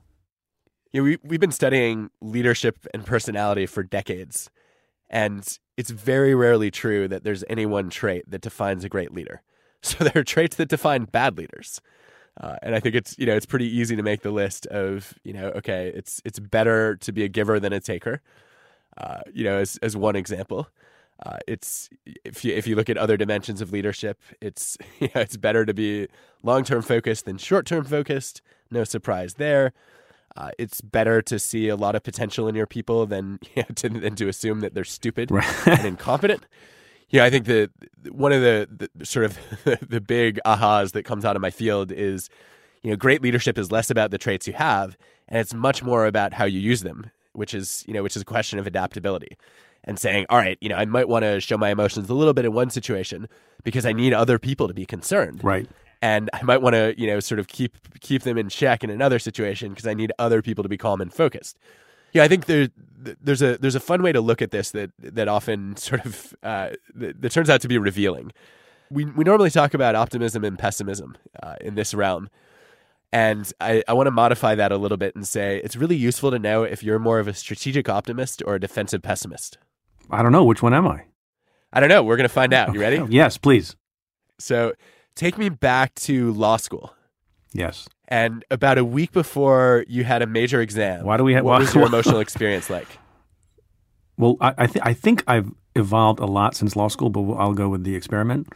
Yeah, 0.91 1.01
we, 1.01 1.17
we've 1.23 1.39
been 1.39 1.51
studying 1.51 2.09
leadership 2.21 2.85
and 2.93 3.05
personality 3.05 3.65
for 3.65 3.83
decades. 3.83 4.49
And 5.09 5.57
it's 5.77 5.89
very 5.89 6.35
rarely 6.35 6.71
true 6.71 7.07
that 7.07 7.23
there's 7.23 7.43
any 7.49 7.65
one 7.65 7.89
trait 7.89 8.29
that 8.29 8.41
defines 8.41 8.83
a 8.83 8.89
great 8.89 9.13
leader. 9.13 9.41
So 9.83 10.03
there 10.03 10.21
are 10.21 10.23
traits 10.23 10.57
that 10.57 10.69
define 10.69 11.05
bad 11.05 11.39
leaders. 11.39 11.81
Uh, 12.39 12.55
and 12.61 12.75
I 12.75 12.79
think 12.79 12.93
it's 12.93 13.17
you 13.17 13.25
know 13.25 13.35
it's 13.35 13.47
pretty 13.47 13.65
easy 13.65 13.95
to 13.95 14.03
make 14.03 14.21
the 14.21 14.29
list 14.29 14.67
of 14.67 15.15
you 15.23 15.33
know 15.33 15.47
okay 15.49 15.91
it's 15.95 16.21
it's 16.23 16.37
better 16.39 16.97
to 16.97 17.11
be 17.11 17.23
a 17.23 17.27
giver 17.27 17.59
than 17.59 17.73
a 17.73 17.79
taker, 17.79 18.21
uh, 18.97 19.21
you 19.33 19.43
know, 19.43 19.57
as 19.57 19.77
as 19.81 19.97
one 19.97 20.15
example. 20.15 20.67
Uh, 21.23 21.37
it's 21.47 21.89
if 22.25 22.43
you 22.43 22.53
if 22.53 22.65
you 22.65 22.75
look 22.75 22.89
at 22.89 22.97
other 22.97 23.15
dimensions 23.17 23.61
of 23.61 23.71
leadership, 23.71 24.19
it's 24.41 24.77
you 24.99 25.09
know, 25.13 25.21
it's 25.21 25.37
better 25.37 25.65
to 25.65 25.73
be 25.73 26.07
long 26.43 26.63
term 26.63 26.81
focused 26.81 27.25
than 27.25 27.37
short 27.37 27.65
term 27.65 27.85
focused. 27.85 28.41
No 28.69 28.83
surprise 28.83 29.35
there. 29.35 29.73
Uh, 30.37 30.49
it's 30.57 30.79
better 30.79 31.21
to 31.21 31.37
see 31.37 31.67
a 31.67 31.75
lot 31.75 31.93
of 31.93 32.03
potential 32.03 32.47
in 32.47 32.55
your 32.55 32.65
people 32.65 33.05
than 33.05 33.39
you 33.55 33.63
know, 33.63 33.75
to, 33.75 33.89
than 33.89 34.15
to 34.15 34.27
assume 34.27 34.61
that 34.61 34.73
they're 34.73 34.83
stupid 34.83 35.29
right. 35.29 35.67
and 35.67 35.85
incompetent. 35.85 36.45
Yeah, 37.09 37.25
I 37.25 37.29
think 37.29 37.45
the 37.45 37.69
one 38.09 38.31
of 38.31 38.41
the, 38.41 38.89
the 38.95 39.05
sort 39.05 39.25
of 39.25 39.37
the 39.87 40.01
big 40.01 40.39
ahas 40.45 40.93
that 40.93 41.03
comes 41.03 41.25
out 41.25 41.35
of 41.35 41.41
my 41.41 41.51
field 41.51 41.91
is, 41.91 42.29
you 42.83 42.89
know, 42.89 42.95
great 42.95 43.21
leadership 43.21 43.57
is 43.57 43.71
less 43.71 43.89
about 43.89 44.11
the 44.11 44.17
traits 44.17 44.47
you 44.47 44.53
have, 44.53 44.97
and 45.27 45.39
it's 45.39 45.53
much 45.53 45.83
more 45.83 46.05
about 46.05 46.33
how 46.33 46.45
you 46.45 46.59
use 46.59 46.81
them 46.81 47.11
which 47.33 47.53
is 47.53 47.83
you 47.87 47.93
know 47.93 48.03
which 48.03 48.15
is 48.15 48.21
a 48.21 48.25
question 48.25 48.59
of 48.59 48.67
adaptability 48.67 49.37
and 49.83 49.97
saying 49.99 50.25
all 50.29 50.37
right 50.37 50.57
you 50.61 50.69
know 50.69 50.75
i 50.75 50.85
might 50.85 51.07
want 51.07 51.23
to 51.23 51.39
show 51.39 51.57
my 51.57 51.69
emotions 51.69 52.09
a 52.09 52.13
little 52.13 52.33
bit 52.33 52.45
in 52.45 52.53
one 52.53 52.69
situation 52.69 53.27
because 53.63 53.85
i 53.85 53.91
need 53.93 54.13
other 54.13 54.39
people 54.39 54.67
to 54.67 54.73
be 54.73 54.85
concerned. 54.85 55.43
Right. 55.43 55.67
And 56.01 56.29
i 56.33 56.41
might 56.43 56.61
want 56.61 56.75
to 56.75 56.95
you 56.97 57.07
know 57.07 57.19
sort 57.19 57.39
of 57.39 57.47
keep 57.47 57.99
keep 57.99 58.23
them 58.23 58.37
in 58.37 58.49
check 58.49 58.83
in 58.83 58.89
another 58.89 59.19
situation 59.19 59.69
because 59.69 59.87
i 59.87 59.93
need 59.93 60.11
other 60.19 60.41
people 60.41 60.63
to 60.63 60.69
be 60.69 60.77
calm 60.77 61.01
and 61.01 61.13
focused. 61.13 61.57
Yeah 62.13 62.23
i 62.23 62.27
think 62.27 62.45
there, 62.45 62.69
there's 63.21 63.41
a 63.41 63.57
there's 63.57 63.75
a 63.75 63.79
fun 63.79 64.01
way 64.01 64.11
to 64.11 64.21
look 64.21 64.41
at 64.41 64.51
this 64.51 64.71
that 64.71 64.91
that 64.99 65.27
often 65.27 65.75
sort 65.77 66.05
of 66.05 66.35
uh, 66.43 66.69
that, 66.95 67.21
that 67.21 67.31
turns 67.31 67.49
out 67.49 67.61
to 67.61 67.67
be 67.67 67.77
revealing. 67.77 68.31
We, 68.89 69.05
we 69.05 69.23
normally 69.23 69.49
talk 69.49 69.73
about 69.73 69.95
optimism 69.95 70.43
and 70.43 70.59
pessimism 70.59 71.17
uh, 71.41 71.55
in 71.61 71.75
this 71.75 71.93
realm. 71.93 72.29
And 73.13 73.51
I, 73.61 73.83
I 73.87 73.93
want 73.93 74.07
to 74.07 74.11
modify 74.11 74.55
that 74.55 74.71
a 74.71 74.77
little 74.77 74.97
bit 74.97 75.15
and 75.15 75.25
say 75.25 75.61
it's 75.63 75.75
really 75.75 75.95
useful 75.95 76.31
to 76.31 76.39
know 76.39 76.63
if 76.63 76.83
you're 76.83 76.99
more 76.99 77.19
of 77.19 77.27
a 77.27 77.33
strategic 77.33 77.87
optimist 77.87 78.41
or 78.45 78.55
a 78.55 78.59
defensive 78.59 79.01
pessimist. 79.01 79.57
I 80.09 80.21
don't 80.23 80.31
know. 80.31 80.43
Which 80.43 80.61
one 80.61 80.73
am 80.73 80.87
I? 80.87 81.03
I 81.73 81.79
don't 81.79 81.89
know. 81.89 82.03
We're 82.03 82.17
going 82.17 82.27
to 82.27 82.33
find 82.33 82.53
out. 82.53 82.73
You 82.73 82.81
ready? 82.81 83.01
yes, 83.09 83.37
please. 83.37 83.75
So 84.39 84.73
take 85.15 85.37
me 85.37 85.49
back 85.49 85.95
to 85.95 86.33
law 86.33 86.57
school. 86.57 86.93
Yes. 87.53 87.87
And 88.07 88.43
about 88.51 88.77
a 88.77 88.83
week 88.83 89.11
before 89.11 89.85
you 89.87 90.03
had 90.03 90.21
a 90.21 90.27
major 90.27 90.61
exam, 90.61 91.05
why 91.05 91.17
do 91.17 91.23
we 91.23 91.33
have, 91.33 91.45
what 91.45 91.59
was 91.59 91.73
your 91.73 91.85
emotional 91.87 92.19
experience 92.19 92.69
like? 92.69 92.87
Well, 94.17 94.35
I, 94.41 94.53
I, 94.57 94.67
th- 94.67 94.83
I 94.85 94.93
think 94.93 95.23
I've 95.27 95.49
evolved 95.75 96.19
a 96.19 96.25
lot 96.25 96.55
since 96.55 96.75
law 96.75 96.89
school, 96.89 97.09
but 97.09 97.21
I'll 97.33 97.53
go 97.53 97.69
with 97.69 97.83
the 97.83 97.95
experiment. 97.95 98.47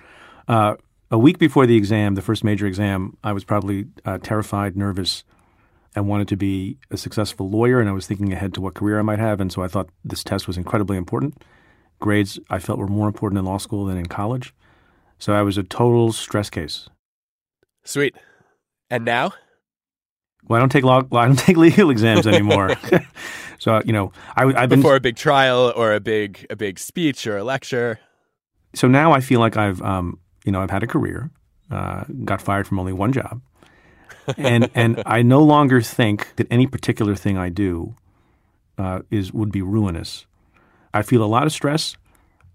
Uh, 0.48 0.76
a 1.10 1.18
week 1.18 1.38
before 1.38 1.66
the 1.66 1.78
exam, 1.78 2.16
the 2.16 2.22
first 2.22 2.44
major 2.44 2.66
exam, 2.66 3.18
I 3.24 3.32
was 3.32 3.44
probably 3.44 3.86
uh, 4.04 4.18
terrified, 4.22 4.76
nervous. 4.76 5.24
I 5.96 6.02
wanted 6.02 6.28
to 6.30 6.36
be 6.36 6.78
a 6.92 6.98
successful 6.98 7.50
lawyer, 7.50 7.80
and 7.80 7.90
I 7.90 7.94
was 7.94 8.08
thinking 8.08 8.34
ahead 8.34 8.54
to 8.56 8.62
what 8.62 8.74
career 8.74 9.00
I 9.00 9.04
might 9.04 9.20
have. 9.20 9.40
And 9.40 9.52
so 9.52 9.62
I 9.62 9.68
thought 9.68 9.90
this 10.04 10.24
test 10.24 10.48
was 10.48 10.58
incredibly 10.58 10.98
important. 10.98 11.44
Grades 12.00 12.40
I 12.50 12.60
felt 12.60 12.80
were 12.80 12.88
more 12.88 13.08
important 13.08 13.40
in 13.40 13.46
law 13.46 13.58
school 13.58 13.86
than 13.86 13.98
in 13.98 14.08
college. 14.08 14.54
So 15.18 15.34
I 15.34 15.42
was 15.42 15.58
a 15.58 15.64
total 15.64 16.12
stress 16.12 16.50
case. 16.50 16.90
Sweet. 17.84 18.16
And 18.90 19.06
now? 19.06 19.34
Well, 20.48 20.58
I 20.58 20.60
don't 20.60 20.72
take 20.72 20.84
law. 20.84 21.04
I 21.12 21.26
don't 21.26 21.40
take 21.40 21.58
legal 21.58 21.90
exams 21.90 22.28
anymore. 22.28 22.76
so 23.60 23.82
you 23.86 23.94
know, 23.94 24.12
I, 24.36 24.62
have 24.62 24.70
been 24.70 24.80
before 24.80 24.96
a 24.96 25.02
big 25.02 25.16
trial 25.16 25.74
or 25.76 25.94
a 25.94 26.00
big 26.00 26.46
a 26.50 26.56
big 26.56 26.80
speech 26.80 27.26
or 27.26 27.38
a 27.38 27.44
lecture. 27.44 28.00
So 28.74 28.88
now 28.88 29.14
I 29.14 29.22
feel 29.22 29.40
like 29.40 29.56
I've 29.56 29.82
um, 29.82 30.20
you 30.44 30.52
know, 30.52 30.62
I've 30.62 30.72
had 30.72 30.84
a 30.84 30.88
career, 30.88 31.32
uh, 31.72 32.04
got 32.24 32.42
fired 32.42 32.68
from 32.68 32.80
only 32.80 32.94
one 32.94 33.14
job, 33.14 33.42
and 34.38 34.70
and 34.74 35.04
I 35.06 35.22
no 35.22 35.42
longer 35.44 35.82
think 35.82 36.36
that 36.36 36.48
any 36.50 36.68
particular 36.68 37.16
thing 37.16 37.38
I 37.38 37.50
do 37.50 37.96
uh, 38.78 39.02
is 39.12 39.34
would 39.34 39.52
be 39.52 39.62
ruinous. 39.62 40.26
I 40.94 41.02
feel 41.02 41.24
a 41.24 41.26
lot 41.26 41.46
of 41.46 41.52
stress 41.52 41.98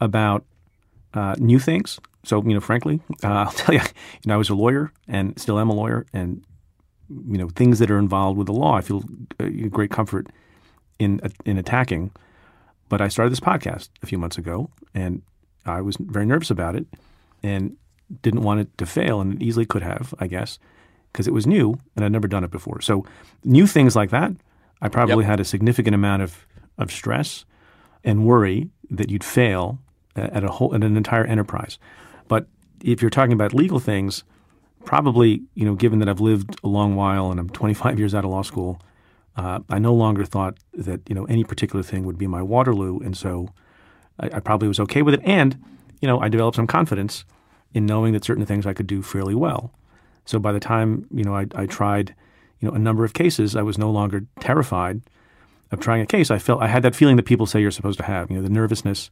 about 0.01 0.45
uh, 1.15 1.35
new 1.39 1.59
things. 1.59 1.99
So 2.25 2.43
you 2.43 2.55
know, 2.55 2.61
frankly, 2.61 3.01
uh, 3.23 3.29
I'll 3.47 3.53
tell 3.53 3.75
you, 3.75 3.81
you 3.81 4.29
know, 4.29 4.35
I 4.35 4.37
was 4.37 4.51
a 4.51 4.55
lawyer 4.55 4.93
and 5.09 5.39
still 5.39 5.59
am 5.59 5.71
a 5.71 5.75
lawyer, 5.75 6.07
and 6.13 6.45
you 7.09 7.39
know, 7.39 7.49
things 7.49 7.79
that 7.81 7.91
are 7.91 7.99
involved 7.99 8.39
with 8.39 8.47
the 8.47 8.53
law, 8.53 8.75
I 8.75 8.81
feel 8.81 9.03
uh, 9.39 9.47
great 9.69 9.91
comfort 9.91 10.29
in 10.99 11.21
in 11.45 11.59
attacking. 11.59 12.11
But 12.89 13.01
I 13.01 13.09
started 13.09 13.31
this 13.31 13.41
podcast 13.41 13.89
a 14.03 14.07
few 14.07 14.19
months 14.19 14.37
ago, 14.37 14.71
and 14.95 15.23
I 15.65 15.81
was 15.81 15.97
very 15.97 16.27
nervous 16.27 16.51
about 16.51 16.75
it 16.75 16.87
and 17.43 17.77
didn't 18.23 18.43
want 18.43 18.61
it 18.61 18.79
to 18.79 18.87
fail, 18.87 19.21
and 19.21 19.35
it 19.35 19.43
easily 19.43 19.65
could 19.65 19.83
have, 19.83 20.13
I 20.19 20.27
guess, 20.27 20.59
because 21.13 21.27
it 21.27 21.33
was 21.33 21.47
new 21.47 21.79
and 21.97 22.05
I'd 22.05 22.13
never 22.13 22.29
done 22.29 22.45
it 22.45 22.51
before. 22.51 22.81
So 22.81 23.05
new 23.45 23.67
things 23.67 23.97
like 23.97 24.11
that, 24.11 24.33
I 24.83 24.89
probably 24.89 25.25
yep. 25.25 25.31
had 25.31 25.41
a 25.41 25.45
significant 25.45 25.95
amount 25.95 26.23
of 26.23 26.47
of 26.79 26.91
stress 26.91 27.45
and 28.03 28.25
worry 28.25 28.71
that 28.91 29.11
you'd 29.11 29.25
fail 29.25 29.79
at 30.17 30.43
a 30.43 30.49
whole 30.49 30.75
at 30.75 30.83
an 30.83 30.97
entire 30.97 31.25
enterprise. 31.25 31.79
But 32.29 32.47
if 32.83 33.03
you're 33.03 33.11
talking 33.11 33.33
about 33.33 33.53
legal 33.55 33.79
things, 33.79 34.25
probably 34.85 35.43
you 35.55 35.65
know, 35.65 35.75
given 35.75 35.99
that 36.01 36.09
I've 36.09 36.21
lived 36.21 36.59
a 36.65 36.69
long 36.69 36.97
while 36.97 37.31
and 37.31 37.39
I'm 37.39 37.51
25 37.51 37.99
years 37.99 38.15
out 38.15 38.25
of 38.25 38.31
law 38.31 38.43
school, 38.43 38.81
uh, 39.37 39.61
I 39.69 39.79
no 39.79 39.95
longer 39.95 40.25
thought 40.25 40.59
that 40.75 41.01
you 41.09 41.15
know 41.15 41.25
any 41.27 41.45
particular 41.45 41.83
thing 41.83 42.05
would 42.05 42.19
be 42.19 42.27
my 42.27 42.43
Waterloo, 42.43 42.99
and 43.01 43.17
so 43.17 43.49
I, 44.19 44.31
I 44.35 44.41
probably 44.41 44.69
was 44.69 44.81
okay 44.81 45.03
with 45.03 45.15
it. 45.15 45.21
And 45.25 45.63
you 46.01 46.09
know, 46.09 46.21
I 46.21 46.29
developed 46.29 46.57
some 46.57 46.67
confidence 46.67 47.25
in 47.73 47.87
knowing 47.87 48.13
that 48.15 48.25
certain 48.25 48.47
things 48.47 48.67
I 48.67 48.73
could 48.73 48.87
do 48.87 49.03
fairly 49.03 49.35
well. 49.35 49.73
So 50.25 50.39
by 50.39 50.53
the 50.53 50.61
time 50.61 51.07
you 51.13 51.25
know 51.25 51.35
I, 51.35 51.47
I 51.55 51.67
tried, 51.67 52.15
you 52.61 52.69
know, 52.69 52.75
a 52.75 52.79
number 52.79 53.05
of 53.05 53.13
cases, 53.15 53.57
I 53.57 53.63
was 53.63 53.79
no 53.79 53.91
longer 53.91 54.27
terrified 54.41 55.01
of 55.73 55.81
trying 55.81 56.03
a 56.03 56.07
case. 56.07 56.31
I 56.31 56.39
felt 56.39 56.63
I 56.63 56.67
had 56.69 56.83
that 56.83 56.95
feeling 56.97 57.17
that 57.17 57.25
people 57.27 57.47
say 57.47 57.61
you're 57.61 57.71
supposed 57.71 57.99
to 57.99 58.05
have. 58.05 58.31
You 58.31 58.37
know, 58.37 58.43
the 58.43 58.51
nervousness 58.51 59.11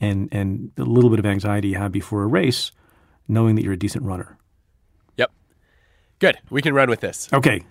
and 0.00 0.28
and 0.32 0.70
the 0.74 0.84
little 0.84 1.10
bit 1.10 1.18
of 1.18 1.26
anxiety 1.26 1.68
you 1.68 1.76
have 1.76 1.92
before 1.92 2.22
a 2.22 2.26
race 2.26 2.72
knowing 3.28 3.54
that 3.54 3.62
you're 3.64 3.74
a 3.74 3.78
decent 3.78 4.04
runner. 4.04 4.36
Yep. 5.16 5.30
Good. 6.18 6.38
We 6.50 6.60
can 6.62 6.74
run 6.74 6.90
with 6.90 7.00
this. 7.00 7.28
Okay. 7.32 7.62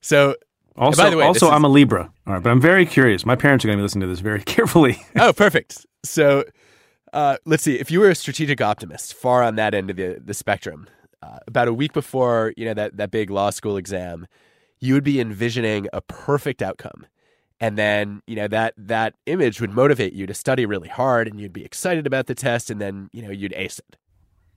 So, 0.00 0.36
Also, 0.76 1.02
by 1.02 1.10
the 1.10 1.16
way, 1.16 1.24
also, 1.24 1.46
is- 1.46 1.52
I'm 1.52 1.64
a 1.64 1.68
Libra. 1.68 2.10
All 2.26 2.34
right, 2.34 2.42
but 2.42 2.50
I'm 2.50 2.60
very 2.60 2.86
curious. 2.86 3.26
My 3.26 3.36
parents 3.36 3.64
are 3.64 3.68
going 3.68 3.78
to 3.78 3.80
be 3.80 3.82
listening 3.82 4.02
to 4.02 4.06
this 4.08 4.20
very 4.20 4.42
carefully. 4.44 5.04
oh, 5.16 5.32
perfect. 5.32 5.84
So, 6.04 6.44
uh, 7.12 7.36
let's 7.44 7.62
see. 7.62 7.78
If 7.78 7.90
you 7.90 8.00
were 8.00 8.10
a 8.10 8.14
strategic 8.14 8.60
optimist, 8.60 9.14
far 9.14 9.42
on 9.42 9.56
that 9.56 9.74
end 9.74 9.90
of 9.90 9.96
the 9.96 10.20
the 10.24 10.34
spectrum, 10.34 10.86
uh, 11.22 11.38
about 11.46 11.68
a 11.68 11.72
week 11.74 11.92
before 11.92 12.52
you 12.56 12.64
know 12.64 12.74
that 12.74 12.96
that 12.96 13.10
big 13.10 13.30
law 13.30 13.50
school 13.50 13.76
exam, 13.76 14.26
you 14.80 14.94
would 14.94 15.04
be 15.04 15.20
envisioning 15.20 15.88
a 15.92 16.00
perfect 16.00 16.62
outcome, 16.62 17.06
and 17.60 17.78
then 17.78 18.22
you 18.26 18.36
know 18.36 18.48
that 18.48 18.74
that 18.76 19.14
image 19.26 19.60
would 19.60 19.70
motivate 19.70 20.12
you 20.12 20.26
to 20.26 20.34
study 20.34 20.66
really 20.66 20.88
hard, 20.88 21.28
and 21.28 21.40
you'd 21.40 21.52
be 21.52 21.64
excited 21.64 22.06
about 22.06 22.26
the 22.26 22.34
test, 22.34 22.70
and 22.70 22.80
then 22.80 23.08
you 23.12 23.22
know 23.22 23.30
you'd 23.30 23.54
ace 23.54 23.78
it. 23.78 23.96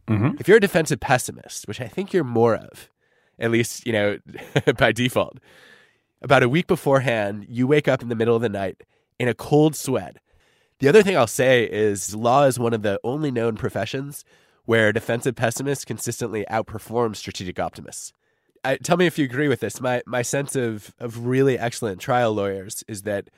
Mhm. 0.07 0.39
If 0.39 0.47
you're 0.47 0.57
a 0.57 0.61
defensive 0.61 0.99
pessimist, 0.99 1.67
which 1.67 1.81
I 1.81 1.87
think 1.87 2.13
you're 2.13 2.23
more 2.23 2.55
of, 2.55 2.89
at 3.39 3.51
least 3.51 3.85
you 3.85 3.93
know 3.93 4.17
by 4.77 4.91
default, 4.91 5.37
about 6.21 6.43
a 6.43 6.49
week 6.49 6.67
beforehand, 6.67 7.45
you 7.49 7.67
wake 7.67 7.87
up 7.87 8.01
in 8.01 8.09
the 8.09 8.15
middle 8.15 8.35
of 8.35 8.41
the 8.41 8.49
night 8.49 8.81
in 9.19 9.27
a 9.27 9.33
cold 9.33 9.75
sweat. 9.75 10.17
The 10.79 10.89
other 10.89 11.03
thing 11.03 11.15
I'll 11.15 11.25
say 11.27 11.63
is 11.63 12.13
law 12.13 12.43
is 12.43 12.59
one 12.59 12.73
of 12.73 12.81
the 12.81 12.99
only 13.03 13.31
known 13.31 13.55
professions 13.55 14.25
where 14.65 14.91
defensive 14.91 15.35
pessimists 15.35 15.85
consistently 15.85 16.45
outperform 16.49 17.15
strategic 17.15 17.59
optimists. 17.59 18.13
I, 18.63 18.77
tell 18.77 18.97
me 18.97 19.05
if 19.05 19.17
you 19.19 19.25
agree 19.25 19.47
with 19.47 19.59
this. 19.59 19.79
My 19.79 20.01
my 20.05 20.21
sense 20.21 20.55
of 20.55 20.93
of 20.99 21.25
really 21.25 21.57
excellent 21.57 22.01
trial 22.01 22.33
lawyers 22.33 22.83
is 22.87 23.03
that 23.03 23.29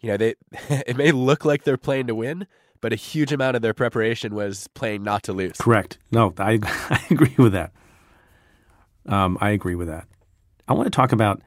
you 0.00 0.08
know 0.08 0.16
they 0.16 0.34
it 0.68 0.96
may 0.96 1.12
look 1.12 1.44
like 1.44 1.64
they're 1.64 1.76
playing 1.76 2.08
to 2.08 2.14
win, 2.14 2.46
but 2.80 2.92
a 2.92 2.96
huge 2.96 3.32
amount 3.32 3.56
of 3.56 3.62
their 3.62 3.72
preparation 3.74 4.34
was 4.34 4.68
playing 4.74 5.02
not 5.02 5.22
to 5.22 5.32
lose. 5.32 5.56
Correct. 5.56 5.98
No, 6.10 6.34
I, 6.36 6.58
I 6.64 7.06
agree 7.10 7.34
with 7.38 7.52
that. 7.52 7.72
Um, 9.06 9.38
I 9.40 9.50
agree 9.50 9.74
with 9.74 9.88
that. 9.88 10.06
I 10.68 10.74
want 10.74 10.86
to 10.86 10.90
talk 10.90 11.12
about, 11.12 11.40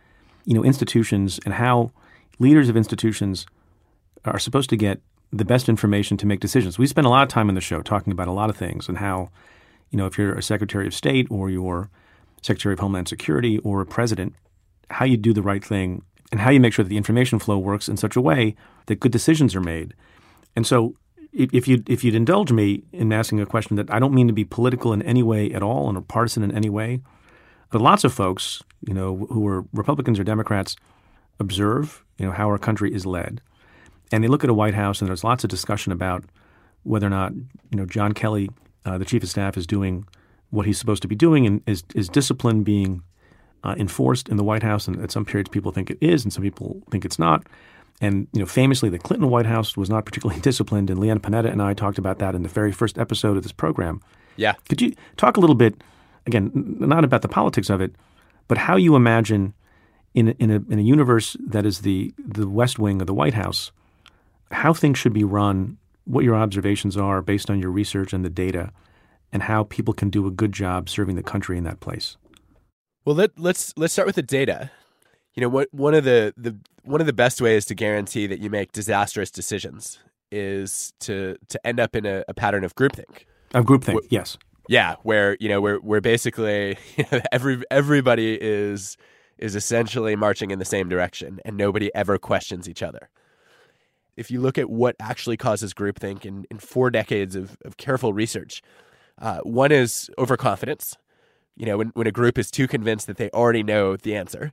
you 0.45 0.53
know, 0.53 0.63
institutions 0.63 1.39
and 1.45 1.53
how 1.53 1.91
leaders 2.39 2.69
of 2.69 2.75
institutions 2.75 3.45
are 4.25 4.39
supposed 4.39 4.69
to 4.71 4.77
get 4.77 5.01
the 5.37 5.45
best 5.45 5.67
information 5.67 6.17
to 6.17 6.25
make 6.25 6.39
decisions. 6.39 6.79
We 6.79 6.87
spend 6.87 7.05
a 7.05 7.09
lot 7.09 7.23
of 7.23 7.29
time 7.29 7.49
in 7.49 7.55
the 7.55 7.61
show 7.61 7.81
talking 7.81 8.13
about 8.13 8.27
a 8.27 8.31
lot 8.31 8.49
of 8.49 8.55
things 8.55 8.87
and 8.87 8.97
how, 8.97 9.29
you 9.89 9.97
know, 9.97 10.05
if 10.05 10.17
you're 10.17 10.33
a 10.33 10.43
Secretary 10.43 10.87
of 10.87 10.93
State 10.93 11.27
or 11.29 11.49
you're 11.49 11.89
Secretary 12.41 12.73
of 12.73 12.79
Homeland 12.79 13.07
Security 13.07 13.57
or 13.59 13.81
a 13.81 13.85
president, 13.85 14.33
how 14.89 15.03
you 15.03 15.17
do 15.17 15.33
the 15.33 15.41
right 15.41 15.63
thing 15.63 16.03
and 16.31 16.39
how 16.39 16.51
you 16.51 16.59
make 16.59 16.73
sure 16.73 16.83
that 16.83 16.89
the 16.89 16.97
information 16.97 17.39
flow 17.39 17.57
works 17.57 17.89
in 17.89 17.97
such 17.97 18.15
a 18.15 18.21
way 18.21 18.55
that 18.85 18.99
good 18.99 19.11
decisions 19.11 19.55
are 19.55 19.61
made. 19.61 19.93
And 20.55 20.65
so, 20.65 20.95
if, 21.33 21.67
you 21.67 21.83
if 21.87 22.01
you'd 22.05 22.15
indulge 22.15 22.53
me 22.53 22.83
in 22.93 23.11
asking 23.11 23.41
a 23.41 23.45
question 23.45 23.75
that 23.75 23.91
I 23.91 23.99
don't 23.99 24.13
mean 24.13 24.27
to 24.27 24.33
be 24.33 24.45
political 24.45 24.93
in 24.93 25.01
any 25.01 25.21
way 25.21 25.51
at 25.51 25.61
all, 25.61 25.89
and 25.89 26.07
partisan 26.07 26.43
in 26.43 26.51
any 26.53 26.69
way, 26.69 27.01
but 27.71 27.81
lots 27.81 28.05
of 28.05 28.13
folks, 28.13 28.63
you 28.87 28.93
know, 28.93 29.27
who 29.29 29.45
are 29.47 29.65
Republicans 29.73 30.17
or 30.17 30.23
Democrats, 30.23 30.77
observe, 31.39 32.05
you 32.17 32.25
know, 32.25 32.31
how 32.31 32.47
our 32.47 32.57
country 32.57 32.93
is 32.93 33.05
led, 33.05 33.41
and 34.11 34.23
they 34.23 34.27
look 34.27 34.43
at 34.43 34.49
a 34.49 34.53
White 34.53 34.73
House, 34.73 35.01
and 35.01 35.09
there's 35.09 35.23
lots 35.23 35.43
of 35.43 35.49
discussion 35.49 35.91
about 35.91 36.23
whether 36.83 37.07
or 37.07 37.09
not, 37.09 37.33
you 37.33 37.77
know, 37.77 37.85
John 37.85 38.13
Kelly, 38.13 38.49
uh, 38.85 38.97
the 38.97 39.05
chief 39.05 39.23
of 39.23 39.29
staff, 39.29 39.57
is 39.57 39.65
doing 39.65 40.07
what 40.51 40.65
he's 40.65 40.77
supposed 40.77 41.01
to 41.01 41.07
be 41.07 41.15
doing, 41.15 41.45
and 41.45 41.61
is 41.65 41.83
is 41.95 42.09
discipline 42.09 42.63
being 42.63 43.01
uh, 43.63 43.75
enforced 43.77 44.29
in 44.29 44.37
the 44.37 44.43
White 44.43 44.63
House, 44.63 44.87
and 44.87 45.01
at 45.01 45.11
some 45.11 45.25
periods 45.25 45.49
people 45.49 45.71
think 45.71 45.89
it 45.89 45.97
is, 46.01 46.23
and 46.23 46.31
some 46.31 46.43
people 46.43 46.81
think 46.91 47.03
it's 47.03 47.19
not. 47.19 47.47
And 48.01 48.27
you 48.33 48.39
know, 48.39 48.45
famously, 48.45 48.89
the 48.89 48.99
Clinton 48.99 49.29
White 49.29 49.45
House 49.45 49.75
was 49.75 49.89
not 49.89 50.05
particularly 50.05 50.41
disciplined, 50.49 50.89
and 50.89 50.99
Leon 50.99 51.19
Panetta 51.19 51.51
and 51.51 51.61
I 51.61 51.73
talked 51.73 51.97
about 51.97 52.19
that 52.19 52.35
in 52.35 52.43
the 52.43 52.49
very 52.49 52.71
first 52.71 52.97
episode 52.97 53.37
of 53.37 53.43
this 53.43 53.51
program. 53.51 54.01
Yeah. 54.37 54.53
Could 54.69 54.81
you 54.81 54.93
talk 55.17 55.37
a 55.37 55.39
little 55.39 55.55
bit, 55.55 55.81
again, 56.27 56.51
not 56.53 57.03
about 57.03 57.21
the 57.21 57.29
politics 57.29 57.69
of 57.69 57.81
it, 57.81 57.95
but 58.47 58.57
how 58.57 58.75
you 58.75 58.95
imagine 58.95 59.53
in 60.13 60.29
a, 60.29 60.31
in 60.39 60.51
a 60.51 60.55
in 60.69 60.79
a 60.79 60.81
universe 60.81 61.35
that 61.47 61.65
is 61.65 61.79
the 61.81 62.13
the 62.17 62.47
West 62.47 62.79
Wing 62.79 63.01
of 63.01 63.07
the 63.07 63.13
White 63.13 63.33
House, 63.33 63.71
how 64.51 64.73
things 64.73 64.97
should 64.97 65.13
be 65.13 65.23
run, 65.23 65.77
what 66.05 66.23
your 66.23 66.35
observations 66.35 66.97
are 66.97 67.21
based 67.21 67.49
on 67.49 67.59
your 67.59 67.71
research 67.71 68.13
and 68.13 68.23
the 68.23 68.29
data, 68.29 68.71
and 69.31 69.43
how 69.43 69.63
people 69.63 69.93
can 69.93 70.09
do 70.09 70.27
a 70.27 70.31
good 70.31 70.51
job 70.51 70.89
serving 70.89 71.15
the 71.15 71.23
country 71.23 71.57
in 71.57 71.63
that 71.63 71.79
place. 71.79 72.17
Well, 73.03 73.15
let, 73.15 73.37
let's 73.37 73.73
let's 73.77 73.93
start 73.93 74.07
with 74.07 74.15
the 74.15 74.23
data. 74.23 74.71
You 75.35 75.41
know, 75.41 75.49
what 75.49 75.67
one 75.71 75.93
of 75.93 76.03
the, 76.03 76.33
the 76.37 76.57
one 76.83 77.01
of 77.01 77.07
the 77.07 77.13
best 77.13 77.41
ways 77.41 77.65
to 77.65 77.75
guarantee 77.75 78.27
that 78.27 78.39
you 78.39 78.49
make 78.49 78.71
disastrous 78.71 79.29
decisions 79.29 79.99
is 80.31 80.93
to 81.01 81.37
to 81.49 81.67
end 81.67 81.79
up 81.79 81.95
in 81.95 82.05
a, 82.05 82.23
a 82.27 82.33
pattern 82.33 82.63
of 82.63 82.75
groupthink. 82.75 83.25
Of 83.53 83.65
groupthink, 83.65 83.99
yes. 84.09 84.37
Yeah, 84.67 84.95
where 85.03 85.37
you 85.39 85.49
know 85.49 85.61
where 85.61 85.77
where 85.77 86.01
basically 86.01 86.77
every 87.31 87.61
everybody 87.69 88.37
is 88.41 88.97
is 89.37 89.55
essentially 89.55 90.15
marching 90.15 90.51
in 90.51 90.59
the 90.59 90.65
same 90.65 90.89
direction, 90.89 91.39
and 91.45 91.57
nobody 91.57 91.93
ever 91.93 92.17
questions 92.17 92.69
each 92.69 92.81
other. 92.81 93.09
If 94.17 94.31
you 94.31 94.39
look 94.41 94.57
at 94.57 94.69
what 94.69 94.95
actually 94.99 95.37
causes 95.37 95.73
groupthink 95.73 96.25
in, 96.25 96.45
in 96.49 96.59
four 96.59 96.89
decades 96.89 97.35
of, 97.35 97.57
of 97.65 97.77
careful 97.77 98.13
research, 98.13 98.61
uh, 99.21 99.39
one 99.39 99.71
is 99.71 100.09
overconfidence. 100.17 100.95
You 101.57 101.65
know, 101.65 101.77
when, 101.77 101.89
when 101.89 102.07
a 102.07 102.11
group 102.11 102.37
is 102.37 102.51
too 102.51 102.67
convinced 102.67 103.07
that 103.07 103.17
they 103.17 103.29
already 103.29 103.63
know 103.63 103.95
the 103.95 104.15
answer 104.15 104.51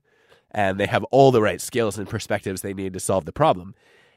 and 0.50 0.78
they 0.78 0.86
have 0.86 1.04
all 1.04 1.30
the 1.32 1.42
right 1.42 1.60
skills 1.60 1.98
and 1.98 2.08
perspectives 2.08 2.62
they 2.62 2.74
need 2.74 2.92
to 2.92 3.00
solve 3.00 3.24
the 3.24 3.32
problem. 3.32 3.74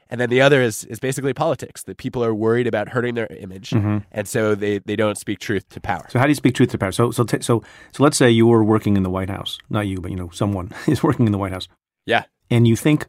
And 0.08 0.20
then 0.20 0.30
the 0.30 0.40
other 0.40 0.62
is 0.62 0.84
is 0.84 1.00
basically 1.00 1.32
politics, 1.32 1.82
that 1.82 1.96
people 1.96 2.22
are 2.24 2.32
worried 2.32 2.68
about 2.68 2.90
hurting 2.90 3.16
their 3.16 3.26
image, 3.26 3.72
and 3.72 4.28
so 4.28 4.54
they, 4.54 4.78
they 4.78 4.94
don't 4.94 5.18
speak 5.18 5.40
truth 5.40 5.68
to 5.70 5.80
power. 5.80 6.06
So 6.10 6.20
how 6.20 6.26
do 6.26 6.28
you 6.30 6.36
speak 6.36 6.54
truth 6.54 6.70
to 6.70 6.78
power? 6.78 6.92
So 6.92 7.10
so 7.10 7.24
t- 7.24 7.40
so 7.40 7.64
so 7.90 8.04
let's 8.04 8.16
say 8.16 8.30
you 8.30 8.46
were 8.46 8.62
working 8.62 8.96
in 8.96 9.02
the 9.02 9.10
White 9.10 9.30
House, 9.30 9.58
not 9.68 9.88
you, 9.88 9.96
but 10.00 10.12
you 10.12 10.16
know 10.16 10.30
someone 10.30 10.70
is 10.86 11.02
working 11.02 11.26
in 11.26 11.32
the 11.32 11.38
White 11.38 11.50
House, 11.50 11.66
Yeah. 12.04 12.22
and 12.50 12.68
you 12.68 12.76
think 12.76 13.08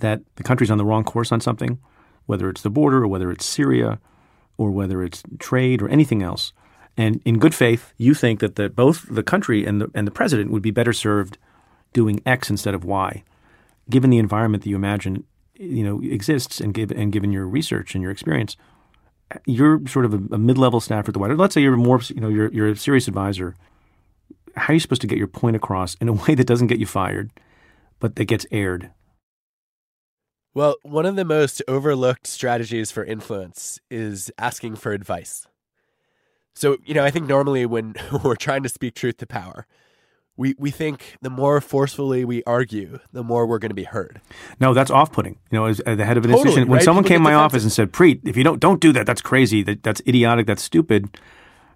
that 0.00 0.22
the 0.36 0.42
country's 0.42 0.70
on 0.70 0.78
the 0.78 0.84
wrong 0.84 1.04
course 1.04 1.32
on 1.32 1.40
something, 1.40 1.78
whether 2.26 2.48
it's 2.48 2.62
the 2.62 2.70
border 2.70 3.02
or 3.02 3.08
whether 3.08 3.30
it's 3.30 3.44
Syria, 3.44 3.98
or 4.58 4.70
whether 4.70 5.02
it's 5.02 5.22
trade 5.38 5.80
or 5.80 5.88
anything 5.88 6.22
else, 6.22 6.52
and 6.96 7.20
in 7.24 7.38
good 7.38 7.54
faith 7.54 7.92
you 7.96 8.14
think 8.14 8.40
that 8.40 8.56
the, 8.56 8.68
both 8.68 9.06
the 9.08 9.22
country 9.22 9.64
and 9.64 9.80
the 9.80 9.90
and 9.94 10.06
the 10.06 10.12
president 10.12 10.50
would 10.50 10.62
be 10.62 10.70
better 10.70 10.92
served 10.92 11.38
doing 11.92 12.20
X 12.26 12.50
instead 12.50 12.74
of 12.74 12.84
Y, 12.84 13.24
given 13.88 14.10
the 14.10 14.18
environment 14.18 14.62
that 14.64 14.70
you 14.70 14.76
imagine 14.76 15.24
you 15.54 15.84
know 15.84 16.00
exists 16.02 16.60
and 16.60 16.74
give 16.74 16.90
and 16.90 17.12
given 17.12 17.32
your 17.32 17.46
research 17.46 17.94
and 17.94 18.02
your 18.02 18.10
experience 18.10 18.56
you're 19.46 19.86
sort 19.86 20.04
of 20.04 20.14
a, 20.14 20.34
a 20.34 20.38
mid-level 20.38 20.80
staffer 20.80 21.08
at 21.08 21.14
the 21.14 21.18
White 21.18 21.30
House. 21.30 21.38
Let's 21.38 21.54
say 21.54 21.60
you're 21.60 21.76
more, 21.76 22.00
you 22.08 22.20
know, 22.20 22.28
you're 22.28 22.50
you're 22.52 22.68
a 22.68 22.76
serious 22.76 23.08
advisor. 23.08 23.56
How 24.56 24.72
are 24.72 24.74
you 24.74 24.80
supposed 24.80 25.00
to 25.02 25.06
get 25.06 25.18
your 25.18 25.28
point 25.28 25.56
across 25.56 25.94
in 25.96 26.08
a 26.08 26.12
way 26.26 26.34
that 26.34 26.46
doesn't 26.46 26.66
get 26.66 26.78
you 26.78 26.86
fired, 26.86 27.30
but 27.98 28.16
that 28.16 28.24
gets 28.24 28.46
aired? 28.50 28.90
Well, 30.52 30.76
one 30.82 31.06
of 31.06 31.16
the 31.16 31.24
most 31.24 31.62
overlooked 31.68 32.26
strategies 32.26 32.90
for 32.90 33.04
influence 33.04 33.78
is 33.90 34.32
asking 34.38 34.76
for 34.76 34.92
advice. 34.92 35.46
So, 36.54 36.76
you 36.84 36.92
know, 36.94 37.04
I 37.04 37.10
think 37.10 37.28
normally 37.28 37.64
when 37.66 37.94
we're 38.24 38.34
trying 38.36 38.62
to 38.64 38.68
speak 38.68 38.94
truth 38.94 39.18
to 39.18 39.26
power, 39.26 39.66
we, 40.36 40.54
we 40.58 40.70
think 40.70 41.16
the 41.20 41.30
more 41.30 41.60
forcefully 41.60 42.24
we 42.24 42.42
argue, 42.44 42.98
the 43.12 43.22
more 43.22 43.46
we're 43.46 43.58
going 43.58 43.70
to 43.70 43.74
be 43.74 43.84
heard. 43.84 44.20
No, 44.58 44.74
that's 44.74 44.90
off-putting. 44.90 45.38
You 45.50 45.58
know, 45.58 45.66
as, 45.66 45.80
as 45.80 45.98
the 45.98 46.04
head 46.04 46.16
of 46.16 46.24
an 46.24 46.30
Totally, 46.30 46.46
institution, 46.48 46.68
when 46.68 46.76
right? 46.78 46.84
someone 46.84 47.04
People 47.04 47.14
came 47.16 47.20
to 47.20 47.24
my 47.24 47.30
defensive. 47.30 47.44
office 47.44 47.62
and 47.64 47.72
said, 47.72 47.92
"Preet, 47.92 48.26
if 48.26 48.36
you 48.36 48.42
don't 48.44 48.58
don't 48.58 48.80
do 48.80 48.92
that, 48.92 49.06
that's 49.06 49.20
crazy. 49.20 49.62
That 49.62 49.82
that's 49.82 50.00
idiotic. 50.06 50.46
That's 50.46 50.62
stupid," 50.62 51.18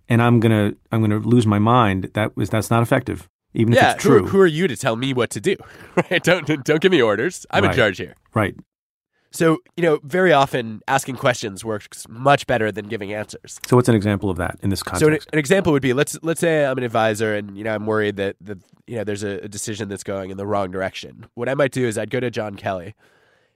and 0.09 0.22
I'm 0.22 0.41
gonna 0.41 0.75
I'm 0.91 1.03
gonna 1.03 1.18
lose 1.18 1.47
my 1.47 1.59
mind. 1.59 2.11
That 2.14 2.37
was 2.37 2.49
that's 2.49 2.70
not 2.70 2.83
effective, 2.83 3.29
even 3.55 3.73
yeah, 3.73 3.91
if 3.91 3.95
it's 3.97 4.03
true. 4.03 4.21
Who, 4.21 4.27
who 4.29 4.41
are 4.41 4.47
you 4.47 4.69
to 4.69 4.77
tell 4.77 4.97
me 4.97 5.13
what 5.15 5.31
to 5.31 5.41
do? 5.41 5.57
Right? 6.11 6.23
Don't 6.23 6.47
don't 6.65 6.81
give 6.81 6.91
me 6.93 7.01
orders. 7.01 7.47
I'm 7.51 7.63
Right. 7.65 7.71
in 7.73 7.77
charge 7.77 7.99
here. 7.99 8.15
right. 8.35 8.55
So, 9.31 9.59
you 9.77 9.83
know, 9.83 9.99
very 10.05 10.33
often 10.33 10.81
asking 10.87 11.17
questions 11.17 11.65
works 11.65 12.07
much 12.09 12.47
better 12.47 12.71
than 12.71 12.87
giving 12.87 13.13
answers. 13.13 13.59
So, 13.67 13.75
what's 13.75 13.89
an 13.89 13.97
example 13.97 14.31
of 14.31 14.37
that 14.37 14.59
in 14.63 14.71
this 14.71 14.81
context? 14.81 15.01
So 15.01 15.09
an, 15.09 15.19
an 15.33 15.39
example 15.41 15.73
would 15.73 15.83
be 15.83 15.93
let's 15.93 16.17
let's 16.23 16.41
say 16.41 16.65
I'm 16.65 16.79
an 16.79 16.85
advisor 16.85 17.35
and 17.35 17.57
you 17.59 17.65
know 17.65 17.75
I'm 17.75 17.85
worried 17.85 18.15
that 18.17 18.37
that 18.43 18.59
you 18.87 18.97
know 18.97 19.03
there's 19.05 19.25
a, 19.25 19.41
a 19.45 19.49
decision 19.49 19.89
that's 19.89 20.05
going 20.05 20.31
in 20.31 20.37
the 20.37 20.47
wrong 20.47 20.71
direction. 20.71 21.27
What 21.35 21.49
I 21.49 21.55
might 21.55 21.73
do 21.73 21.85
is 21.87 21.99
I'd 21.99 22.11
go 22.11 22.21
to 22.21 22.31
John 22.31 22.55
Kelly 22.55 22.95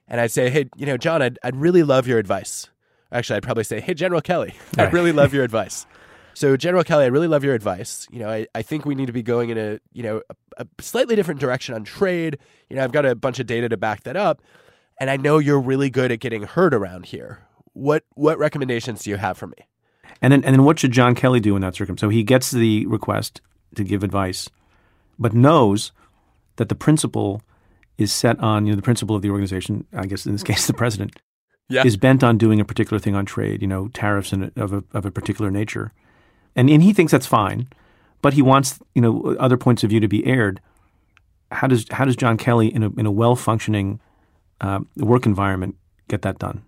and 0.08 0.20
I'd 0.20 0.32
say, 0.32 0.50
hey, 0.50 0.68
you 0.76 0.86
know, 0.86 0.96
John, 0.96 1.22
I'd 1.22 1.38
I'd 1.44 1.54
really 1.54 1.84
love 1.84 2.08
your 2.08 2.18
advice. 2.18 2.68
Actually, 3.12 3.36
I'd 3.36 3.42
probably 3.44 3.62
say, 3.64 3.78
hey, 3.80 3.94
General 3.94 4.20
Kelly, 4.20 4.54
I'd 4.78 4.92
really 4.92 5.12
love 5.12 5.32
your 5.32 5.44
advice. 5.50 5.86
So 6.38 6.56
General 6.56 6.84
Kelly, 6.84 7.02
I 7.02 7.08
really 7.08 7.26
love 7.26 7.42
your 7.42 7.54
advice. 7.54 8.06
You 8.12 8.20
know, 8.20 8.30
I, 8.30 8.46
I 8.54 8.62
think 8.62 8.84
we 8.86 8.94
need 8.94 9.06
to 9.06 9.12
be 9.12 9.24
going 9.24 9.50
in 9.50 9.58
a 9.58 9.80
you 9.92 10.04
know 10.04 10.22
a, 10.56 10.62
a 10.62 10.66
slightly 10.82 11.16
different 11.16 11.40
direction 11.40 11.74
on 11.74 11.82
trade. 11.82 12.38
You 12.70 12.76
know, 12.76 12.84
I've 12.84 12.92
got 12.92 13.04
a 13.04 13.16
bunch 13.16 13.40
of 13.40 13.46
data 13.46 13.68
to 13.68 13.76
back 13.76 14.04
that 14.04 14.16
up, 14.16 14.40
and 15.00 15.10
I 15.10 15.16
know 15.16 15.38
you're 15.38 15.58
really 15.58 15.90
good 15.90 16.12
at 16.12 16.20
getting 16.20 16.44
heard 16.44 16.74
around 16.74 17.06
here. 17.06 17.40
What 17.72 18.04
what 18.14 18.38
recommendations 18.38 19.02
do 19.02 19.10
you 19.10 19.16
have 19.16 19.36
for 19.36 19.48
me? 19.48 19.56
And 20.22 20.32
then, 20.32 20.44
and 20.44 20.54
then 20.54 20.62
what 20.62 20.78
should 20.78 20.92
John 20.92 21.16
Kelly 21.16 21.40
do 21.40 21.56
in 21.56 21.62
that 21.62 21.74
circumstance? 21.74 22.00
So 22.00 22.08
he 22.08 22.22
gets 22.22 22.52
the 22.52 22.86
request 22.86 23.40
to 23.74 23.82
give 23.82 24.04
advice, 24.04 24.48
but 25.18 25.34
knows 25.34 25.90
that 26.54 26.68
the 26.68 26.76
principal 26.76 27.42
is 27.98 28.12
set 28.12 28.38
on, 28.38 28.64
you 28.64 28.72
know, 28.72 28.76
the 28.76 28.82
principal 28.82 29.16
of 29.16 29.22
the 29.22 29.30
organization, 29.30 29.86
I 29.92 30.06
guess 30.06 30.24
in 30.24 30.32
this 30.32 30.44
case, 30.44 30.68
the 30.68 30.72
president, 30.72 31.20
Yeah. 31.68 31.82
is 31.84 31.96
bent 31.96 32.22
on 32.22 32.38
doing 32.38 32.60
a 32.60 32.64
particular 32.64 33.00
thing 33.00 33.16
on 33.16 33.26
trade, 33.26 33.60
you 33.60 33.68
know, 33.68 33.88
tariffs 33.88 34.32
and 34.32 34.52
of 34.56 34.72
a, 34.72 34.84
of 34.92 35.04
a 35.04 35.10
particular 35.10 35.50
nature. 35.50 35.92
And 36.58 36.68
and 36.68 36.82
he 36.82 36.92
thinks 36.92 37.12
that's 37.12 37.26
fine, 37.26 37.68
but 38.20 38.34
he 38.34 38.42
wants 38.42 38.80
you 38.94 39.00
know 39.00 39.36
other 39.38 39.56
points 39.56 39.84
of 39.84 39.90
view 39.90 40.00
to 40.00 40.08
be 40.08 40.26
aired. 40.26 40.60
How 41.52 41.66
does 41.66 41.86
how 41.90 42.04
does 42.04 42.16
John 42.16 42.36
Kelly 42.36 42.66
in 42.74 42.82
a 42.82 42.90
in 42.90 43.06
a 43.06 43.10
well 43.10 43.36
functioning 43.36 44.00
uh, 44.60 44.80
work 44.96 45.24
environment 45.24 45.76
get 46.08 46.22
that 46.22 46.38
done? 46.38 46.64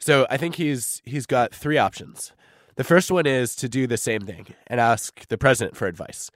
So 0.00 0.26
I 0.28 0.36
think 0.36 0.56
he's 0.56 1.00
he's 1.04 1.24
got 1.24 1.54
three 1.54 1.78
options. 1.78 2.32
The 2.74 2.84
first 2.84 3.10
one 3.10 3.26
is 3.26 3.56
to 3.56 3.68
do 3.68 3.86
the 3.86 3.96
same 3.96 4.20
thing 4.20 4.46
and 4.66 4.80
ask 4.80 5.26
the 5.28 5.38
president 5.38 5.76
for 5.76 5.86
advice. 5.86 6.30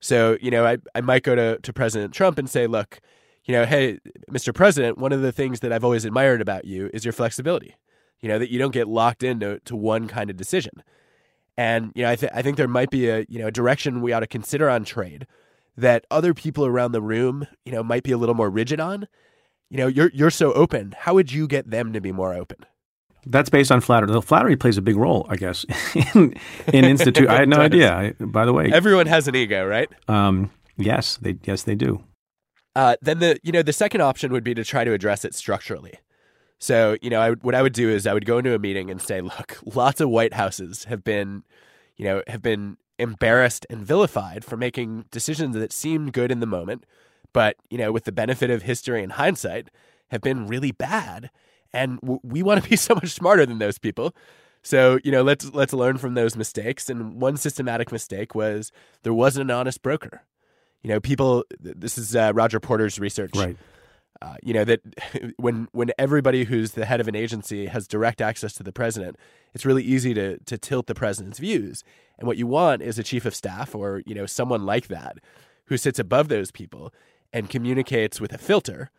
So, 0.00 0.38
you 0.40 0.50
know, 0.50 0.66
I, 0.66 0.78
I 0.94 1.02
might 1.02 1.22
go 1.22 1.34
to, 1.34 1.58
to 1.58 1.72
President 1.74 2.14
Trump 2.14 2.38
and 2.38 2.48
say, 2.48 2.66
look, 2.66 3.00
you 3.44 3.52
know, 3.52 3.66
hey, 3.66 3.98
Mr. 4.30 4.54
President, 4.54 4.96
one 4.96 5.12
of 5.12 5.20
the 5.20 5.30
things 5.32 5.60
that 5.60 5.72
I've 5.72 5.84
always 5.84 6.06
admired 6.06 6.40
about 6.40 6.64
you 6.64 6.88
is 6.94 7.04
your 7.04 7.12
flexibility. 7.12 7.76
You 8.20 8.30
know, 8.30 8.38
that 8.38 8.50
you 8.50 8.58
don't 8.58 8.72
get 8.72 8.88
locked 8.88 9.22
into 9.22 9.60
to 9.66 9.76
one 9.76 10.08
kind 10.08 10.30
of 10.30 10.38
decision. 10.38 10.82
And, 11.56 11.92
you 11.94 12.02
know, 12.02 12.10
I, 12.10 12.16
th- 12.16 12.32
I 12.34 12.42
think 12.42 12.56
there 12.56 12.68
might 12.68 12.90
be 12.90 13.08
a, 13.08 13.24
you 13.28 13.38
know, 13.38 13.46
a 13.46 13.52
direction 13.52 14.00
we 14.00 14.12
ought 14.12 14.20
to 14.20 14.26
consider 14.26 14.68
on 14.68 14.84
trade 14.84 15.26
that 15.76 16.04
other 16.10 16.34
people 16.34 16.66
around 16.66 16.92
the 16.92 17.02
room, 17.02 17.46
you 17.64 17.72
know, 17.72 17.82
might 17.82 18.02
be 18.02 18.12
a 18.12 18.18
little 18.18 18.34
more 18.34 18.50
rigid 18.50 18.80
on. 18.80 19.06
You 19.70 19.78
know, 19.78 19.86
you're 19.86 20.10
you're 20.14 20.30
so 20.30 20.52
open. 20.52 20.94
How 20.96 21.14
would 21.14 21.32
you 21.32 21.48
get 21.48 21.70
them 21.70 21.92
to 21.92 22.00
be 22.00 22.12
more 22.12 22.34
open? 22.34 22.58
That's 23.26 23.48
based 23.48 23.72
on 23.72 23.80
flattery. 23.80 24.12
The 24.12 24.22
flattery 24.22 24.56
plays 24.56 24.76
a 24.76 24.82
big 24.82 24.96
role, 24.96 25.26
I 25.30 25.36
guess, 25.36 25.64
in, 26.14 26.34
in 26.72 26.84
institute. 26.84 27.28
I 27.28 27.36
had 27.36 27.48
no 27.48 27.56
idea. 27.60 27.92
I, 27.92 28.10
by 28.24 28.44
the 28.44 28.52
way, 28.52 28.70
everyone 28.72 29.06
has 29.06 29.26
an 29.26 29.34
ego, 29.34 29.66
right? 29.66 29.88
Um, 30.08 30.50
yes, 30.76 31.18
they 31.20 31.36
yes 31.44 31.62
they 31.62 31.74
do. 31.74 32.04
Uh, 32.76 32.96
then 33.00 33.20
the 33.20 33.38
you 33.42 33.52
know 33.52 33.62
the 33.62 33.72
second 33.72 34.00
option 34.00 34.32
would 34.32 34.44
be 34.44 34.54
to 34.54 34.64
try 34.64 34.84
to 34.84 34.92
address 34.92 35.24
it 35.24 35.34
structurally. 35.34 35.94
So 36.64 36.96
you 37.02 37.10
know, 37.10 37.20
I, 37.20 37.32
what 37.32 37.54
I 37.54 37.60
would 37.60 37.74
do 37.74 37.90
is 37.90 38.06
I 38.06 38.14
would 38.14 38.24
go 38.24 38.38
into 38.38 38.54
a 38.54 38.58
meeting 38.58 38.90
and 38.90 38.98
say, 38.98 39.20
look, 39.20 39.58
lots 39.74 40.00
of 40.00 40.08
White 40.08 40.32
Houses 40.32 40.84
have 40.84 41.04
been, 41.04 41.44
you 41.98 42.06
know, 42.06 42.22
have 42.26 42.40
been 42.40 42.78
embarrassed 42.98 43.66
and 43.68 43.84
vilified 43.84 44.46
for 44.46 44.56
making 44.56 45.04
decisions 45.10 45.54
that 45.56 45.74
seemed 45.74 46.14
good 46.14 46.32
in 46.32 46.40
the 46.40 46.46
moment, 46.46 46.86
but 47.34 47.56
you 47.68 47.76
know, 47.76 47.92
with 47.92 48.04
the 48.04 48.12
benefit 48.12 48.48
of 48.48 48.62
history 48.62 49.02
and 49.02 49.12
hindsight, 49.12 49.68
have 50.08 50.22
been 50.22 50.46
really 50.46 50.72
bad 50.72 51.28
and 51.74 52.00
w- 52.00 52.20
we 52.22 52.42
want 52.42 52.64
to 52.64 52.70
be 52.70 52.76
so 52.88 52.94
much 52.94 53.10
smarter 53.10 53.44
than 53.44 53.58
those 53.58 53.76
people. 53.76 54.16
So 54.62 54.98
you 55.04 55.12
know, 55.12 55.22
let's 55.22 55.52
let's 55.52 55.74
learn 55.74 55.98
from 55.98 56.14
those 56.14 56.34
mistakes. 56.34 56.88
And 56.88 57.20
one 57.20 57.36
systematic 57.36 57.92
mistake 57.92 58.34
was 58.34 58.72
there 59.02 59.12
wasn't 59.12 59.50
an 59.50 59.54
honest 59.54 59.82
broker. 59.82 60.22
You 60.82 60.88
know, 60.88 61.00
people. 61.00 61.44
This 61.60 61.98
is 61.98 62.16
uh, 62.16 62.32
Roger 62.34 62.58
Porter's 62.58 62.98
research. 62.98 63.36
Right. 63.36 63.58
Uh, 64.22 64.36
you 64.42 64.54
know 64.54 64.64
that 64.64 64.80
when 65.36 65.68
when 65.72 65.90
everybody 65.98 66.44
who's 66.44 66.72
the 66.72 66.84
head 66.84 67.00
of 67.00 67.08
an 67.08 67.16
agency 67.16 67.66
has 67.66 67.86
direct 67.86 68.20
access 68.20 68.54
to 68.54 68.62
the 68.62 68.72
president, 68.72 69.16
it's 69.54 69.66
really 69.66 69.82
easy 69.82 70.14
to 70.14 70.38
to 70.38 70.58
tilt 70.58 70.86
the 70.86 70.94
president's 70.94 71.38
views. 71.38 71.84
And 72.18 72.26
what 72.26 72.36
you 72.36 72.46
want 72.46 72.82
is 72.82 72.98
a 72.98 73.02
chief 73.02 73.24
of 73.26 73.34
staff 73.34 73.74
or 73.74 74.02
you 74.06 74.14
know 74.14 74.26
someone 74.26 74.64
like 74.64 74.88
that 74.88 75.18
who 75.66 75.76
sits 75.76 75.98
above 75.98 76.28
those 76.28 76.50
people 76.50 76.92
and 77.32 77.50
communicates 77.50 78.20
with 78.20 78.32
a 78.32 78.38
filter 78.38 78.90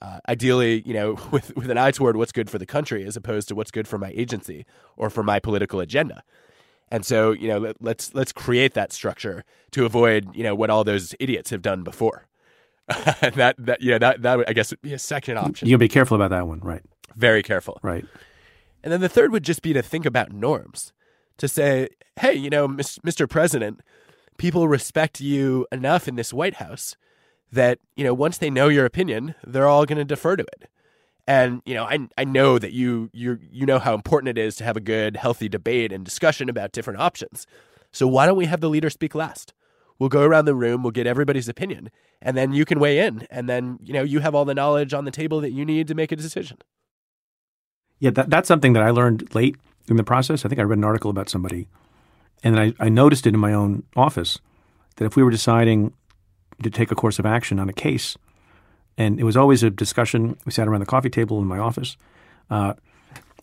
uh, 0.00 0.20
ideally, 0.28 0.82
you 0.86 0.94
know, 0.94 1.18
with, 1.30 1.54
with 1.56 1.70
an 1.70 1.78
eye 1.78 1.90
toward 1.90 2.16
what's 2.16 2.32
good 2.32 2.48
for 2.48 2.58
the 2.58 2.66
country 2.66 3.04
as 3.04 3.16
opposed 3.16 3.48
to 3.48 3.54
what's 3.54 3.70
good 3.70 3.86
for 3.86 3.98
my 3.98 4.12
agency 4.14 4.64
or 4.96 5.10
for 5.10 5.22
my 5.22 5.38
political 5.38 5.80
agenda. 5.80 6.22
And 6.90 7.06
so, 7.06 7.32
you 7.32 7.48
know, 7.48 7.58
let, 7.58 7.76
let's 7.80 8.14
let's 8.14 8.32
create 8.32 8.74
that 8.74 8.92
structure 8.92 9.44
to 9.70 9.86
avoid, 9.86 10.34
you 10.36 10.42
know, 10.42 10.54
what 10.54 10.68
all 10.68 10.84
those 10.84 11.14
idiots 11.18 11.48
have 11.50 11.62
done 11.62 11.82
before. 11.82 12.26
that 12.88 13.54
that 13.58 13.80
yeah, 13.80 13.98
that 13.98 14.22
that 14.22 14.44
I 14.48 14.52
guess 14.52 14.70
would 14.70 14.82
be 14.82 14.92
a 14.92 14.98
second 14.98 15.38
option. 15.38 15.68
You'll 15.68 15.78
be 15.78 15.88
careful 15.88 16.14
about 16.14 16.30
that 16.30 16.46
one, 16.46 16.60
right? 16.60 16.82
Very 17.14 17.42
careful, 17.42 17.78
right? 17.82 18.04
And 18.82 18.92
then 18.92 19.00
the 19.00 19.08
third 19.08 19.30
would 19.32 19.44
just 19.44 19.62
be 19.62 19.72
to 19.72 19.82
think 19.82 20.04
about 20.04 20.32
norms, 20.32 20.92
to 21.38 21.46
say, 21.46 21.88
hey, 22.18 22.34
you 22.34 22.50
know, 22.50 22.66
Mr. 22.66 23.28
President, 23.28 23.80
people 24.36 24.66
respect 24.66 25.20
you 25.20 25.66
enough 25.70 26.08
in 26.08 26.16
this 26.16 26.32
White 26.32 26.54
House 26.54 26.96
that 27.52 27.78
you 27.96 28.02
know 28.02 28.14
once 28.14 28.38
they 28.38 28.50
know 28.50 28.68
your 28.68 28.84
opinion, 28.84 29.34
they're 29.46 29.68
all 29.68 29.86
going 29.86 29.98
to 29.98 30.04
defer 30.04 30.36
to 30.36 30.42
it. 30.42 30.68
And 31.26 31.62
you 31.64 31.74
know, 31.74 31.84
I 31.84 32.08
I 32.18 32.24
know 32.24 32.58
that 32.58 32.72
you 32.72 33.10
you 33.12 33.38
you 33.50 33.66
know 33.66 33.78
how 33.78 33.94
important 33.94 34.36
it 34.36 34.40
is 34.40 34.56
to 34.56 34.64
have 34.64 34.76
a 34.76 34.80
good, 34.80 35.16
healthy 35.16 35.48
debate 35.48 35.92
and 35.92 36.04
discussion 36.04 36.48
about 36.48 36.72
different 36.72 37.00
options. 37.00 37.46
So 37.92 38.08
why 38.08 38.26
don't 38.26 38.36
we 38.36 38.46
have 38.46 38.60
the 38.60 38.70
leader 38.70 38.90
speak 38.90 39.14
last? 39.14 39.52
We'll 39.98 40.08
go 40.08 40.22
around 40.22 40.46
the 40.46 40.54
room, 40.54 40.82
we'll 40.82 40.90
get 40.90 41.06
everybody's 41.06 41.48
opinion, 41.48 41.90
and 42.20 42.36
then 42.36 42.52
you 42.52 42.64
can 42.64 42.80
weigh 42.80 42.98
in, 42.98 43.26
and 43.30 43.48
then 43.48 43.78
you 43.82 43.92
know 43.92 44.02
you 44.02 44.20
have 44.20 44.34
all 44.34 44.44
the 44.44 44.54
knowledge 44.54 44.94
on 44.94 45.04
the 45.04 45.10
table 45.10 45.40
that 45.40 45.52
you 45.52 45.64
need 45.64 45.88
to 45.88 45.94
make 45.94 46.12
a 46.12 46.16
decision. 46.16 46.58
Yeah, 47.98 48.10
that, 48.10 48.30
that's 48.30 48.48
something 48.48 48.72
that 48.72 48.82
I 48.82 48.90
learned 48.90 49.34
late 49.34 49.56
in 49.88 49.96
the 49.96 50.04
process. 50.04 50.44
I 50.44 50.48
think 50.48 50.60
I 50.60 50.64
read 50.64 50.78
an 50.78 50.84
article 50.84 51.10
about 51.10 51.28
somebody, 51.28 51.68
and 52.42 52.58
I, 52.58 52.74
I 52.80 52.88
noticed 52.88 53.26
it 53.26 53.34
in 53.34 53.40
my 53.40 53.52
own 53.52 53.84
office 53.94 54.38
that 54.96 55.04
if 55.04 55.16
we 55.16 55.22
were 55.22 55.30
deciding 55.30 55.92
to 56.62 56.70
take 56.70 56.90
a 56.90 56.94
course 56.94 57.18
of 57.18 57.26
action 57.26 57.58
on 57.58 57.68
a 57.68 57.72
case. 57.72 58.16
And 58.98 59.18
it 59.18 59.24
was 59.24 59.36
always 59.36 59.62
a 59.62 59.70
discussion. 59.70 60.36
We 60.44 60.52
sat 60.52 60.68
around 60.68 60.80
the 60.80 60.86
coffee 60.86 61.10
table 61.10 61.38
in 61.38 61.46
my 61.46 61.58
office. 61.58 61.96
Uh, 62.50 62.74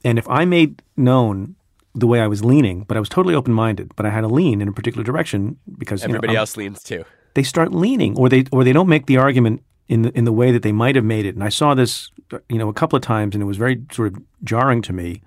and 0.03 0.17
if 0.17 0.27
I 0.29 0.45
made 0.45 0.81
known 0.95 1.55
the 1.99 2.07
way 2.07 2.21
I 2.21 2.27
was 2.27 2.43
leaning, 2.43 2.83
but 2.83 2.97
I 2.97 2.99
was 2.99 3.09
totally 3.09 3.35
open 3.35 3.53
minded, 3.53 3.91
but 3.95 4.05
I 4.05 4.09
had 4.09 4.21
to 4.21 4.27
lean 4.27 4.61
in 4.61 4.67
a 4.67 4.71
particular 4.71 5.03
direction 5.03 5.57
because 5.77 6.03
everybody 6.03 6.31
you 6.31 6.35
know, 6.35 6.41
else 6.41 6.57
leans 6.57 6.83
too. 6.83 7.05
They 7.33 7.43
start 7.43 7.73
leaning, 7.73 8.17
or 8.17 8.29
they 8.29 8.45
or 8.51 8.63
they 8.63 8.73
don't 8.73 8.89
make 8.89 9.05
the 9.05 9.17
argument 9.17 9.63
in 9.89 10.03
the 10.03 10.17
in 10.17 10.23
the 10.23 10.31
way 10.31 10.51
that 10.51 10.63
they 10.63 10.71
might 10.71 10.95
have 10.95 11.03
made 11.03 11.25
it. 11.25 11.35
And 11.35 11.43
I 11.43 11.49
saw 11.49 11.73
this, 11.73 12.11
you 12.47 12.57
know, 12.57 12.69
a 12.69 12.73
couple 12.73 12.95
of 12.95 13.03
times, 13.03 13.35
and 13.35 13.41
it 13.41 13.45
was 13.45 13.57
very 13.57 13.83
sort 13.91 14.13
of 14.13 14.21
jarring 14.43 14.81
to 14.83 14.93
me 14.93 15.21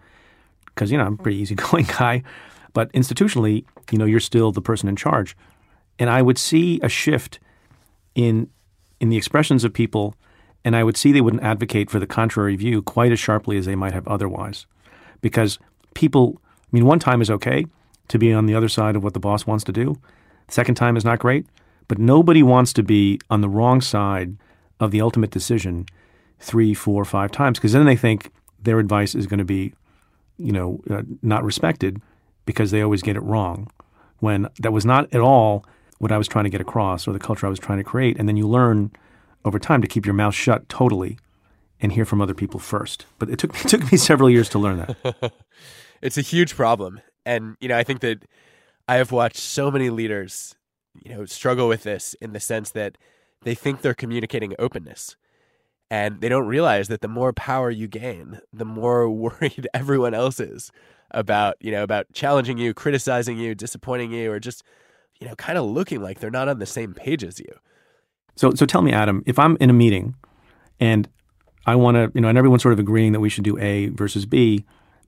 because 0.66 0.90
you 0.90 0.96
know 0.96 1.04
I'm 1.04 1.14
a 1.14 1.16
pretty 1.16 1.38
easygoing 1.38 1.84
guy, 1.98 2.22
but 2.72 2.90
institutionally, 2.92 3.64
you 3.90 3.98
know, 3.98 4.04
you're 4.04 4.20
still 4.20 4.52
the 4.52 4.62
person 4.62 4.88
in 4.88 4.96
charge, 4.96 5.36
and 5.98 6.08
I 6.08 6.22
would 6.22 6.38
see 6.38 6.80
a 6.82 6.88
shift 6.88 7.40
in 8.14 8.48
in 9.00 9.08
the 9.08 9.16
expressions 9.16 9.64
of 9.64 9.72
people, 9.72 10.14
and 10.64 10.76
I 10.76 10.84
would 10.84 10.96
see 10.96 11.12
they 11.12 11.20
wouldn't 11.20 11.42
advocate 11.42 11.90
for 11.90 11.98
the 11.98 12.06
contrary 12.06 12.56
view 12.56 12.82
quite 12.82 13.12
as 13.12 13.18
sharply 13.18 13.58
as 13.58 13.66
they 13.66 13.74
might 13.74 13.92
have 13.92 14.06
otherwise, 14.08 14.66
because 15.20 15.58
people. 15.94 16.40
I 16.72 16.76
mean, 16.76 16.86
one 16.86 16.98
time 16.98 17.20
is 17.20 17.30
okay 17.30 17.66
to 18.08 18.18
be 18.18 18.32
on 18.32 18.46
the 18.46 18.54
other 18.54 18.68
side 18.68 18.96
of 18.96 19.04
what 19.04 19.14
the 19.14 19.20
boss 19.20 19.46
wants 19.46 19.64
to 19.64 19.72
do. 19.72 19.98
Second 20.48 20.74
time 20.74 20.96
is 20.96 21.04
not 21.04 21.18
great, 21.18 21.46
but 21.88 21.98
nobody 21.98 22.42
wants 22.42 22.72
to 22.74 22.82
be 22.82 23.20
on 23.30 23.40
the 23.40 23.48
wrong 23.48 23.80
side 23.80 24.36
of 24.80 24.90
the 24.90 25.00
ultimate 25.00 25.30
decision 25.30 25.86
three, 26.40 26.74
four, 26.74 27.04
five 27.04 27.30
times 27.30 27.58
because 27.58 27.72
then 27.72 27.86
they 27.86 27.96
think 27.96 28.32
their 28.62 28.78
advice 28.78 29.14
is 29.14 29.26
going 29.26 29.38
to 29.38 29.44
be, 29.44 29.72
you 30.38 30.52
know, 30.52 30.80
uh, 30.90 31.02
not 31.22 31.44
respected 31.44 32.00
because 32.46 32.70
they 32.70 32.82
always 32.82 33.02
get 33.02 33.16
it 33.16 33.22
wrong. 33.22 33.70
When 34.18 34.48
that 34.60 34.72
was 34.72 34.84
not 34.86 35.12
at 35.12 35.20
all 35.20 35.64
what 35.98 36.10
I 36.10 36.18
was 36.18 36.26
trying 36.26 36.44
to 36.44 36.50
get 36.50 36.60
across 36.60 37.06
or 37.06 37.12
the 37.12 37.18
culture 37.18 37.46
I 37.46 37.50
was 37.50 37.58
trying 37.58 37.78
to 37.78 37.84
create. 37.84 38.18
And 38.18 38.28
then 38.28 38.36
you 38.36 38.48
learn 38.48 38.90
over 39.44 39.58
time 39.58 39.82
to 39.82 39.88
keep 39.88 40.04
your 40.04 40.14
mouth 40.14 40.34
shut 40.34 40.68
totally 40.68 41.18
and 41.80 41.92
hear 41.92 42.04
from 42.04 42.20
other 42.20 42.34
people 42.34 42.58
first. 42.58 43.06
But 43.18 43.30
it 43.30 43.38
took, 43.38 43.54
it 43.64 43.68
took 43.68 43.92
me 43.92 43.98
several 43.98 44.28
years 44.28 44.48
to 44.50 44.58
learn 44.58 44.78
that. 44.78 45.32
it's 46.02 46.18
a 46.18 46.22
huge 46.22 46.54
problem. 46.54 47.00
And, 47.24 47.56
you 47.60 47.68
know, 47.68 47.78
I 47.78 47.84
think 47.84 48.00
that 48.00 48.24
I 48.88 48.96
have 48.96 49.12
watched 49.12 49.38
so 49.38 49.70
many 49.70 49.90
leaders, 49.90 50.54
you 51.02 51.14
know, 51.14 51.24
struggle 51.24 51.68
with 51.68 51.84
this 51.84 52.14
in 52.20 52.32
the 52.32 52.40
sense 52.40 52.70
that 52.70 52.98
they 53.42 53.54
think 53.54 53.80
they're 53.80 53.94
communicating 53.94 54.54
openness. 54.58 55.16
And 55.90 56.20
they 56.20 56.28
don't 56.28 56.46
realize 56.46 56.88
that 56.88 57.02
the 57.02 57.08
more 57.08 57.32
power 57.32 57.70
you 57.70 57.86
gain, 57.86 58.40
the 58.52 58.64
more 58.64 59.08
worried 59.10 59.68
everyone 59.72 60.14
else 60.14 60.40
is 60.40 60.70
about, 61.10 61.56
you 61.60 61.70
know, 61.70 61.82
about 61.82 62.06
challenging 62.12 62.58
you, 62.58 62.74
criticizing 62.74 63.38
you, 63.38 63.54
disappointing 63.54 64.12
you, 64.12 64.32
or 64.32 64.40
just 64.40 64.62
you 65.22 65.28
know, 65.28 65.36
kind 65.36 65.56
of 65.56 65.64
looking 65.64 66.02
like 66.02 66.18
they're 66.18 66.30
not 66.30 66.48
on 66.48 66.58
the 66.58 66.66
same 66.66 66.94
page 66.94 67.22
as 67.22 67.38
you. 67.38 67.54
So, 68.34 68.54
so 68.54 68.66
tell 68.66 68.82
me, 68.82 68.92
Adam, 68.92 69.22
if 69.24 69.38
I'm 69.38 69.56
in 69.60 69.70
a 69.70 69.72
meeting 69.72 70.16
and 70.80 71.08
I 71.64 71.76
want 71.76 71.94
to, 71.94 72.10
you 72.12 72.20
know, 72.20 72.28
and 72.28 72.36
everyone's 72.36 72.62
sort 72.62 72.72
of 72.72 72.80
agreeing 72.80 73.12
that 73.12 73.20
we 73.20 73.28
should 73.28 73.44
do 73.44 73.56
A 73.58 73.86
versus 73.90 74.26
B, 74.26 74.64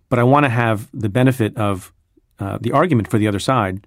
but 0.09 0.19
I 0.19 0.23
want 0.23 0.45
to 0.45 0.51
have 0.51 0.89
the 0.93 1.09
benefit 1.09 1.57
of 1.57 1.93
uh, 2.39 2.59
the 2.61 2.73
argument 2.73 3.09
for 3.09 3.19
the 3.19 3.29
other 3.29 3.39
side. 3.39 3.87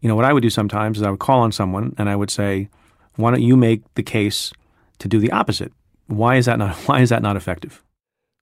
You 0.00 0.08
know, 0.08 0.16
what 0.16 0.24
I 0.24 0.32
would 0.32 0.42
do 0.42 0.50
sometimes 0.50 0.98
is 0.98 1.02
I 1.02 1.10
would 1.10 1.20
call 1.20 1.40
on 1.40 1.52
someone 1.52 1.94
and 1.98 2.08
I 2.08 2.16
would 2.16 2.30
say, 2.30 2.68
"Why 3.16 3.30
don't 3.30 3.42
you 3.42 3.56
make 3.56 3.82
the 3.94 4.02
case 4.02 4.52
to 4.98 5.08
do 5.08 5.18
the 5.18 5.30
opposite? 5.30 5.72
Why 6.06 6.36
is 6.36 6.46
that 6.46 6.58
not? 6.58 6.74
Why 6.86 7.00
is 7.00 7.10
that 7.10 7.22
not 7.22 7.36
effective?" 7.36 7.82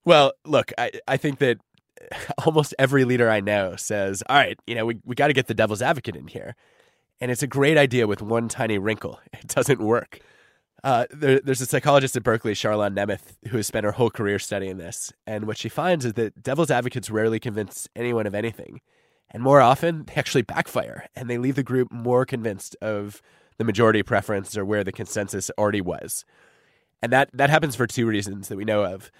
Well, 0.04 0.32
look, 0.46 0.72
I, 0.78 0.92
I 1.06 1.16
think 1.18 1.38
that 1.40 1.58
almost 2.46 2.74
every 2.78 3.04
leader 3.04 3.30
I 3.30 3.40
know 3.40 3.76
says, 3.76 4.22
"All 4.28 4.36
right, 4.36 4.58
you 4.66 4.74
know, 4.74 4.86
we 4.86 4.98
we 5.04 5.14
got 5.14 5.28
to 5.28 5.32
get 5.34 5.46
the 5.46 5.54
devil's 5.54 5.82
advocate 5.82 6.16
in 6.16 6.26
here." 6.26 6.54
And 7.20 7.30
it's 7.30 7.42
a 7.42 7.46
great 7.46 7.76
idea 7.76 8.06
with 8.06 8.22
one 8.22 8.48
tiny 8.48 8.78
wrinkle 8.78 9.20
it 9.32 9.48
doesn't 9.48 9.80
work. 9.80 10.20
Uh, 10.82 11.06
there, 11.10 11.40
there's 11.40 11.60
a 11.60 11.66
psychologist 11.66 12.16
at 12.16 12.22
Berkeley, 12.22 12.54
Charlan 12.54 12.94
Nemeth, 12.94 13.36
who 13.48 13.56
has 13.58 13.66
spent 13.66 13.84
her 13.84 13.92
whole 13.92 14.10
career 14.10 14.38
studying 14.38 14.78
this. 14.78 15.12
And 15.26 15.46
what 15.46 15.58
she 15.58 15.68
finds 15.68 16.04
is 16.04 16.14
that 16.14 16.42
devil's 16.42 16.70
advocates 16.70 17.10
rarely 17.10 17.38
convince 17.38 17.88
anyone 17.94 18.26
of 18.26 18.34
anything. 18.34 18.80
And 19.30 19.42
more 19.42 19.60
often, 19.60 20.04
they 20.06 20.14
actually 20.14 20.42
backfire 20.42 21.06
and 21.14 21.28
they 21.28 21.38
leave 21.38 21.54
the 21.54 21.62
group 21.62 21.92
more 21.92 22.24
convinced 22.24 22.76
of 22.80 23.22
the 23.58 23.64
majority 23.64 24.02
preference 24.02 24.56
or 24.56 24.64
where 24.64 24.82
the 24.82 24.92
consensus 24.92 25.50
already 25.58 25.80
was. 25.80 26.24
And 27.02 27.12
that, 27.12 27.30
that 27.34 27.50
happens 27.50 27.76
for 27.76 27.86
two 27.86 28.06
reasons 28.06 28.48
that 28.48 28.56
we 28.56 28.64
know 28.64 28.84
of. 28.84 29.10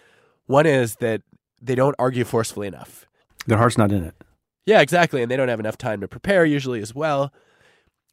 One 0.46 0.66
is 0.66 0.96
that 0.96 1.22
they 1.60 1.74
don't 1.74 1.94
argue 1.98 2.24
forcefully 2.24 2.66
enough. 2.66 3.06
Their 3.46 3.58
heart's 3.58 3.78
not 3.78 3.92
in 3.92 4.04
it. 4.04 4.14
Yeah, 4.66 4.80
exactly. 4.80 5.22
And 5.22 5.30
they 5.30 5.36
don't 5.36 5.48
have 5.48 5.60
enough 5.60 5.78
time 5.78 6.00
to 6.00 6.08
prepare 6.08 6.44
usually 6.44 6.80
as 6.80 6.94
well. 6.94 7.32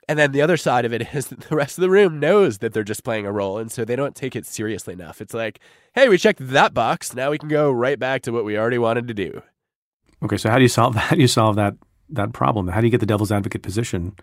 And 0.10 0.18
then 0.18 0.32
the 0.32 0.42
other 0.42 0.58
side 0.58 0.86
of 0.86 0.94
it 0.94 1.14
is 1.14 1.28
that 1.28 1.42
the 1.42 1.56
rest 1.56 1.78
of 1.78 1.82
the 1.82 1.90
room 1.90 2.20
knows 2.20 2.60
that 2.60 2.74
they're 2.74 2.84
just 2.84 3.04
playing 3.04 3.26
a 3.26 3.32
role. 3.32 3.58
And 3.58 3.72
so 3.72 3.84
they 3.84 3.96
don't 3.96 4.16
take 4.16 4.36
it 4.36 4.46
seriously 4.46 4.94
enough. 4.94 5.20
It's 5.22 5.34
like, 5.34 5.60
hey, 5.96 6.08
we 6.08 6.18
checked 6.18 6.40
that 6.48 6.74
box. 6.74 7.14
Now 7.14 7.32
we 7.32 7.38
can 7.38 7.50
go 7.50 7.72
right 7.72 8.00
back 8.00 8.22
to 8.24 8.32
what 8.32 8.46
we 8.46 8.58
already 8.58 8.78
wanted 8.78 9.08
to 9.10 9.14
do. 9.14 9.42
Okay, 10.24 10.38
so 10.38 10.50
how 10.50 10.58
do 10.58 10.64
you 10.64 10.70
solve 10.70 10.94
that? 10.94 11.00
How 11.10 11.16
do 11.16 11.22
you 11.22 11.28
solve 11.28 11.56
that 11.58 11.76
that 12.10 12.32
problem? 12.34 12.70
How 12.70 12.80
do 12.80 12.88
you 12.88 12.92
get 12.92 13.02
the 13.02 13.06
devil's 13.06 13.32
advocate 13.32 13.62
position 13.62 14.16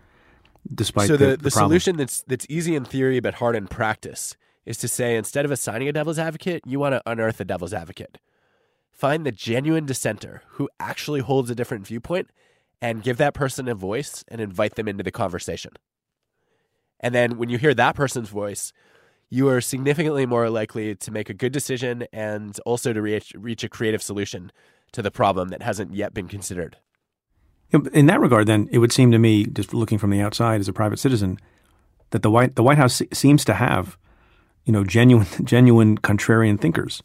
despite 0.73 1.07
so 1.07 1.15
the, 1.15 1.25
the, 1.25 1.37
the, 1.37 1.43
the 1.43 1.51
solution 1.51 1.97
that's 1.97 2.23
that's 2.23 2.45
easy 2.49 2.75
in 2.75 2.83
theory 2.83 3.19
but 3.19 3.35
hard 3.35 3.55
in 3.55 3.67
practice 3.67 4.35
is 4.65 4.77
to 4.79 4.87
say 4.87 5.15
instead 5.15 5.45
of 5.45 5.51
assigning 5.51 5.87
a 5.87 5.93
devil's 5.93 6.17
advocate, 6.17 6.63
you 6.65 6.79
want 6.79 6.93
to 6.93 7.01
unearth 7.05 7.39
a 7.39 7.45
devil's 7.45 7.73
advocate. 7.73 8.17
Find 8.91 9.25
the 9.25 9.31
genuine 9.31 9.85
dissenter 9.85 10.41
who 10.53 10.69
actually 10.79 11.19
holds 11.19 11.49
a 11.49 11.55
different 11.55 11.85
viewpoint 11.85 12.29
and 12.85 13.01
give 13.01 13.17
that 13.17 13.33
person 13.33 13.67
a 13.67 13.73
voice 13.73 14.23
and 14.27 14.39
invite 14.39 14.75
them 14.75 14.87
into 14.87 15.03
the 15.03 15.09
conversation. 15.09 15.71
And 16.99 17.15
then 17.15 17.39
when 17.39 17.49
you 17.49 17.57
hear 17.57 17.73
that 17.73 17.95
person's 17.95 18.29
voice, 18.29 18.73
you 19.27 19.49
are 19.49 19.59
significantly 19.59 20.27
more 20.27 20.51
likely 20.51 20.93
to 20.93 21.11
make 21.11 21.27
a 21.27 21.33
good 21.33 21.51
decision 21.51 22.05
and 22.13 22.59
also 22.63 22.93
to 22.93 23.01
reach, 23.01 23.33
reach 23.35 23.63
a 23.63 23.69
creative 23.69 24.03
solution 24.03 24.51
to 24.91 25.01
the 25.01 25.09
problem 25.09 25.49
that 25.49 25.63
hasn't 25.63 25.95
yet 25.95 26.13
been 26.13 26.27
considered. 26.27 26.77
In 27.71 28.05
that 28.05 28.19
regard, 28.19 28.45
then, 28.45 28.69
it 28.71 28.77
would 28.77 28.91
seem 28.91 29.09
to 29.11 29.17
me, 29.17 29.45
just 29.45 29.73
looking 29.73 29.97
from 29.97 30.11
the 30.11 30.21
outside 30.21 30.61
as 30.61 30.67
a 30.67 30.73
private 30.73 30.99
citizen, 30.99 31.39
that 32.11 32.21
the 32.21 32.29
White 32.29 32.55
the 32.55 32.61
White 32.61 32.77
House 32.77 33.01
seems 33.11 33.43
to 33.45 33.55
have, 33.55 33.97
you 34.63 34.71
know, 34.71 34.83
genuine 34.83 35.25
genuine 35.43 35.97
contrarian 35.97 36.61
thinkers, 36.61 37.01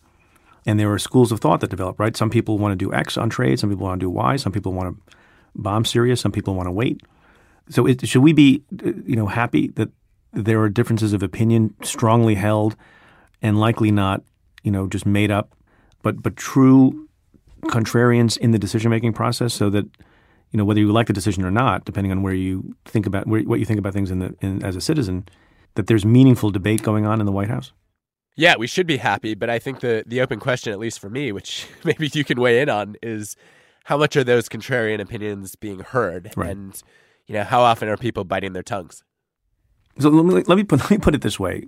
and 0.66 0.78
there 0.78 0.92
are 0.92 0.98
schools 0.98 1.32
of 1.32 1.40
thought 1.40 1.60
that 1.60 1.70
develop. 1.70 1.98
Right, 1.98 2.14
some 2.14 2.28
people 2.28 2.58
want 2.58 2.72
to 2.72 2.76
do 2.76 2.92
X 2.92 3.16
on 3.16 3.30
trade, 3.30 3.58
some 3.58 3.70
people 3.70 3.86
want 3.86 3.98
to 3.98 4.04
do 4.04 4.10
Y, 4.10 4.36
some 4.36 4.52
people 4.52 4.74
want 4.74 4.94
to 4.94 5.16
bomb 5.54 5.84
Syria, 5.84 6.16
some 6.16 6.32
people 6.32 6.54
want 6.54 6.66
to 6.66 6.72
wait. 6.72 7.02
So, 7.68 7.86
it, 7.86 8.06
should 8.06 8.22
we 8.22 8.32
be, 8.32 8.62
you 9.06 9.16
know, 9.16 9.26
happy 9.26 9.68
that 9.68 9.90
there 10.32 10.60
are 10.60 10.68
differences 10.68 11.12
of 11.12 11.22
opinion 11.22 11.74
strongly 11.82 12.34
held, 12.34 12.76
and 13.42 13.58
likely 13.58 13.90
not, 13.90 14.22
you 14.62 14.70
know, 14.70 14.86
just 14.86 15.06
made 15.06 15.30
up, 15.30 15.54
but 16.02 16.22
but 16.22 16.36
true 16.36 17.08
contrarians 17.64 18.38
in 18.38 18.50
the 18.52 18.58
decision 18.58 18.90
making 18.90 19.12
process, 19.12 19.54
so 19.54 19.70
that 19.70 19.86
you 20.50 20.56
know 20.56 20.64
whether 20.64 20.80
you 20.80 20.90
like 20.92 21.06
the 21.06 21.12
decision 21.12 21.44
or 21.44 21.50
not, 21.50 21.84
depending 21.84 22.10
on 22.10 22.22
where 22.22 22.34
you 22.34 22.74
think 22.84 23.06
about 23.06 23.26
where, 23.26 23.42
what 23.42 23.58
you 23.58 23.64
think 23.66 23.78
about 23.78 23.92
things 23.92 24.10
in 24.10 24.18
the 24.18 24.34
in, 24.40 24.64
as 24.64 24.76
a 24.76 24.80
citizen, 24.80 25.26
that 25.74 25.86
there's 25.86 26.04
meaningful 26.04 26.50
debate 26.50 26.82
going 26.82 27.06
on 27.06 27.20
in 27.20 27.26
the 27.26 27.32
White 27.32 27.48
House. 27.48 27.72
Yeah, 28.36 28.56
we 28.56 28.66
should 28.66 28.86
be 28.86 28.96
happy, 28.96 29.34
but 29.34 29.50
I 29.50 29.58
think 29.58 29.80
the 29.80 30.04
the 30.06 30.20
open 30.20 30.40
question, 30.40 30.72
at 30.72 30.78
least 30.78 30.98
for 30.98 31.10
me, 31.10 31.32
which 31.32 31.66
maybe 31.84 32.10
you 32.12 32.24
can 32.24 32.40
weigh 32.40 32.60
in 32.60 32.68
on, 32.68 32.96
is 33.02 33.36
how 33.84 33.96
much 33.96 34.16
are 34.16 34.24
those 34.24 34.48
contrarian 34.48 35.00
opinions 35.00 35.56
being 35.56 35.80
heard, 35.80 36.30
Right. 36.36 36.50
and 36.50 36.80
you 37.26 37.34
know 37.34 37.44
how 37.44 37.60
often 37.62 37.88
are 37.88 37.96
people 37.96 38.24
biting 38.24 38.52
their 38.52 38.62
tongues? 38.62 39.02
So 39.98 40.08
let 40.08 40.24
me, 40.24 40.42
let 40.46 40.56
me 40.56 40.64
put 40.64 40.80
let 40.80 40.90
me 40.90 40.98
put 40.98 41.14
it 41.14 41.22
this 41.22 41.38
way: 41.40 41.64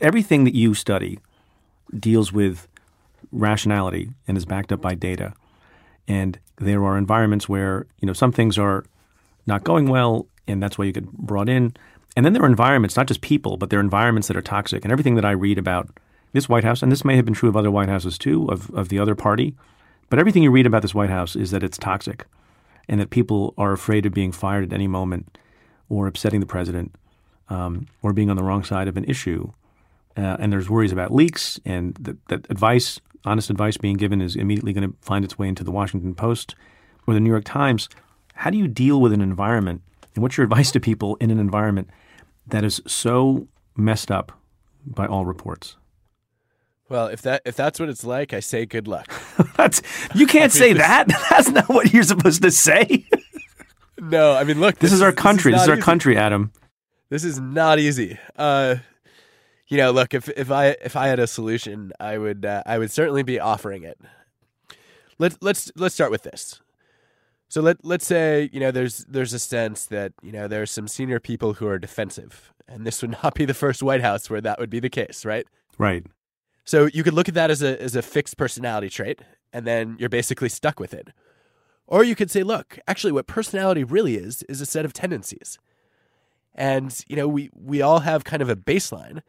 everything 0.00 0.44
that 0.44 0.54
you 0.54 0.74
study 0.74 1.18
deals 1.98 2.32
with 2.32 2.68
rationality 3.32 4.10
and 4.26 4.36
is 4.36 4.44
backed 4.44 4.72
up 4.72 4.80
by 4.80 4.94
data. 4.94 5.32
And 6.08 6.38
there 6.58 6.84
are 6.84 6.96
environments 6.96 7.48
where 7.48 7.86
you 8.00 8.06
know 8.06 8.12
some 8.12 8.32
things 8.32 8.56
are 8.58 8.84
not 9.46 9.64
going 9.64 9.88
well, 9.88 10.28
and 10.46 10.62
that's 10.62 10.78
why 10.78 10.84
you 10.84 10.92
get 10.92 11.10
brought 11.12 11.48
in. 11.48 11.74
And 12.16 12.24
then 12.24 12.32
there 12.32 12.42
are 12.42 12.46
environments, 12.46 12.96
not 12.96 13.06
just 13.08 13.20
people, 13.20 13.56
but 13.58 13.68
there 13.68 13.78
are 13.78 13.82
environments 13.82 14.28
that 14.28 14.36
are 14.38 14.42
toxic. 14.42 14.84
And 14.84 14.90
everything 14.92 15.16
that 15.16 15.24
I 15.24 15.32
read 15.32 15.58
about 15.58 15.90
this 16.32 16.48
White 16.48 16.64
House, 16.64 16.82
and 16.82 16.90
this 16.90 17.04
may 17.04 17.14
have 17.16 17.26
been 17.26 17.34
true 17.34 17.48
of 17.50 17.56
other 17.56 17.70
White 17.70 17.88
Houses 17.90 18.16
too, 18.18 18.46
of 18.48 18.70
of 18.70 18.88
the 18.88 18.98
other 18.98 19.14
party, 19.14 19.54
but 20.08 20.18
everything 20.18 20.42
you 20.42 20.50
read 20.50 20.66
about 20.66 20.82
this 20.82 20.94
White 20.94 21.10
House 21.10 21.36
is 21.36 21.50
that 21.50 21.62
it's 21.62 21.78
toxic, 21.78 22.26
and 22.88 23.00
that 23.00 23.10
people 23.10 23.54
are 23.58 23.72
afraid 23.72 24.06
of 24.06 24.14
being 24.14 24.32
fired 24.32 24.64
at 24.64 24.72
any 24.72 24.86
moment, 24.86 25.38
or 25.88 26.06
upsetting 26.06 26.40
the 26.40 26.46
president, 26.46 26.94
um, 27.48 27.86
or 28.02 28.12
being 28.12 28.30
on 28.30 28.36
the 28.36 28.44
wrong 28.44 28.64
side 28.64 28.88
of 28.88 28.96
an 28.96 29.04
issue. 29.04 29.52
Uh, 30.16 30.36
and 30.40 30.52
there's 30.52 30.70
worries 30.70 30.92
about 30.92 31.12
leaks, 31.12 31.60
and 31.64 31.94
that, 31.96 32.16
that 32.28 32.46
advice, 32.50 33.00
honest 33.24 33.50
advice 33.50 33.76
being 33.76 33.96
given, 33.96 34.22
is 34.22 34.34
immediately 34.36 34.72
going 34.72 34.90
to 34.90 34.96
find 35.00 35.24
its 35.24 35.38
way 35.38 35.48
into 35.48 35.62
the 35.62 35.70
Washington 35.70 36.14
Post 36.14 36.54
or 37.06 37.14
the 37.14 37.20
New 37.20 37.30
York 37.30 37.44
Times. 37.44 37.88
How 38.34 38.50
do 38.50 38.58
you 38.58 38.68
deal 38.68 39.00
with 39.00 39.12
an 39.12 39.20
environment, 39.20 39.82
and 40.14 40.22
what's 40.22 40.36
your 40.36 40.44
advice 40.44 40.70
to 40.72 40.80
people 40.80 41.16
in 41.16 41.30
an 41.30 41.38
environment 41.38 41.90
that 42.46 42.64
is 42.64 42.80
so 42.86 43.48
messed 43.76 44.10
up 44.10 44.32
by 44.86 45.06
all 45.06 45.24
reports? 45.24 45.76
Well, 46.88 47.08
if 47.08 47.20
that 47.22 47.42
if 47.44 47.56
that's 47.56 47.80
what 47.80 47.88
it's 47.88 48.04
like, 48.04 48.32
I 48.32 48.40
say 48.40 48.64
good 48.64 48.86
luck. 48.86 49.12
That's 49.56 49.82
you 50.14 50.26
can't 50.26 50.52
say 50.52 50.72
that. 50.74 51.08
That's 51.30 51.50
not 51.50 51.68
what 51.68 51.92
you're 51.92 52.02
supposed 52.02 52.42
to 52.42 52.50
say. 52.50 53.06
no, 54.00 54.34
I 54.34 54.44
mean, 54.44 54.60
look, 54.60 54.78
This, 54.78 54.92
is 54.92 55.02
our 55.02 55.12
country. 55.12 55.52
This 55.52 55.62
is, 55.62 55.66
not 55.66 55.72
our 55.72 55.78
easy. 55.78 55.84
country, 55.84 56.16
Adam. 56.16 56.52
This 57.08 57.24
is 57.24 57.38
not 57.38 57.78
easy. 57.78 58.18
Uh, 58.36 58.76
you 59.68 59.76
know, 59.76 59.90
look, 59.90 60.14
if 60.14 60.28
if 60.30 60.50
I 60.50 60.76
if 60.82 60.96
I 60.96 61.08
had 61.08 61.18
a 61.18 61.26
solution, 61.26 61.92
I 61.98 62.18
would 62.18 62.44
uh, 62.44 62.62
I 62.66 62.78
would 62.78 62.90
certainly 62.90 63.22
be 63.22 63.40
offering 63.40 63.82
it. 63.82 63.98
Let's 65.18 65.36
let's 65.40 65.72
let's 65.76 65.94
start 65.94 66.10
with 66.10 66.22
this. 66.22 66.60
So 67.48 67.60
let 67.60 67.84
let's 67.84 68.06
say 68.06 68.50
you 68.52 68.60
know 68.60 68.70
there's 68.70 69.04
there's 69.08 69.32
a 69.32 69.38
sense 69.38 69.86
that 69.86 70.12
you 70.22 70.32
know 70.32 70.48
there's 70.48 70.70
some 70.70 70.88
senior 70.88 71.20
people 71.20 71.54
who 71.54 71.66
are 71.66 71.78
defensive, 71.78 72.52
and 72.68 72.86
this 72.86 73.02
would 73.02 73.16
not 73.22 73.34
be 73.34 73.44
the 73.44 73.54
first 73.54 73.82
White 73.82 74.02
House 74.02 74.28
where 74.30 74.40
that 74.40 74.58
would 74.58 74.70
be 74.70 74.80
the 74.80 74.90
case, 74.90 75.24
right? 75.24 75.46
Right. 75.78 76.04
So 76.66 76.88
you 76.92 77.02
could 77.02 77.14
look 77.14 77.28
at 77.28 77.34
that 77.34 77.50
as 77.50 77.62
a 77.62 77.80
as 77.80 77.96
a 77.96 78.02
fixed 78.02 78.36
personality 78.36 78.90
trait, 78.90 79.22
and 79.52 79.66
then 79.66 79.96
you're 79.98 80.10
basically 80.10 80.50
stuck 80.50 80.78
with 80.78 80.92
it. 80.92 81.08
Or 81.86 82.02
you 82.02 82.16
could 82.16 82.30
say, 82.30 82.42
look, 82.42 82.78
actually, 82.88 83.12
what 83.12 83.28
personality 83.28 83.84
really 83.84 84.16
is 84.16 84.42
is 84.42 84.60
a 84.60 84.66
set 84.66 84.84
of 84.84 84.92
tendencies, 84.92 85.58
and 86.54 87.02
you 87.08 87.16
know 87.16 87.28
we 87.28 87.48
we 87.54 87.80
all 87.80 88.00
have 88.00 88.24
kind 88.24 88.42
of 88.42 88.50
a 88.50 88.56
baseline 88.56 89.22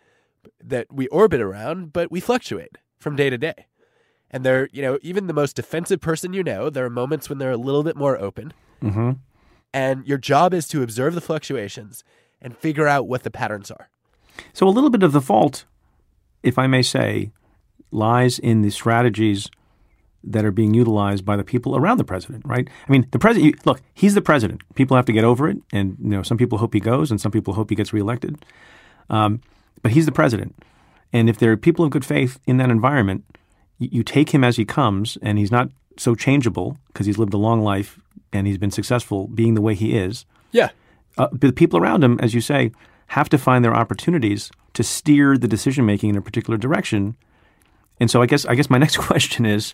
that 0.63 0.91
we 0.91 1.07
orbit 1.07 1.39
around, 1.39 1.93
but 1.93 2.11
we 2.11 2.19
fluctuate 2.19 2.77
from 2.99 3.15
day 3.15 3.29
to 3.29 3.37
day. 3.37 3.67
And 4.31 4.43
there, 4.43 4.67
you 4.73 4.81
know, 4.81 4.97
even 5.01 5.27
the 5.27 5.33
most 5.33 5.55
defensive 5.55 6.01
person 6.01 6.33
you 6.33 6.43
know, 6.43 6.69
there 6.69 6.85
are 6.85 6.89
moments 6.89 7.29
when 7.29 7.37
they're 7.37 7.51
a 7.51 7.57
little 7.57 7.83
bit 7.83 7.95
more 7.95 8.17
open. 8.17 8.53
Mm-hmm. 8.81 9.11
And 9.73 10.05
your 10.05 10.17
job 10.17 10.53
is 10.53 10.67
to 10.69 10.83
observe 10.83 11.15
the 11.15 11.21
fluctuations 11.21 12.03
and 12.41 12.57
figure 12.57 12.87
out 12.87 13.07
what 13.07 13.23
the 13.23 13.31
patterns 13.31 13.71
are. 13.71 13.89
So 14.53 14.67
a 14.67 14.69
little 14.69 14.89
bit 14.89 15.03
of 15.03 15.13
the 15.13 15.21
fault, 15.21 15.65
if 16.43 16.57
I 16.57 16.67
may 16.67 16.81
say, 16.81 17.31
lies 17.91 18.39
in 18.39 18.61
the 18.61 18.69
strategies 18.69 19.49
that 20.23 20.43
are 20.43 20.51
being 20.51 20.73
utilized 20.73 21.23
by 21.23 21.37
the 21.37 21.43
people 21.43 21.77
around 21.77 21.97
the 21.97 22.03
president, 22.03 22.43
right? 22.45 22.67
I 22.87 22.91
mean, 22.91 23.07
the 23.11 23.19
president. 23.19 23.65
Look, 23.65 23.81
he's 23.93 24.13
the 24.13 24.21
president. 24.21 24.61
People 24.75 24.97
have 24.97 25.05
to 25.05 25.13
get 25.13 25.23
over 25.23 25.47
it, 25.47 25.57
and 25.71 25.95
you 26.01 26.09
know, 26.09 26.23
some 26.23 26.37
people 26.37 26.57
hope 26.57 26.73
he 26.73 26.79
goes, 26.79 27.11
and 27.11 27.21
some 27.21 27.31
people 27.31 27.53
hope 27.53 27.69
he 27.69 27.75
gets 27.75 27.93
reelected. 27.93 28.37
Um, 29.09 29.41
but 29.83 29.91
he's 29.91 30.05
the 30.05 30.11
president, 30.11 30.55
and 31.13 31.29
if 31.29 31.37
there 31.37 31.51
are 31.51 31.57
people 31.57 31.85
of 31.85 31.91
good 31.91 32.03
faith 32.05 32.39
in 32.45 32.57
that 32.57 32.69
environment, 32.69 33.23
you, 33.77 33.89
you 33.91 34.03
take 34.03 34.31
him 34.31 34.43
as 34.43 34.57
he 34.57 34.65
comes, 34.65 35.17
and 35.21 35.37
he's 35.37 35.51
not 35.51 35.69
so 35.97 36.13
changeable 36.13 36.77
because 36.87 37.05
he's 37.05 37.17
lived 37.17 37.33
a 37.33 37.37
long 37.37 37.61
life 37.61 37.99
and 38.33 38.45
he's 38.45 38.57
been 38.57 38.69
successful 38.69 39.27
being 39.29 39.53
the 39.55 39.61
way 39.61 39.73
he 39.73 39.97
is 39.97 40.25
Yeah. 40.51 40.69
uh, 41.17 41.27
but 41.31 41.41
the 41.41 41.51
people 41.53 41.79
around 41.79 42.03
him, 42.03 42.19
as 42.19 42.35
you 42.35 42.41
say, 42.41 42.71
have 43.07 43.29
to 43.29 43.37
find 43.37 43.63
their 43.63 43.75
opportunities 43.75 44.51
to 44.73 44.83
steer 44.83 45.37
the 45.37 45.47
decision 45.47 45.85
making 45.85 46.09
in 46.11 46.17
a 46.17 46.21
particular 46.21 46.57
direction. 46.57 47.17
And 47.99 48.11
so, 48.11 48.21
I 48.21 48.25
guess 48.25 48.45
I 48.45 48.55
guess 48.55 48.69
my 48.69 48.77
next 48.85 48.97
question 48.97 49.45
is, 49.45 49.73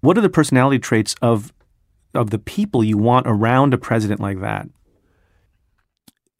what 0.00 0.16
are 0.16 0.22
the 0.22 0.28
personality 0.28 0.78
traits 0.78 1.14
of 1.20 1.52
of 2.14 2.30
the 2.30 2.38
people 2.38 2.82
you 2.82 2.96
want 2.96 3.26
around 3.26 3.74
a 3.74 3.78
president 3.78 4.20
like 4.20 4.40
that? 4.40 4.68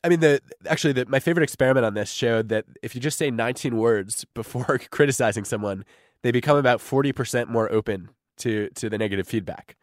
I 0.05 0.09
mean, 0.09 0.21
the 0.21 0.41
actually, 0.67 0.93
the, 0.93 1.07
my 1.07 1.21
favorite 1.21 1.43
experiment 1.43 1.85
on 1.85 1.95
this 1.95 2.11
showed 2.11 2.49
that 2.49 2.65
if 2.83 2.95
you 2.95 3.01
just 3.01 3.19
say 3.19 3.31
19 3.31 3.77
words 3.77 4.25
before 4.35 4.81
criticizing 4.91 5.45
someone, 5.45 5.85
they 6.23 6.31
become 6.31 6.57
about 6.57 6.81
40% 6.81 7.49
more 7.49 7.71
open 7.71 8.11
to 8.39 8.69
to 8.77 8.89
the 8.89 8.99
negative 8.99 9.27
feedback. 9.27 9.77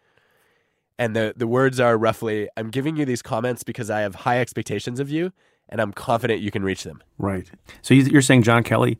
And 0.98 1.16
the 1.16 1.34
the 1.36 1.48
words 1.48 1.80
are 1.80 1.98
roughly, 1.98 2.48
"I'm 2.56 2.72
giving 2.72 2.96
you 2.96 3.06
these 3.06 3.22
comments 3.22 3.64
because 3.64 3.90
I 3.90 4.00
have 4.00 4.16
high 4.16 4.40
expectations 4.40 5.00
of 5.02 5.10
you, 5.10 5.34
and 5.70 5.82
I'm 5.82 5.92
confident 5.92 6.42
you 6.42 6.52
can 6.52 6.64
reach 6.64 6.84
them." 6.84 7.02
Right. 7.18 7.50
So 7.82 7.94
you- 7.94 8.04
you're 8.04 8.22
saying 8.22 8.44
John 8.44 8.64
Kelly, 8.64 9.00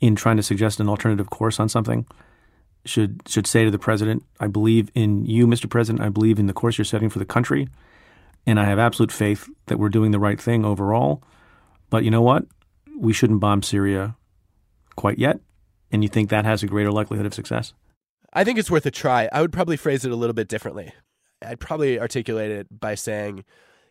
in 0.00 0.14
trying 0.14 0.36
to 0.36 0.42
suggest 0.42 0.80
an 0.80 0.88
alternative 0.88 1.30
course 1.30 1.58
on 1.58 1.68
something, 1.68 2.06
should 2.84 3.22
should 3.26 3.46
say 3.46 3.64
to 3.64 3.70
the 3.70 3.78
president, 3.78 4.24
"I 4.40 4.46
believe 4.46 4.90
in 4.94 5.26
you, 5.26 5.46
Mr. 5.46 5.68
President. 5.68 6.04
I 6.04 6.08
believe 6.08 6.38
in 6.38 6.46
the 6.46 6.52
course 6.52 6.78
you're 6.78 6.84
setting 6.84 7.10
for 7.10 7.18
the 7.18 7.24
country, 7.24 7.68
and 8.46 8.58
I 8.58 8.64
have 8.64 8.78
absolute 8.78 9.12
faith 9.12 9.48
that 9.66 9.78
we're 9.78 9.88
doing 9.88 10.12
the 10.12 10.20
right 10.20 10.40
thing 10.40 10.64
overall. 10.64 11.22
But 11.90 12.04
you 12.04 12.10
know 12.10 12.22
what? 12.22 12.46
We 12.96 13.12
shouldn't 13.12 13.40
bomb 13.40 13.62
Syria 13.62 14.16
quite 14.96 15.18
yet." 15.18 15.40
And 15.90 16.02
you 16.02 16.08
think 16.08 16.30
that 16.30 16.44
has 16.44 16.62
a 16.62 16.66
greater 16.66 16.92
likelihood 16.92 17.26
of 17.26 17.34
success? 17.34 17.72
I 18.32 18.44
think 18.44 18.58
it's 18.58 18.70
worth 18.70 18.84
a 18.86 18.90
try. 18.90 19.28
I 19.32 19.40
would 19.40 19.52
probably 19.52 19.76
phrase 19.76 20.04
it 20.04 20.12
a 20.12 20.16
little 20.16 20.34
bit 20.34 20.48
differently. 20.48 20.92
I'd 21.42 21.60
probably 21.60 21.98
articulate 21.98 22.50
it 22.50 22.66
by 22.80 22.94
saying, 22.94 23.44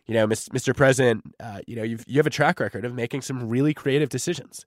you 0.08 0.14
know, 0.14 0.26
Mr. 0.26 0.74
President, 0.74 1.22
uh, 1.38 1.60
you 1.66 1.76
know, 1.76 1.82
you've 1.82 2.02
you 2.08 2.18
have 2.18 2.26
a 2.26 2.30
track 2.30 2.58
record 2.58 2.84
of 2.86 2.94
making 2.94 3.20
some 3.20 3.48
really 3.48 3.74
creative 3.74 4.08
decisions, 4.08 4.64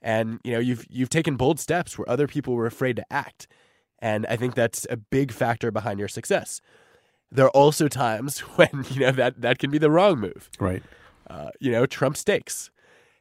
and 0.00 0.40
you 0.42 0.52
know, 0.52 0.58
you've 0.58 0.86
you've 0.88 1.10
taken 1.10 1.36
bold 1.36 1.60
steps 1.60 1.98
where 1.98 2.08
other 2.08 2.26
people 2.26 2.54
were 2.54 2.66
afraid 2.66 2.96
to 2.96 3.04
act, 3.12 3.46
and 3.98 4.26
I 4.26 4.36
think 4.36 4.54
that's 4.54 4.86
a 4.88 4.96
big 4.96 5.30
factor 5.30 5.70
behind 5.70 5.98
your 5.98 6.08
success. 6.08 6.60
there 7.30 7.46
are 7.46 7.50
also 7.50 7.86
times 7.88 8.38
when 8.56 8.84
you 8.90 9.00
know 9.00 9.12
that 9.12 9.42
that 9.42 9.58
can 9.58 9.70
be 9.70 9.78
the 9.78 9.90
wrong 9.90 10.18
move. 10.18 10.50
Right. 10.58 10.82
Uh, 11.28 11.50
you 11.60 11.70
know, 11.70 11.86
Trump 11.86 12.16
stakes. 12.16 12.70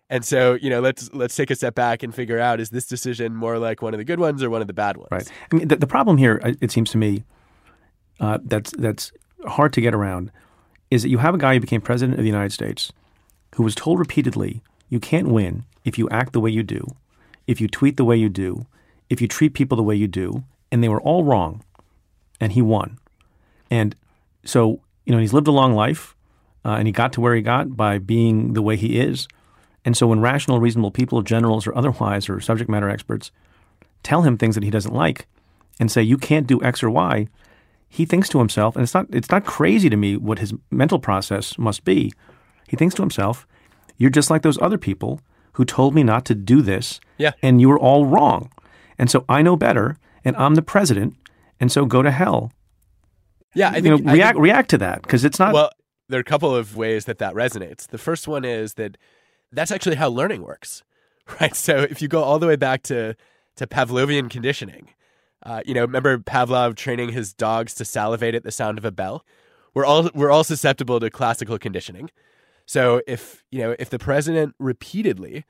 And 0.10 0.26
so, 0.26 0.56
you 0.56 0.70
know, 0.70 0.82
let's 0.82 1.10
let's 1.14 1.36
take 1.36 1.52
a 1.52 1.56
step 1.56 1.76
back 1.76 2.04
and 2.04 2.14
figure 2.14 2.40
out 2.40 2.60
is 2.60 2.70
this 2.70 2.86
decision 2.86 3.34
more 3.34 3.58
like 3.58 3.82
one 3.82 3.94
of 3.94 3.98
the 3.98 4.04
good 4.04 4.20
ones 4.20 4.44
or 4.44 4.50
one 4.50 4.60
of 4.60 4.68
the 4.68 4.74
bad 4.74 4.98
ones? 4.98 5.08
Right. 5.12 5.32
I 5.52 5.56
mean, 5.56 5.68
the, 5.70 5.78
the 5.78 5.88
problem 5.88 6.18
here, 6.18 6.42
uh, 6.44 6.54
it 6.60 6.72
seems 6.72 6.92
to 6.92 6.98
me, 6.98 7.24
uh, 8.20 8.40
that's 8.44 8.72
that's 8.78 9.14
hard 9.48 9.72
to 9.74 9.82
get 9.82 9.94
around, 9.94 10.32
is 10.92 11.02
that 11.02 11.10
you 11.10 11.18
have 11.18 11.34
a 11.34 11.40
guy 11.40 11.56
who 11.56 11.60
became 11.60 11.82
president 11.82 12.20
of 12.20 12.24
the 12.24 12.30
United 12.30 12.52
States, 12.52 12.92
who 13.56 13.64
was 13.64 13.74
told 13.74 13.98
repeatedly, 13.98 14.62
you 14.90 15.00
can't 15.00 15.30
win 15.30 15.64
if 15.86 15.98
you 15.98 16.08
act 16.10 16.34
the 16.34 16.40
way 16.40 16.50
you 16.50 16.62
do, 16.62 16.86
if 17.48 17.60
you 17.60 17.68
tweet 17.68 17.98
the 17.98 18.06
way 18.06 18.16
you 18.16 18.30
do, 18.30 18.66
if 19.10 19.22
you 19.22 19.28
treat 19.28 19.54
people 19.54 19.76
the 19.76 19.84
way 19.84 19.96
you 19.96 20.08
do, 20.08 20.44
and 20.72 20.84
they 20.84 20.90
were 20.90 21.02
all 21.02 21.24
wrong, 21.24 21.64
and 22.40 22.52
he 22.52 22.62
won, 22.62 23.00
and 23.70 23.96
so 24.44 24.82
you 25.06 25.14
know 25.14 25.20
he's 25.20 25.34
lived 25.34 25.48
a 25.48 25.52
long 25.52 25.74
life, 25.74 26.16
uh, 26.66 26.72
and 26.72 26.88
he 26.88 26.92
got 26.92 27.14
to 27.14 27.22
where 27.22 27.36
he 27.36 27.42
got 27.42 27.76
by 27.76 27.98
being 27.98 28.54
the 28.54 28.62
way 28.62 28.76
he 28.76 29.00
is. 29.00 29.28
And 29.84 29.98
so 29.98 30.08
when 30.08 30.20
rational, 30.20 30.60
reasonable 30.60 30.92
people, 30.92 31.22
generals 31.24 31.66
or 31.66 31.76
otherwise, 31.76 32.30
or 32.30 32.40
subject 32.40 32.70
matter 32.70 32.90
experts, 32.90 33.32
tell 34.04 34.22
him 34.22 34.38
things 34.38 34.56
that 34.56 34.64
he 34.64 34.70
doesn't 34.70 34.94
like 34.94 35.26
and 35.80 35.92
say, 35.92 36.04
you 36.04 36.18
can't 36.18 36.46
do 36.46 36.62
X 36.62 36.84
or 36.84 36.90
Y, 36.92 37.28
he 37.94 38.06
thinks 38.06 38.30
to 38.30 38.40
himself, 38.40 38.76
and 38.78 38.84
it's 38.84 38.94
not, 38.94 39.06
it's 39.12 39.30
not 39.30 39.46
crazy 39.46 39.90
to 39.90 39.98
me 39.98 40.16
what 40.16 40.40
his 40.40 40.54
mental 40.72 40.98
process 40.98 41.58
must 41.58 41.84
be. 41.84 42.14
He 42.70 42.78
thinks 42.78 42.96
to 42.96 43.02
himself, 43.02 43.46
you're 43.98 44.10
just 44.10 44.30
like 44.30 44.44
those 44.44 44.58
other 44.62 44.78
people 44.78 45.20
who 45.54 45.66
told 45.66 45.94
me 45.94 46.02
not 46.02 46.24
to 46.26 46.34
do 46.34 46.62
this, 46.62 47.02
Yeah. 47.18 47.32
and 47.44 47.60
you 47.60 47.68
were 47.68 47.78
all 47.80 48.06
wrong. 48.06 48.50
And 48.98 49.12
so 49.12 49.26
I 49.28 49.42
know 49.42 49.58
better, 49.58 49.98
and 50.24 50.38
I'm 50.38 50.56
the 50.56 50.62
president, 50.62 51.16
and 51.60 51.70
so 51.70 51.86
go 51.86 52.02
to 52.02 52.12
hell. 52.12 52.54
Yeah, 53.54 53.72
I 53.74 53.76
you 53.78 53.82
think, 53.82 54.06
know, 54.06 54.10
I 54.12 54.14
react 54.14 54.36
think- 54.36 54.44
react 54.44 54.70
to 54.70 54.78
that 54.78 55.02
because 55.02 55.26
it's 55.26 55.38
not. 55.40 55.54
Well, 55.54 55.70
there 56.08 56.18
are 56.18 56.22
a 56.22 56.24
couple 56.24 56.56
of 56.56 56.78
ways 56.78 57.04
that 57.06 57.18
that 57.18 57.34
resonates. 57.34 57.88
The 57.88 57.98
first 57.98 58.26
one 58.28 58.46
is 58.46 58.76
that 58.76 58.98
that's 59.52 59.72
actually 59.72 59.98
how 59.98 60.08
learning 60.08 60.44
works, 60.44 60.84
right? 61.42 61.54
So 61.56 61.76
if 61.78 62.02
you 62.02 62.08
go 62.08 62.24
all 62.24 62.40
the 62.40 62.48
way 62.48 62.56
back 62.56 62.84
to 62.84 63.16
to 63.58 63.68
Pavlovian 63.68 64.30
conditioning, 64.30 64.88
uh, 65.44 65.62
you 65.66 65.74
know, 65.74 65.82
remember 65.82 66.18
Pavlov 66.20 66.76
training 66.76 67.10
his 67.10 67.34
dogs 67.34 67.74
to 67.76 67.86
salivate 67.86 68.36
at 68.36 68.44
the 68.44 68.52
sound 68.52 68.78
of 68.78 68.86
a 68.86 68.92
bell? 68.92 69.26
We're 69.74 69.86
all 69.86 70.10
we're 70.14 70.32
all 70.32 70.44
susceptible 70.44 71.00
to 71.00 71.10
classical 71.10 71.58
conditioning. 71.58 72.12
So 72.66 73.02
if 73.08 73.44
you 73.52 73.60
know 73.60 73.76
if 73.80 73.90
the 73.90 74.00
president 74.00 74.56
repeatedly 74.60 75.46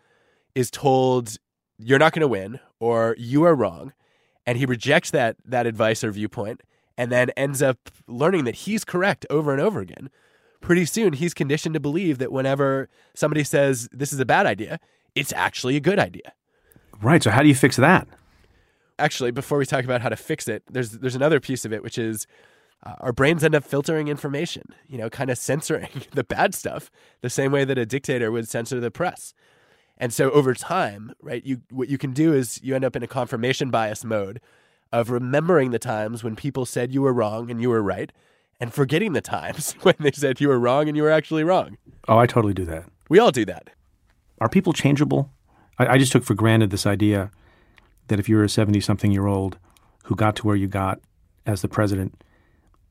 is 0.56 0.72
told 0.72 1.38
you're 1.78 2.00
not 2.00 2.14
going 2.14 2.22
to 2.22 2.28
win 2.28 2.60
or 2.80 3.16
you 3.18 3.44
are 3.44 3.56
wrong, 3.56 3.94
and 4.46 4.58
he 4.58 4.66
rejects 4.66 5.12
that 5.12 5.38
that 5.46 5.66
advice 5.66 6.04
or 6.04 6.12
viewpoint, 6.12 6.62
and 6.98 7.12
then 7.12 7.32
ends 7.32 7.62
up 7.62 7.78
learning 8.08 8.46
that 8.46 8.56
he's 8.56 8.86
correct 8.86 9.26
over 9.30 9.52
and 9.52 9.62
over 9.62 9.80
again, 9.80 10.10
pretty 10.62 10.86
soon 10.86 11.14
he's 11.14 11.34
conditioned 11.34 11.74
to 11.74 11.80
believe 11.80 12.18
that 12.20 12.32
whenever 12.32 12.88
somebody 13.14 13.44
says 13.44 13.90
this 13.92 14.14
is 14.14 14.20
a 14.20 14.26
bad 14.26 14.46
idea, 14.46 14.80
it's 15.16 15.34
actually 15.34 15.76
a 15.76 15.82
good 15.82 16.00
idea. 16.00 16.34
right. 17.02 17.22
So 17.22 17.32
how 17.32 17.42
do 17.42 17.50
you 17.50 17.56
fix 17.56 17.76
that? 17.76 18.08
Actually, 19.02 19.32
before 19.32 19.58
we 19.58 19.66
talk 19.66 19.84
about 19.84 20.02
how 20.02 20.10
to 20.10 20.16
fix 20.16 20.48
it, 20.48 20.64
there's 20.72 20.92
there's 20.92 21.16
another 21.16 21.40
piece 21.40 21.66
of 21.66 21.74
it 21.74 21.84
which 21.84 21.98
is 21.98 22.28
uh, 22.84 22.94
our 23.00 23.12
brains 23.12 23.44
end 23.44 23.56
up 23.56 23.64
filtering 23.64 24.08
information, 24.08 24.64
you 24.88 24.98
know, 24.98 25.10
kind 25.10 25.30
of 25.30 25.38
censoring 25.38 25.90
the 26.14 26.24
bad 26.24 26.54
stuff 26.54 26.92
the 27.22 27.30
same 27.30 27.52
way 27.52 27.66
that 27.66 27.78
a 27.78 27.86
dictator 27.86 28.32
would 28.32 28.48
censor 28.48 28.80
the 28.80 28.92
press. 28.92 29.34
And 29.98 30.14
so 30.14 30.32
over 30.32 30.54
time, 30.54 31.14
right, 31.22 31.44
you 31.46 31.62
what 31.70 31.90
you 31.90 31.98
can 31.98 32.14
do 32.14 32.34
is 32.34 32.60
you 32.64 32.76
end 32.76 32.86
up 32.86 32.96
in 32.96 33.04
a 33.04 33.08
confirmation 33.08 33.70
bias 33.70 34.04
mode 34.04 34.40
of 34.92 35.10
remembering 35.10 35.72
the 35.72 35.80
times 35.80 36.24
when 36.24 36.36
people 36.36 36.66
said 36.66 36.94
you 36.94 37.02
were 37.02 37.14
wrong 37.14 37.50
and 37.50 37.62
you 37.62 37.70
were 37.70 37.82
right 37.82 38.12
and 38.60 38.74
forgetting 38.74 39.14
the 39.14 39.22
times 39.22 39.74
when 39.82 39.96
they 40.00 40.12
said 40.12 40.40
you 40.40 40.48
were 40.48 40.60
wrong 40.60 40.88
and 40.88 40.96
you 40.96 41.04
were 41.04 41.12
actually 41.12 41.44
wrong. 41.44 41.78
Oh, 42.08 42.18
I 42.18 42.28
totally 42.28 42.54
do 42.54 42.66
that. 42.66 42.86
We 43.10 43.20
all 43.20 43.32
do 43.32 43.46
that. 43.46 43.70
Are 44.40 44.50
people 44.50 44.74
changeable? 44.74 45.32
I, 45.78 45.88
I 45.88 45.98
just 45.98 46.12
took 46.12 46.24
for 46.24 46.34
granted 46.34 46.70
this 46.70 46.86
idea 46.86 47.32
that 48.12 48.20
if 48.20 48.28
you're 48.28 48.44
a 48.44 48.50
70 48.50 48.82
something 48.82 49.12
year 49.12 49.26
old 49.26 49.58
who 50.04 50.16
got 50.16 50.36
to 50.36 50.46
where 50.46 50.58
you 50.58 50.68
got 50.68 51.00
as 51.46 51.62
the 51.62 51.70
president, 51.70 52.22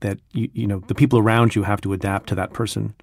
that 0.00 0.18
you, 0.32 0.48
you 0.54 0.66
know 0.66 0.82
the 0.88 0.94
people 0.94 1.18
around 1.18 1.54
you 1.54 1.62
have 1.62 1.80
to 1.82 1.92
adapt 1.92 2.30
to 2.30 2.34
that 2.34 2.54
person. 2.54 2.94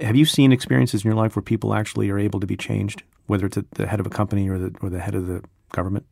Have 0.00 0.16
you 0.16 0.24
seen 0.24 0.50
experiences 0.50 1.04
in 1.04 1.08
your 1.08 1.16
life 1.16 1.36
where 1.36 1.42
people 1.42 1.74
actually 1.74 2.10
are 2.10 2.18
able 2.18 2.40
to 2.40 2.46
be 2.46 2.56
changed, 2.56 3.04
whether 3.26 3.46
it's 3.46 3.56
at 3.56 3.70
the 3.72 3.86
head 3.86 4.00
of 4.00 4.06
a 4.06 4.10
company 4.10 4.48
or 4.48 4.58
the 4.58 4.74
or 4.82 4.90
the 4.90 4.98
head 4.98 5.14
of 5.14 5.28
the 5.28 5.42
government? 5.70 6.06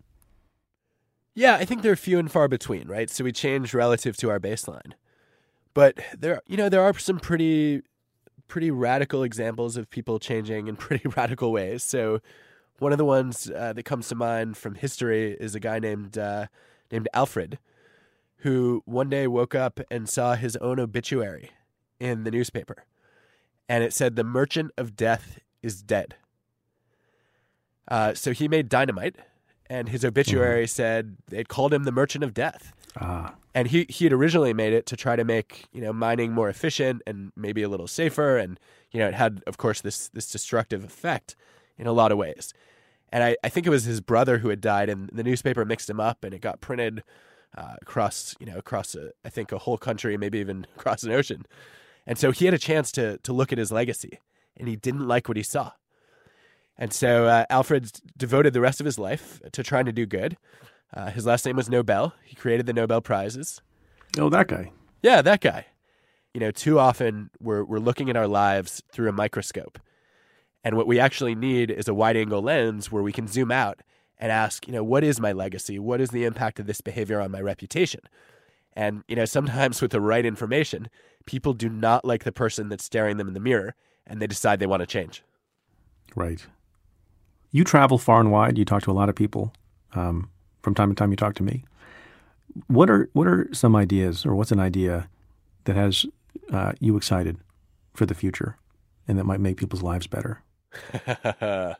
Yeah, 1.34 1.56
I 1.56 1.64
think 1.64 1.82
they're 1.82 1.96
few 1.96 2.20
and 2.20 2.30
far 2.30 2.46
between, 2.46 2.86
right? 2.86 3.10
So 3.10 3.24
we 3.24 3.32
change 3.32 3.74
relative 3.74 4.16
to 4.18 4.30
our 4.30 4.38
baseline. 4.38 4.92
But 5.74 5.98
there 6.16 6.40
you 6.46 6.56
know, 6.56 6.68
there 6.68 6.82
are 6.82 6.96
some 6.96 7.18
pretty 7.18 7.82
pretty 8.46 8.70
radical 8.70 9.24
examples 9.24 9.76
of 9.76 9.90
people 9.90 10.20
changing 10.20 10.68
in 10.68 10.76
pretty 10.76 11.08
radical 11.16 11.50
ways. 11.50 11.82
So 11.82 12.20
one 12.78 12.92
of 12.92 12.98
the 12.98 13.04
ones 13.04 13.50
uh, 13.50 13.72
that 13.72 13.82
comes 13.84 14.08
to 14.08 14.14
mind 14.14 14.56
from 14.56 14.74
history 14.74 15.32
is 15.38 15.54
a 15.54 15.60
guy 15.60 15.78
named 15.78 16.18
uh, 16.18 16.46
named 16.90 17.08
Alfred, 17.14 17.58
who 18.38 18.82
one 18.84 19.08
day 19.08 19.26
woke 19.26 19.54
up 19.54 19.80
and 19.90 20.08
saw 20.08 20.34
his 20.34 20.56
own 20.56 20.78
obituary 20.78 21.50
in 21.98 22.24
the 22.24 22.30
newspaper, 22.30 22.84
and 23.68 23.82
it 23.82 23.92
said, 23.92 24.16
"The 24.16 24.24
merchant 24.24 24.72
of 24.76 24.96
death 24.96 25.38
is 25.62 25.82
dead." 25.82 26.16
Uh, 27.88 28.14
so 28.14 28.32
he 28.32 28.48
made 28.48 28.68
dynamite, 28.68 29.16
and 29.70 29.88
his 29.88 30.04
obituary 30.04 30.66
said 30.66 31.16
they'd 31.28 31.48
called 31.48 31.72
him 31.72 31.84
the 31.84 31.92
merchant 31.92 32.24
of 32.24 32.34
death. 32.34 32.72
Ah, 32.98 33.34
And 33.54 33.68
he 33.68 33.86
he 33.88 34.04
had 34.06 34.12
originally 34.12 34.52
made 34.54 34.72
it 34.72 34.86
to 34.86 34.96
try 34.96 35.16
to 35.16 35.24
make 35.24 35.66
you 35.72 35.80
know 35.80 35.92
mining 35.92 36.32
more 36.32 36.48
efficient 36.48 37.02
and 37.06 37.32
maybe 37.36 37.62
a 37.62 37.68
little 37.68 37.86
safer, 37.86 38.36
and 38.36 38.58
you 38.90 39.00
know 39.00 39.08
it 39.08 39.14
had 39.14 39.42
of 39.46 39.56
course 39.56 39.80
this 39.80 40.08
this 40.08 40.30
destructive 40.30 40.84
effect 40.84 41.36
in 41.78 41.86
a 41.86 41.92
lot 41.92 42.12
of 42.12 42.18
ways. 42.18 42.52
And 43.12 43.22
I, 43.22 43.36
I 43.44 43.48
think 43.48 43.66
it 43.66 43.70
was 43.70 43.84
his 43.84 44.00
brother 44.00 44.38
who 44.38 44.48
had 44.48 44.60
died, 44.60 44.88
and 44.88 45.08
the 45.12 45.22
newspaper 45.22 45.64
mixed 45.64 45.88
him 45.88 46.00
up, 46.00 46.24
and 46.24 46.34
it 46.34 46.40
got 46.40 46.60
printed 46.60 47.02
uh, 47.56 47.76
across 47.80 48.34
you 48.38 48.46
know 48.46 48.58
across 48.58 48.94
a, 48.94 49.10
I 49.24 49.30
think 49.30 49.52
a 49.52 49.58
whole 49.58 49.78
country, 49.78 50.16
maybe 50.16 50.38
even 50.38 50.66
across 50.76 51.02
an 51.02 51.12
ocean. 51.12 51.46
And 52.06 52.18
so 52.18 52.30
he 52.30 52.44
had 52.44 52.54
a 52.54 52.58
chance 52.58 52.92
to 52.92 53.18
to 53.18 53.32
look 53.32 53.52
at 53.52 53.58
his 53.58 53.72
legacy, 53.72 54.20
and 54.56 54.68
he 54.68 54.76
didn't 54.76 55.06
like 55.06 55.28
what 55.28 55.36
he 55.36 55.42
saw. 55.42 55.72
And 56.78 56.92
so 56.92 57.26
uh, 57.26 57.46
Alfred 57.48 57.90
devoted 58.18 58.52
the 58.52 58.60
rest 58.60 58.80
of 58.80 58.86
his 58.86 58.98
life 58.98 59.40
to 59.52 59.62
trying 59.62 59.86
to 59.86 59.92
do 59.92 60.04
good. 60.04 60.36
Uh, 60.94 61.10
his 61.10 61.24
last 61.24 61.46
name 61.46 61.56
was 61.56 61.70
Nobel. 61.70 62.12
He 62.22 62.36
created 62.36 62.66
the 62.66 62.72
Nobel 62.72 63.00
Prizes. 63.00 63.62
oh, 64.18 64.28
that 64.28 64.48
guy. 64.48 64.72
Yeah, 65.02 65.22
that 65.22 65.40
guy. 65.40 65.66
You 66.34 66.40
know, 66.40 66.50
too 66.50 66.78
often 66.78 67.30
we're 67.40 67.64
we're 67.64 67.78
looking 67.78 68.10
at 68.10 68.16
our 68.16 68.28
lives 68.28 68.82
through 68.92 69.08
a 69.08 69.12
microscope. 69.12 69.78
And 70.66 70.76
what 70.76 70.88
we 70.88 70.98
actually 70.98 71.36
need 71.36 71.70
is 71.70 71.86
a 71.86 71.94
wide 71.94 72.16
angle 72.16 72.42
lens 72.42 72.90
where 72.90 73.04
we 73.04 73.12
can 73.12 73.28
zoom 73.28 73.52
out 73.52 73.82
and 74.18 74.32
ask, 74.32 74.66
you 74.66 74.72
know, 74.72 74.82
what 74.82 75.04
is 75.04 75.20
my 75.20 75.30
legacy? 75.30 75.78
What 75.78 76.00
is 76.00 76.10
the 76.10 76.24
impact 76.24 76.58
of 76.58 76.66
this 76.66 76.80
behavior 76.80 77.20
on 77.20 77.30
my 77.30 77.40
reputation? 77.40 78.00
And, 78.72 79.04
you 79.06 79.14
know, 79.14 79.26
sometimes 79.26 79.80
with 79.80 79.92
the 79.92 80.00
right 80.00 80.26
information, 80.26 80.88
people 81.24 81.52
do 81.52 81.68
not 81.68 82.04
like 82.04 82.24
the 82.24 82.32
person 82.32 82.68
that's 82.68 82.82
staring 82.82 83.16
them 83.16 83.28
in 83.28 83.34
the 83.34 83.38
mirror 83.38 83.76
and 84.08 84.20
they 84.20 84.26
decide 84.26 84.58
they 84.58 84.66
want 84.66 84.80
to 84.80 84.88
change. 84.88 85.22
Right. 86.16 86.44
You 87.52 87.62
travel 87.62 87.96
far 87.96 88.18
and 88.18 88.32
wide. 88.32 88.58
You 88.58 88.64
talk 88.64 88.82
to 88.82 88.90
a 88.90 88.92
lot 88.92 89.08
of 89.08 89.14
people. 89.14 89.52
Um, 89.94 90.30
from 90.62 90.74
time 90.74 90.88
to 90.88 90.96
time, 90.96 91.12
you 91.12 91.16
talk 91.16 91.36
to 91.36 91.44
me. 91.44 91.62
What 92.66 92.90
are 92.90 93.08
what 93.12 93.28
are 93.28 93.48
some 93.52 93.76
ideas, 93.76 94.26
or 94.26 94.34
what's 94.34 94.50
an 94.50 94.58
idea 94.58 95.08
that 95.62 95.76
has 95.76 96.06
uh, 96.52 96.72
you 96.80 96.96
excited 96.96 97.36
for 97.94 98.04
the 98.04 98.14
future, 98.14 98.56
and 99.06 99.16
that 99.16 99.24
might 99.24 99.38
make 99.38 99.58
people's 99.58 99.84
lives 99.84 100.08
better? 100.08 100.42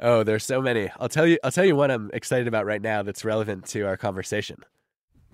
oh, 0.00 0.22
there's 0.22 0.44
so 0.44 0.60
many. 0.60 0.90
I'll 0.98 1.08
tell 1.08 1.26
you 1.26 1.38
I'll 1.44 1.50
tell 1.50 1.64
you 1.64 1.76
one 1.76 1.90
I'm 1.90 2.10
excited 2.12 2.46
about 2.48 2.66
right 2.66 2.82
now 2.82 3.02
that's 3.02 3.24
relevant 3.24 3.66
to 3.66 3.82
our 3.82 3.96
conversation. 3.96 4.58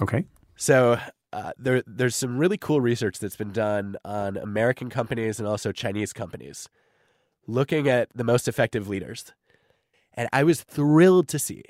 Okay. 0.01 0.25
So 0.57 0.99
uh, 1.33 1.53
there, 1.59 1.83
there's 1.87 2.17
some 2.17 2.39
really 2.39 2.59
cool 2.59 2.81
research 2.81 3.19
that's 3.19 3.37
been 3.37 3.53
done 3.53 3.97
on 4.05 4.37
American 4.37 4.91
companies 4.91 5.39
and 5.39 5.47
also 5.47 5.73
Chinese 5.73 6.13
companies, 6.13 6.69
looking 7.47 7.89
at 7.89 8.09
the 8.15 8.25
most 8.25 8.49
effective 8.49 8.89
leaders. 8.89 9.33
And 10.15 10.29
I 10.33 10.43
was 10.43 10.63
thrilled 10.63 11.29
to 11.29 11.39
see 11.39 11.63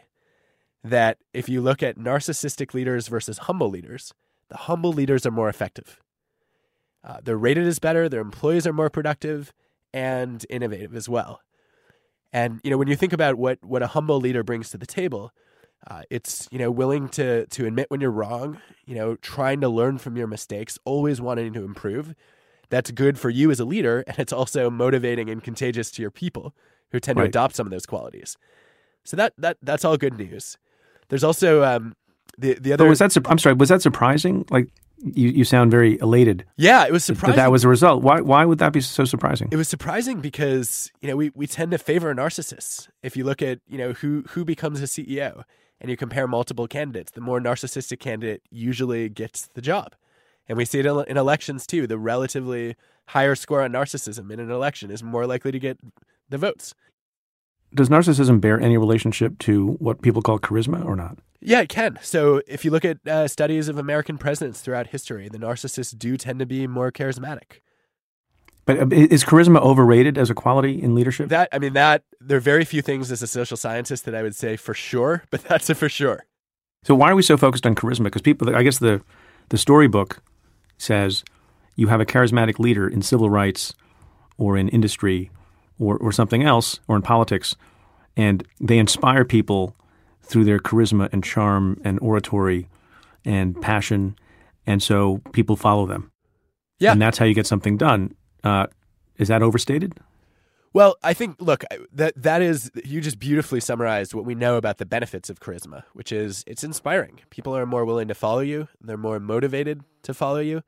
that 0.82 1.18
if 1.34 1.48
you 1.48 1.60
look 1.60 1.82
at 1.82 1.98
narcissistic 1.98 2.72
leaders 2.72 3.08
versus 3.08 3.38
humble 3.38 3.68
leaders, 3.68 4.14
the 4.48 4.56
humble 4.56 4.92
leaders 4.92 5.26
are 5.26 5.30
more 5.30 5.48
effective. 5.48 6.00
Uh, 7.04 7.18
they're 7.22 7.36
rated 7.36 7.66
as 7.66 7.78
better, 7.78 8.08
their 8.08 8.20
employees 8.20 8.66
are 8.66 8.72
more 8.72 8.90
productive 8.90 9.52
and 9.92 10.44
innovative 10.48 10.94
as 10.94 11.08
well. 11.08 11.40
And 12.32 12.60
you 12.62 12.70
know, 12.70 12.76
when 12.76 12.88
you 12.88 12.96
think 12.96 13.12
about 13.12 13.36
what 13.36 13.58
what 13.62 13.82
a 13.82 13.88
humble 13.88 14.18
leader 14.18 14.42
brings 14.42 14.70
to 14.70 14.78
the 14.78 14.86
table, 14.86 15.32
uh, 15.88 16.02
it's 16.10 16.48
you 16.50 16.58
know 16.58 16.70
willing 16.70 17.08
to 17.10 17.46
to 17.46 17.66
admit 17.66 17.90
when 17.90 18.00
you're 18.00 18.10
wrong, 18.10 18.60
you 18.86 18.94
know, 18.94 19.16
trying 19.16 19.60
to 19.62 19.68
learn 19.68 19.98
from 19.98 20.16
your 20.16 20.26
mistakes, 20.26 20.78
always 20.84 21.20
wanting 21.20 21.52
to 21.54 21.64
improve. 21.64 22.14
That's 22.68 22.92
good 22.92 23.18
for 23.18 23.30
you 23.30 23.50
as 23.50 23.58
a 23.58 23.64
leader, 23.64 24.04
and 24.06 24.18
it's 24.18 24.32
also 24.32 24.70
motivating 24.70 25.28
and 25.28 25.42
contagious 25.42 25.90
to 25.92 26.02
your 26.02 26.10
people 26.10 26.54
who 26.92 27.00
tend 27.00 27.18
to 27.18 27.24
adopt 27.24 27.56
some 27.56 27.66
of 27.66 27.70
those 27.70 27.86
qualities. 27.86 28.36
So 29.04 29.16
that 29.16 29.32
that 29.38 29.56
that's 29.62 29.84
all 29.84 29.96
good 29.96 30.16
news. 30.16 30.56
There's 31.08 31.24
also 31.24 31.64
um, 31.64 31.96
the 32.38 32.54
the 32.54 32.72
other. 32.72 32.84
But 32.84 32.90
was 32.90 32.98
that? 33.00 33.16
I'm 33.26 33.38
sorry. 33.38 33.54
Was 33.54 33.70
that 33.70 33.82
surprising? 33.82 34.44
Like 34.50 34.68
You, 35.02 35.30
you 35.30 35.44
sound 35.44 35.70
very 35.70 35.98
elated. 35.98 36.44
Yeah, 36.56 36.84
it 36.84 36.92
was 36.92 37.04
surprising. 37.04 37.36
That 37.36 37.44
that 37.44 37.50
was 37.50 37.64
a 37.64 37.68
result. 37.68 38.02
Why, 38.02 38.20
why 38.20 38.44
would 38.44 38.58
that 38.58 38.72
be 38.72 38.80
so 38.80 39.04
surprising? 39.04 39.48
It 39.50 39.56
was 39.56 39.68
surprising 39.68 40.20
because, 40.20 40.92
you 41.00 41.08
know, 41.08 41.16
we, 41.16 41.30
we 41.34 41.46
tend 41.46 41.70
to 41.70 41.78
favor 41.78 42.14
narcissists. 42.14 42.88
If 43.02 43.16
you 43.16 43.24
look 43.24 43.40
at, 43.40 43.60
you 43.66 43.78
know, 43.78 43.92
who, 43.94 44.24
who 44.30 44.44
becomes 44.44 44.80
a 44.82 44.84
CEO 44.84 45.44
and 45.80 45.90
you 45.90 45.96
compare 45.96 46.28
multiple 46.28 46.66
candidates, 46.66 47.12
the 47.12 47.22
more 47.22 47.40
narcissistic 47.40 47.98
candidate 47.98 48.42
usually 48.50 49.08
gets 49.08 49.48
the 49.54 49.62
job. 49.62 49.94
And 50.48 50.58
we 50.58 50.64
see 50.64 50.80
it 50.80 50.86
in 50.86 51.16
elections 51.16 51.66
too. 51.66 51.86
The 51.86 51.98
relatively 51.98 52.76
higher 53.06 53.34
score 53.34 53.62
on 53.62 53.72
narcissism 53.72 54.30
in 54.30 54.40
an 54.40 54.50
election 54.50 54.90
is 54.90 55.02
more 55.02 55.26
likely 55.26 55.52
to 55.52 55.58
get 55.58 55.78
the 56.28 56.38
votes. 56.38 56.74
Does 57.74 57.88
narcissism 57.88 58.40
bear 58.40 58.60
any 58.60 58.76
relationship 58.76 59.38
to 59.40 59.72
what 59.78 60.02
people 60.02 60.22
call 60.22 60.38
charisma 60.38 60.84
or 60.84 60.96
not? 60.96 61.18
Yeah, 61.40 61.60
it 61.60 61.68
can. 61.68 61.98
So 62.02 62.42
if 62.46 62.64
you 62.64 62.70
look 62.70 62.84
at 62.84 63.06
uh, 63.06 63.28
studies 63.28 63.68
of 63.68 63.78
American 63.78 64.18
presidents 64.18 64.60
throughout 64.60 64.88
history, 64.88 65.28
the 65.28 65.38
narcissists 65.38 65.96
do 65.96 66.16
tend 66.16 66.38
to 66.40 66.46
be 66.46 66.66
more 66.66 66.92
charismatic. 66.92 67.60
But 68.66 68.78
uh, 68.78 68.86
is 68.90 69.24
charisma 69.24 69.60
overrated 69.60 70.18
as 70.18 70.30
a 70.30 70.34
quality 70.34 70.82
in 70.82 70.94
leadership? 70.94 71.28
That 71.28 71.48
I 71.52 71.58
mean, 71.58 71.72
that 71.72 72.04
there 72.20 72.36
are 72.36 72.40
very 72.40 72.64
few 72.64 72.82
things 72.82 73.10
as 73.10 73.22
a 73.22 73.26
social 73.26 73.56
scientist 73.56 74.04
that 74.04 74.14
I 74.14 74.22
would 74.22 74.36
say 74.36 74.56
for 74.56 74.74
sure, 74.74 75.24
but 75.30 75.42
that's 75.44 75.70
a 75.70 75.74
for 75.74 75.88
sure. 75.88 76.26
So 76.84 76.94
why 76.94 77.10
are 77.10 77.14
we 77.14 77.22
so 77.22 77.36
focused 77.36 77.66
on 77.66 77.74
charisma? 77.74 78.04
Because 78.04 78.22
people, 78.22 78.54
I 78.54 78.62
guess 78.62 78.78
the 78.78 79.02
the 79.48 79.58
storybook 79.58 80.22
says 80.76 81.24
you 81.76 81.88
have 81.88 82.00
a 82.00 82.06
charismatic 82.06 82.58
leader 82.58 82.88
in 82.88 83.02
civil 83.02 83.30
rights 83.30 83.74
or 84.38 84.56
in 84.56 84.68
industry 84.68 85.30
or, 85.80 85.96
or 85.96 86.12
something 86.12 86.44
else 86.44 86.78
or 86.86 86.94
in 86.94 87.02
politics, 87.02 87.56
and 88.16 88.46
they 88.60 88.78
inspire 88.78 89.24
people 89.24 89.74
through 90.22 90.44
their 90.44 90.60
charisma 90.60 91.08
and 91.12 91.24
charm 91.24 91.80
and 91.82 91.98
oratory 92.00 92.68
and 93.24 93.60
passion, 93.60 94.16
and 94.66 94.82
so 94.82 95.20
people 95.32 95.56
follow 95.56 95.86
them. 95.86 96.12
Yeah, 96.78 96.92
and 96.92 97.02
that's 97.02 97.18
how 97.18 97.24
you 97.24 97.34
get 97.34 97.46
something 97.46 97.76
done. 97.76 98.14
Uh, 98.44 98.66
is 99.18 99.28
that 99.28 99.42
overstated? 99.42 99.98
Well, 100.72 100.96
I 101.02 101.14
think 101.14 101.36
look 101.40 101.64
that 101.92 102.14
that 102.16 102.42
is 102.42 102.70
you 102.84 103.00
just 103.00 103.18
beautifully 103.18 103.58
summarized 103.58 104.14
what 104.14 104.24
we 104.24 104.36
know 104.36 104.56
about 104.56 104.78
the 104.78 104.86
benefits 104.86 105.28
of 105.28 105.40
charisma, 105.40 105.82
which 105.94 106.12
is 106.12 106.44
it's 106.46 106.62
inspiring. 106.62 107.20
People 107.30 107.56
are 107.56 107.66
more 107.66 107.84
willing 107.84 108.08
to 108.08 108.14
follow 108.14 108.40
you, 108.40 108.68
they're 108.80 108.96
more 108.96 109.18
motivated 109.18 109.82
to 110.04 110.14
follow 110.14 110.38
you. 110.38 110.62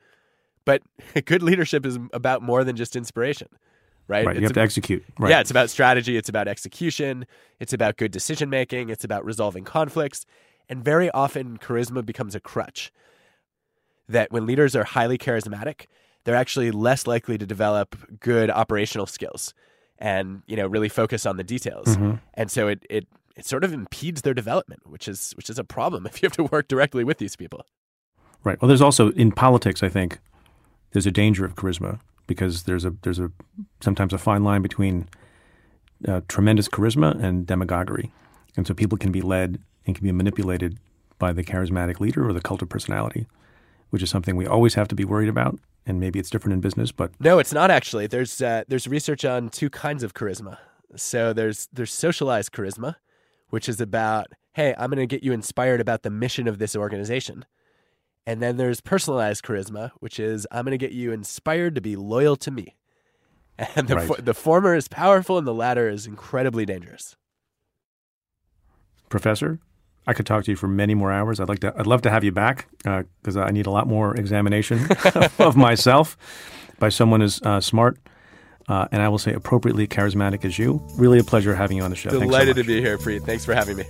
But 0.64 0.82
good 1.24 1.42
leadership 1.42 1.86
is 1.86 1.98
about 2.12 2.42
more 2.42 2.64
than 2.64 2.76
just 2.76 2.96
inspiration, 2.96 3.48
right? 4.12 4.26
Right. 4.26 4.36
you 4.36 4.42
have 4.42 4.52
to 4.52 4.60
execute. 4.60 5.04
Right. 5.18 5.30
Yeah, 5.30 5.40
it's 5.40 5.50
about 5.50 5.70
strategy, 5.70 6.16
it's 6.16 6.28
about 6.28 6.46
execution, 6.46 7.26
it's 7.58 7.72
about 7.72 7.96
good 7.96 8.12
decision 8.12 8.50
making, 8.50 8.90
it's 8.90 9.04
about 9.04 9.24
resolving 9.24 9.64
conflicts, 9.64 10.26
and 10.68 10.84
very 10.84 11.10
often 11.10 11.58
charisma 11.58 12.04
becomes 12.04 12.34
a 12.34 12.40
crutch. 12.40 12.92
That 14.08 14.30
when 14.30 14.46
leaders 14.46 14.76
are 14.76 14.84
highly 14.84 15.16
charismatic, 15.16 15.86
they're 16.24 16.36
actually 16.36 16.70
less 16.70 17.06
likely 17.06 17.38
to 17.38 17.46
develop 17.46 17.96
good 18.20 18.50
operational 18.50 19.06
skills 19.06 19.54
and 19.98 20.42
you 20.46 20.56
know 20.56 20.66
really 20.66 20.88
focus 20.90 21.24
on 21.24 21.36
the 21.38 21.44
details. 21.44 21.88
Mm-hmm. 21.88 22.14
And 22.34 22.50
so 22.50 22.68
it 22.68 22.84
it 22.90 23.06
it 23.36 23.46
sort 23.46 23.64
of 23.64 23.72
impedes 23.72 24.22
their 24.22 24.34
development, 24.34 24.82
which 24.86 25.08
is 25.08 25.32
which 25.36 25.48
is 25.48 25.58
a 25.58 25.64
problem 25.64 26.06
if 26.10 26.22
you 26.22 26.26
have 26.26 26.36
to 26.36 26.44
work 26.44 26.68
directly 26.68 27.04
with 27.04 27.18
these 27.18 27.36
people. 27.36 27.64
Right. 28.44 28.60
Well, 28.60 28.68
there's 28.68 28.82
also 28.82 29.12
in 29.12 29.32
politics, 29.32 29.82
I 29.82 29.88
think, 29.88 30.18
there's 30.90 31.06
a 31.06 31.12
danger 31.12 31.44
of 31.44 31.54
charisma 31.54 32.00
because 32.32 32.64
there's 32.64 32.84
a 32.84 32.94
there's 33.02 33.18
a 33.18 33.30
sometimes 33.80 34.12
a 34.12 34.18
fine 34.18 34.44
line 34.44 34.62
between 34.62 35.08
uh, 36.06 36.20
tremendous 36.28 36.68
charisma 36.68 37.22
and 37.22 37.46
demagoguery, 37.46 38.12
and 38.56 38.66
so 38.66 38.74
people 38.74 38.98
can 38.98 39.12
be 39.12 39.20
led 39.20 39.60
and 39.86 39.94
can 39.94 40.04
be 40.04 40.12
manipulated 40.12 40.78
by 41.18 41.32
the 41.32 41.44
charismatic 41.44 42.00
leader 42.00 42.26
or 42.26 42.32
the 42.32 42.40
cult 42.40 42.62
of 42.62 42.68
personality, 42.68 43.26
which 43.90 44.02
is 44.02 44.10
something 44.10 44.36
we 44.36 44.46
always 44.46 44.74
have 44.74 44.88
to 44.88 44.94
be 44.94 45.04
worried 45.04 45.28
about. 45.28 45.58
And 45.84 45.98
maybe 45.98 46.20
it's 46.20 46.30
different 46.30 46.54
in 46.54 46.60
business, 46.60 46.92
but 46.92 47.10
no, 47.18 47.40
it's 47.40 47.52
not 47.52 47.70
actually. 47.70 48.06
There's 48.06 48.40
uh, 48.40 48.62
there's 48.68 48.86
research 48.86 49.24
on 49.24 49.48
two 49.48 49.68
kinds 49.68 50.02
of 50.02 50.14
charisma. 50.14 50.58
So 50.96 51.32
there's 51.32 51.68
there's 51.72 51.92
socialized 51.92 52.52
charisma, 52.52 52.96
which 53.50 53.68
is 53.68 53.80
about 53.80 54.28
hey, 54.54 54.74
I'm 54.76 54.90
going 54.90 54.98
to 54.98 55.06
get 55.06 55.22
you 55.22 55.32
inspired 55.32 55.80
about 55.80 56.02
the 56.02 56.10
mission 56.10 56.46
of 56.46 56.58
this 56.58 56.76
organization. 56.76 57.44
And 58.26 58.40
then 58.40 58.56
there's 58.56 58.80
personalized 58.80 59.44
charisma, 59.44 59.90
which 60.00 60.20
is 60.20 60.46
I'm 60.50 60.64
going 60.64 60.72
to 60.72 60.78
get 60.78 60.92
you 60.92 61.12
inspired 61.12 61.74
to 61.74 61.80
be 61.80 61.96
loyal 61.96 62.36
to 62.36 62.50
me. 62.50 62.76
And 63.76 63.86
the, 63.86 63.96
right. 63.96 64.06
for, 64.06 64.20
the 64.20 64.34
former 64.34 64.74
is 64.74 64.88
powerful 64.88 65.38
and 65.38 65.46
the 65.46 65.54
latter 65.54 65.88
is 65.88 66.06
incredibly 66.06 66.64
dangerous. 66.64 67.16
Professor, 69.08 69.60
I 70.06 70.14
could 70.14 70.26
talk 70.26 70.44
to 70.44 70.50
you 70.50 70.56
for 70.56 70.66
many 70.66 70.94
more 70.94 71.12
hours. 71.12 71.38
I'd 71.38 71.50
like 71.50 71.60
to. 71.60 71.72
I'd 71.76 71.86
love 71.86 72.02
to 72.02 72.10
have 72.10 72.24
you 72.24 72.32
back 72.32 72.66
because 72.78 73.36
uh, 73.36 73.42
I 73.42 73.50
need 73.50 73.66
a 73.66 73.70
lot 73.70 73.86
more 73.86 74.16
examination 74.16 74.88
of 75.38 75.54
myself 75.54 76.16
by 76.80 76.88
someone 76.88 77.20
as 77.22 77.40
uh, 77.42 77.60
smart 77.60 77.98
uh, 78.68 78.88
and 78.92 79.02
I 79.02 79.08
will 79.08 79.18
say 79.18 79.32
appropriately 79.32 79.86
charismatic 79.86 80.44
as 80.44 80.58
you. 80.58 80.82
Really 80.96 81.18
a 81.18 81.24
pleasure 81.24 81.54
having 81.54 81.76
you 81.76 81.82
on 81.82 81.90
the 81.90 81.96
show. 81.96 82.10
Delighted 82.10 82.56
so 82.56 82.62
to 82.62 82.66
be 82.66 82.80
here, 82.80 82.98
Preet. 82.98 83.24
Thanks 83.24 83.44
for 83.44 83.54
having 83.54 83.76
me. 83.76 83.84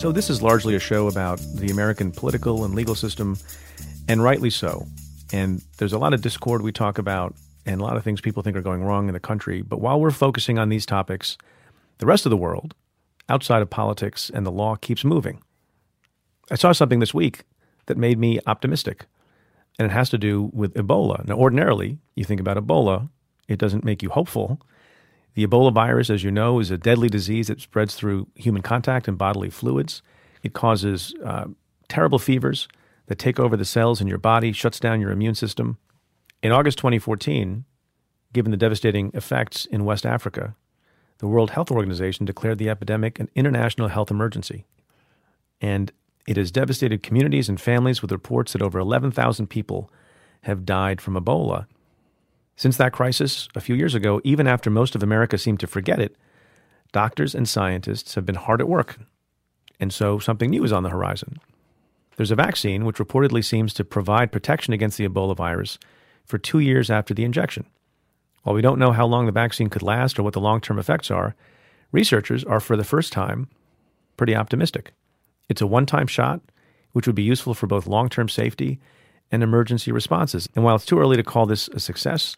So 0.00 0.12
this 0.12 0.30
is 0.30 0.40
largely 0.40 0.74
a 0.74 0.78
show 0.78 1.08
about 1.08 1.42
the 1.56 1.70
American 1.70 2.10
political 2.10 2.64
and 2.64 2.74
legal 2.74 2.94
system, 2.94 3.36
and 4.08 4.22
rightly 4.22 4.48
so. 4.48 4.86
And 5.30 5.62
there's 5.76 5.92
a 5.92 5.98
lot 5.98 6.14
of 6.14 6.22
discord 6.22 6.62
we 6.62 6.72
talk 6.72 6.96
about, 6.96 7.34
and 7.66 7.82
a 7.82 7.84
lot 7.84 7.98
of 7.98 8.02
things 8.02 8.22
people 8.22 8.42
think 8.42 8.56
are 8.56 8.62
going 8.62 8.82
wrong 8.82 9.08
in 9.08 9.12
the 9.12 9.20
country. 9.20 9.60
But 9.60 9.82
while 9.82 10.00
we're 10.00 10.10
focusing 10.10 10.58
on 10.58 10.70
these 10.70 10.86
topics, 10.86 11.36
the 11.98 12.06
rest 12.06 12.24
of 12.24 12.30
the 12.30 12.38
world, 12.38 12.74
outside 13.28 13.60
of 13.60 13.68
politics 13.68 14.30
and 14.32 14.46
the 14.46 14.50
law, 14.50 14.74
keeps 14.74 15.04
moving. 15.04 15.42
I 16.50 16.54
saw 16.54 16.72
something 16.72 17.00
this 17.00 17.12
week 17.12 17.42
that 17.84 17.98
made 17.98 18.18
me 18.18 18.40
optimistic, 18.46 19.04
and 19.78 19.84
it 19.84 19.92
has 19.92 20.08
to 20.08 20.18
do 20.18 20.48
with 20.54 20.72
Ebola. 20.72 21.26
Now, 21.26 21.34
ordinarily, 21.34 21.98
you 22.16 22.24
think 22.24 22.40
about 22.40 22.56
Ebola, 22.56 23.10
it 23.48 23.58
doesn't 23.58 23.84
make 23.84 24.02
you 24.02 24.08
hopeful. 24.08 24.62
The 25.34 25.46
Ebola 25.46 25.72
virus, 25.72 26.10
as 26.10 26.24
you 26.24 26.30
know, 26.30 26.58
is 26.58 26.70
a 26.70 26.78
deadly 26.78 27.08
disease 27.08 27.48
that 27.48 27.60
spreads 27.60 27.94
through 27.94 28.26
human 28.34 28.62
contact 28.62 29.08
and 29.08 29.16
bodily 29.16 29.50
fluids. 29.50 30.02
It 30.42 30.52
causes 30.52 31.14
uh, 31.24 31.46
terrible 31.88 32.18
fevers 32.18 32.68
that 33.06 33.18
take 33.18 33.38
over 33.38 33.56
the 33.56 33.64
cells 33.64 34.00
in 34.00 34.06
your 34.06 34.18
body, 34.18 34.52
shuts 34.52 34.80
down 34.80 35.00
your 35.00 35.10
immune 35.10 35.34
system. 35.34 35.78
In 36.42 36.52
August 36.52 36.78
2014, 36.78 37.64
given 38.32 38.50
the 38.50 38.56
devastating 38.56 39.10
effects 39.14 39.66
in 39.66 39.84
West 39.84 40.06
Africa, 40.06 40.54
the 41.18 41.26
World 41.26 41.50
Health 41.50 41.70
Organization 41.70 42.24
declared 42.24 42.58
the 42.58 42.70
epidemic 42.70 43.18
an 43.18 43.28
international 43.34 43.88
health 43.88 44.10
emergency. 44.10 44.64
And 45.60 45.92
it 46.26 46.36
has 46.36 46.50
devastated 46.50 47.02
communities 47.02 47.48
and 47.48 47.60
families 47.60 48.00
with 48.00 48.12
reports 48.12 48.52
that 48.52 48.62
over 48.62 48.78
11,000 48.78 49.48
people 49.48 49.90
have 50.42 50.64
died 50.64 51.00
from 51.00 51.14
Ebola. 51.14 51.66
Since 52.60 52.76
that 52.76 52.92
crisis 52.92 53.48
a 53.54 53.60
few 53.62 53.74
years 53.74 53.94
ago, 53.94 54.20
even 54.22 54.46
after 54.46 54.68
most 54.68 54.94
of 54.94 55.02
America 55.02 55.38
seemed 55.38 55.60
to 55.60 55.66
forget 55.66 55.98
it, 55.98 56.14
doctors 56.92 57.34
and 57.34 57.48
scientists 57.48 58.16
have 58.16 58.26
been 58.26 58.34
hard 58.34 58.60
at 58.60 58.68
work. 58.68 58.98
And 59.80 59.90
so 59.90 60.18
something 60.18 60.50
new 60.50 60.62
is 60.62 60.70
on 60.70 60.82
the 60.82 60.90
horizon. 60.90 61.40
There's 62.16 62.30
a 62.30 62.36
vaccine 62.36 62.84
which 62.84 62.98
reportedly 62.98 63.42
seems 63.42 63.72
to 63.72 63.82
provide 63.82 64.30
protection 64.30 64.74
against 64.74 64.98
the 64.98 65.08
Ebola 65.08 65.34
virus 65.34 65.78
for 66.26 66.36
two 66.36 66.58
years 66.58 66.90
after 66.90 67.14
the 67.14 67.24
injection. 67.24 67.64
While 68.42 68.56
we 68.56 68.60
don't 68.60 68.78
know 68.78 68.92
how 68.92 69.06
long 69.06 69.24
the 69.24 69.32
vaccine 69.32 69.70
could 69.70 69.82
last 69.82 70.18
or 70.18 70.22
what 70.22 70.34
the 70.34 70.38
long 70.38 70.60
term 70.60 70.78
effects 70.78 71.10
are, 71.10 71.34
researchers 71.92 72.44
are, 72.44 72.60
for 72.60 72.76
the 72.76 72.84
first 72.84 73.10
time, 73.10 73.48
pretty 74.18 74.36
optimistic. 74.36 74.92
It's 75.48 75.62
a 75.62 75.66
one 75.66 75.86
time 75.86 76.08
shot, 76.08 76.42
which 76.92 77.06
would 77.06 77.16
be 77.16 77.22
useful 77.22 77.54
for 77.54 77.66
both 77.66 77.86
long 77.86 78.10
term 78.10 78.28
safety 78.28 78.78
and 79.32 79.42
emergency 79.42 79.92
responses. 79.92 80.46
And 80.54 80.62
while 80.62 80.76
it's 80.76 80.84
too 80.84 81.00
early 81.00 81.16
to 81.16 81.22
call 81.22 81.46
this 81.46 81.68
a 81.68 81.80
success, 81.80 82.36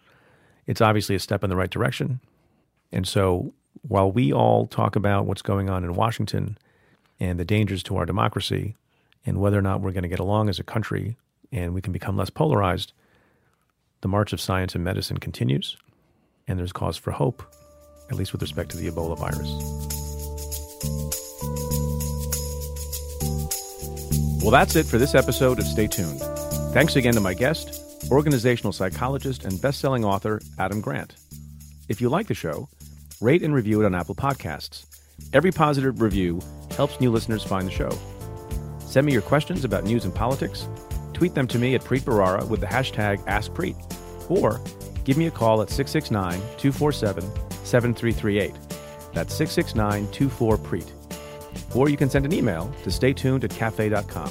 it's 0.66 0.80
obviously 0.80 1.14
a 1.14 1.20
step 1.20 1.42
in 1.42 1.50
the 1.50 1.56
right 1.56 1.70
direction. 1.70 2.20
And 2.92 3.06
so 3.06 3.52
while 3.82 4.10
we 4.10 4.32
all 4.32 4.66
talk 4.66 4.96
about 4.96 5.26
what's 5.26 5.42
going 5.42 5.68
on 5.68 5.84
in 5.84 5.94
Washington 5.94 6.58
and 7.18 7.38
the 7.38 7.44
dangers 7.44 7.82
to 7.84 7.96
our 7.96 8.06
democracy 8.06 8.76
and 9.24 9.40
whether 9.40 9.58
or 9.58 9.62
not 9.62 9.80
we're 9.80 9.92
going 9.92 10.02
to 10.02 10.08
get 10.08 10.20
along 10.20 10.48
as 10.48 10.58
a 10.58 10.64
country 10.64 11.16
and 11.50 11.74
we 11.74 11.80
can 11.80 11.92
become 11.92 12.16
less 12.16 12.30
polarized, 12.30 12.92
the 14.00 14.08
march 14.08 14.32
of 14.32 14.40
science 14.40 14.74
and 14.74 14.82
medicine 14.82 15.18
continues, 15.18 15.76
and 16.48 16.58
there's 16.58 16.72
cause 16.72 16.96
for 16.96 17.12
hope, 17.12 17.42
at 18.10 18.16
least 18.16 18.32
with 18.32 18.42
respect 18.42 18.70
to 18.70 18.76
the 18.76 18.90
Ebola 18.90 19.16
virus. 19.18 19.48
Well, 24.42 24.50
that's 24.50 24.74
it 24.74 24.86
for 24.86 24.98
this 24.98 25.14
episode 25.14 25.60
of 25.60 25.66
Stay 25.66 25.86
Tuned. 25.86 26.20
Thanks 26.72 26.96
again 26.96 27.14
to 27.14 27.20
my 27.20 27.32
guest, 27.32 27.80
organizational 28.12 28.72
psychologist 28.72 29.44
and 29.44 29.60
best-selling 29.60 30.04
author 30.04 30.40
Adam 30.58 30.80
Grant. 30.80 31.14
If 31.88 32.00
you 32.00 32.08
like 32.08 32.26
the 32.26 32.34
show, 32.34 32.68
rate 33.20 33.42
and 33.42 33.54
review 33.54 33.82
it 33.82 33.86
on 33.86 33.94
Apple 33.94 34.14
Podcasts. 34.14 34.86
Every 35.32 35.52
positive 35.52 36.00
review 36.00 36.40
helps 36.76 37.00
new 37.00 37.10
listeners 37.10 37.42
find 37.44 37.66
the 37.66 37.72
show. 37.72 37.90
Send 38.80 39.06
me 39.06 39.12
your 39.12 39.22
questions 39.22 39.64
about 39.64 39.84
news 39.84 40.04
and 40.04 40.14
politics. 40.14 40.68
Tweet 41.12 41.34
them 41.34 41.46
to 41.48 41.58
me 41.58 41.74
at 41.74 41.82
Preet 41.82 42.00
Bharara 42.02 42.46
with 42.48 42.60
the 42.60 42.66
hashtag 42.66 43.18
AskPreet. 43.26 43.76
Or 44.30 44.60
give 45.04 45.16
me 45.16 45.26
a 45.26 45.30
call 45.30 45.62
at 45.62 45.70
669 45.70 46.40
247 46.58 47.22
7338. 47.64 48.54
That's 49.14 49.34
669 49.34 50.06
24 50.12 50.56
Preet. 50.58 50.90
or 51.76 51.88
you 51.88 51.96
can 51.96 52.10
send 52.10 52.24
an 52.24 52.32
email 52.32 52.72
to 52.82 52.90
staytuned 52.90 53.44
at 53.44 53.50
cafe.com. 53.50 54.30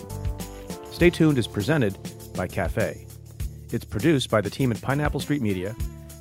Stay 0.91 1.09
Tuned 1.09 1.37
is 1.37 1.47
presented 1.47 1.97
by 2.35 2.47
Cafe. 2.47 3.05
It's 3.71 3.85
produced 3.85 4.29
by 4.29 4.41
the 4.41 4.49
team 4.49 4.71
at 4.71 4.81
Pineapple 4.81 5.21
Street 5.21 5.41
Media, 5.41 5.75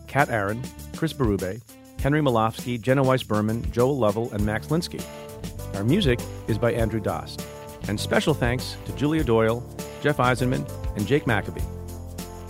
Kat 0.06 0.28
Aaron, 0.28 0.62
Chris 0.96 1.12
Berube, 1.12 1.60
Henry 2.00 2.20
Molofsky, 2.20 2.80
Jenna 2.80 3.02
Weiss 3.02 3.24
Berman, 3.24 3.70
Joel 3.72 3.98
Lovell, 3.98 4.30
and 4.32 4.44
Max 4.46 4.68
Linsky. 4.68 5.04
Our 5.74 5.84
music 5.84 6.20
is 6.46 6.58
by 6.58 6.72
Andrew 6.72 7.00
Dost. 7.00 7.44
And 7.88 7.98
special 7.98 8.34
thanks 8.34 8.76
to 8.84 8.92
Julia 8.92 9.24
Doyle, 9.24 9.64
Jeff 10.00 10.18
Eisenman, 10.18 10.68
and 10.96 11.06
Jake 11.06 11.26
Maccabee. 11.26 11.62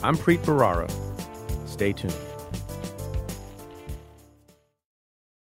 I'm 0.03 0.17
Preet 0.17 0.39
Bharara. 0.39 0.91
Stay 1.67 1.93
tuned. 1.93 2.30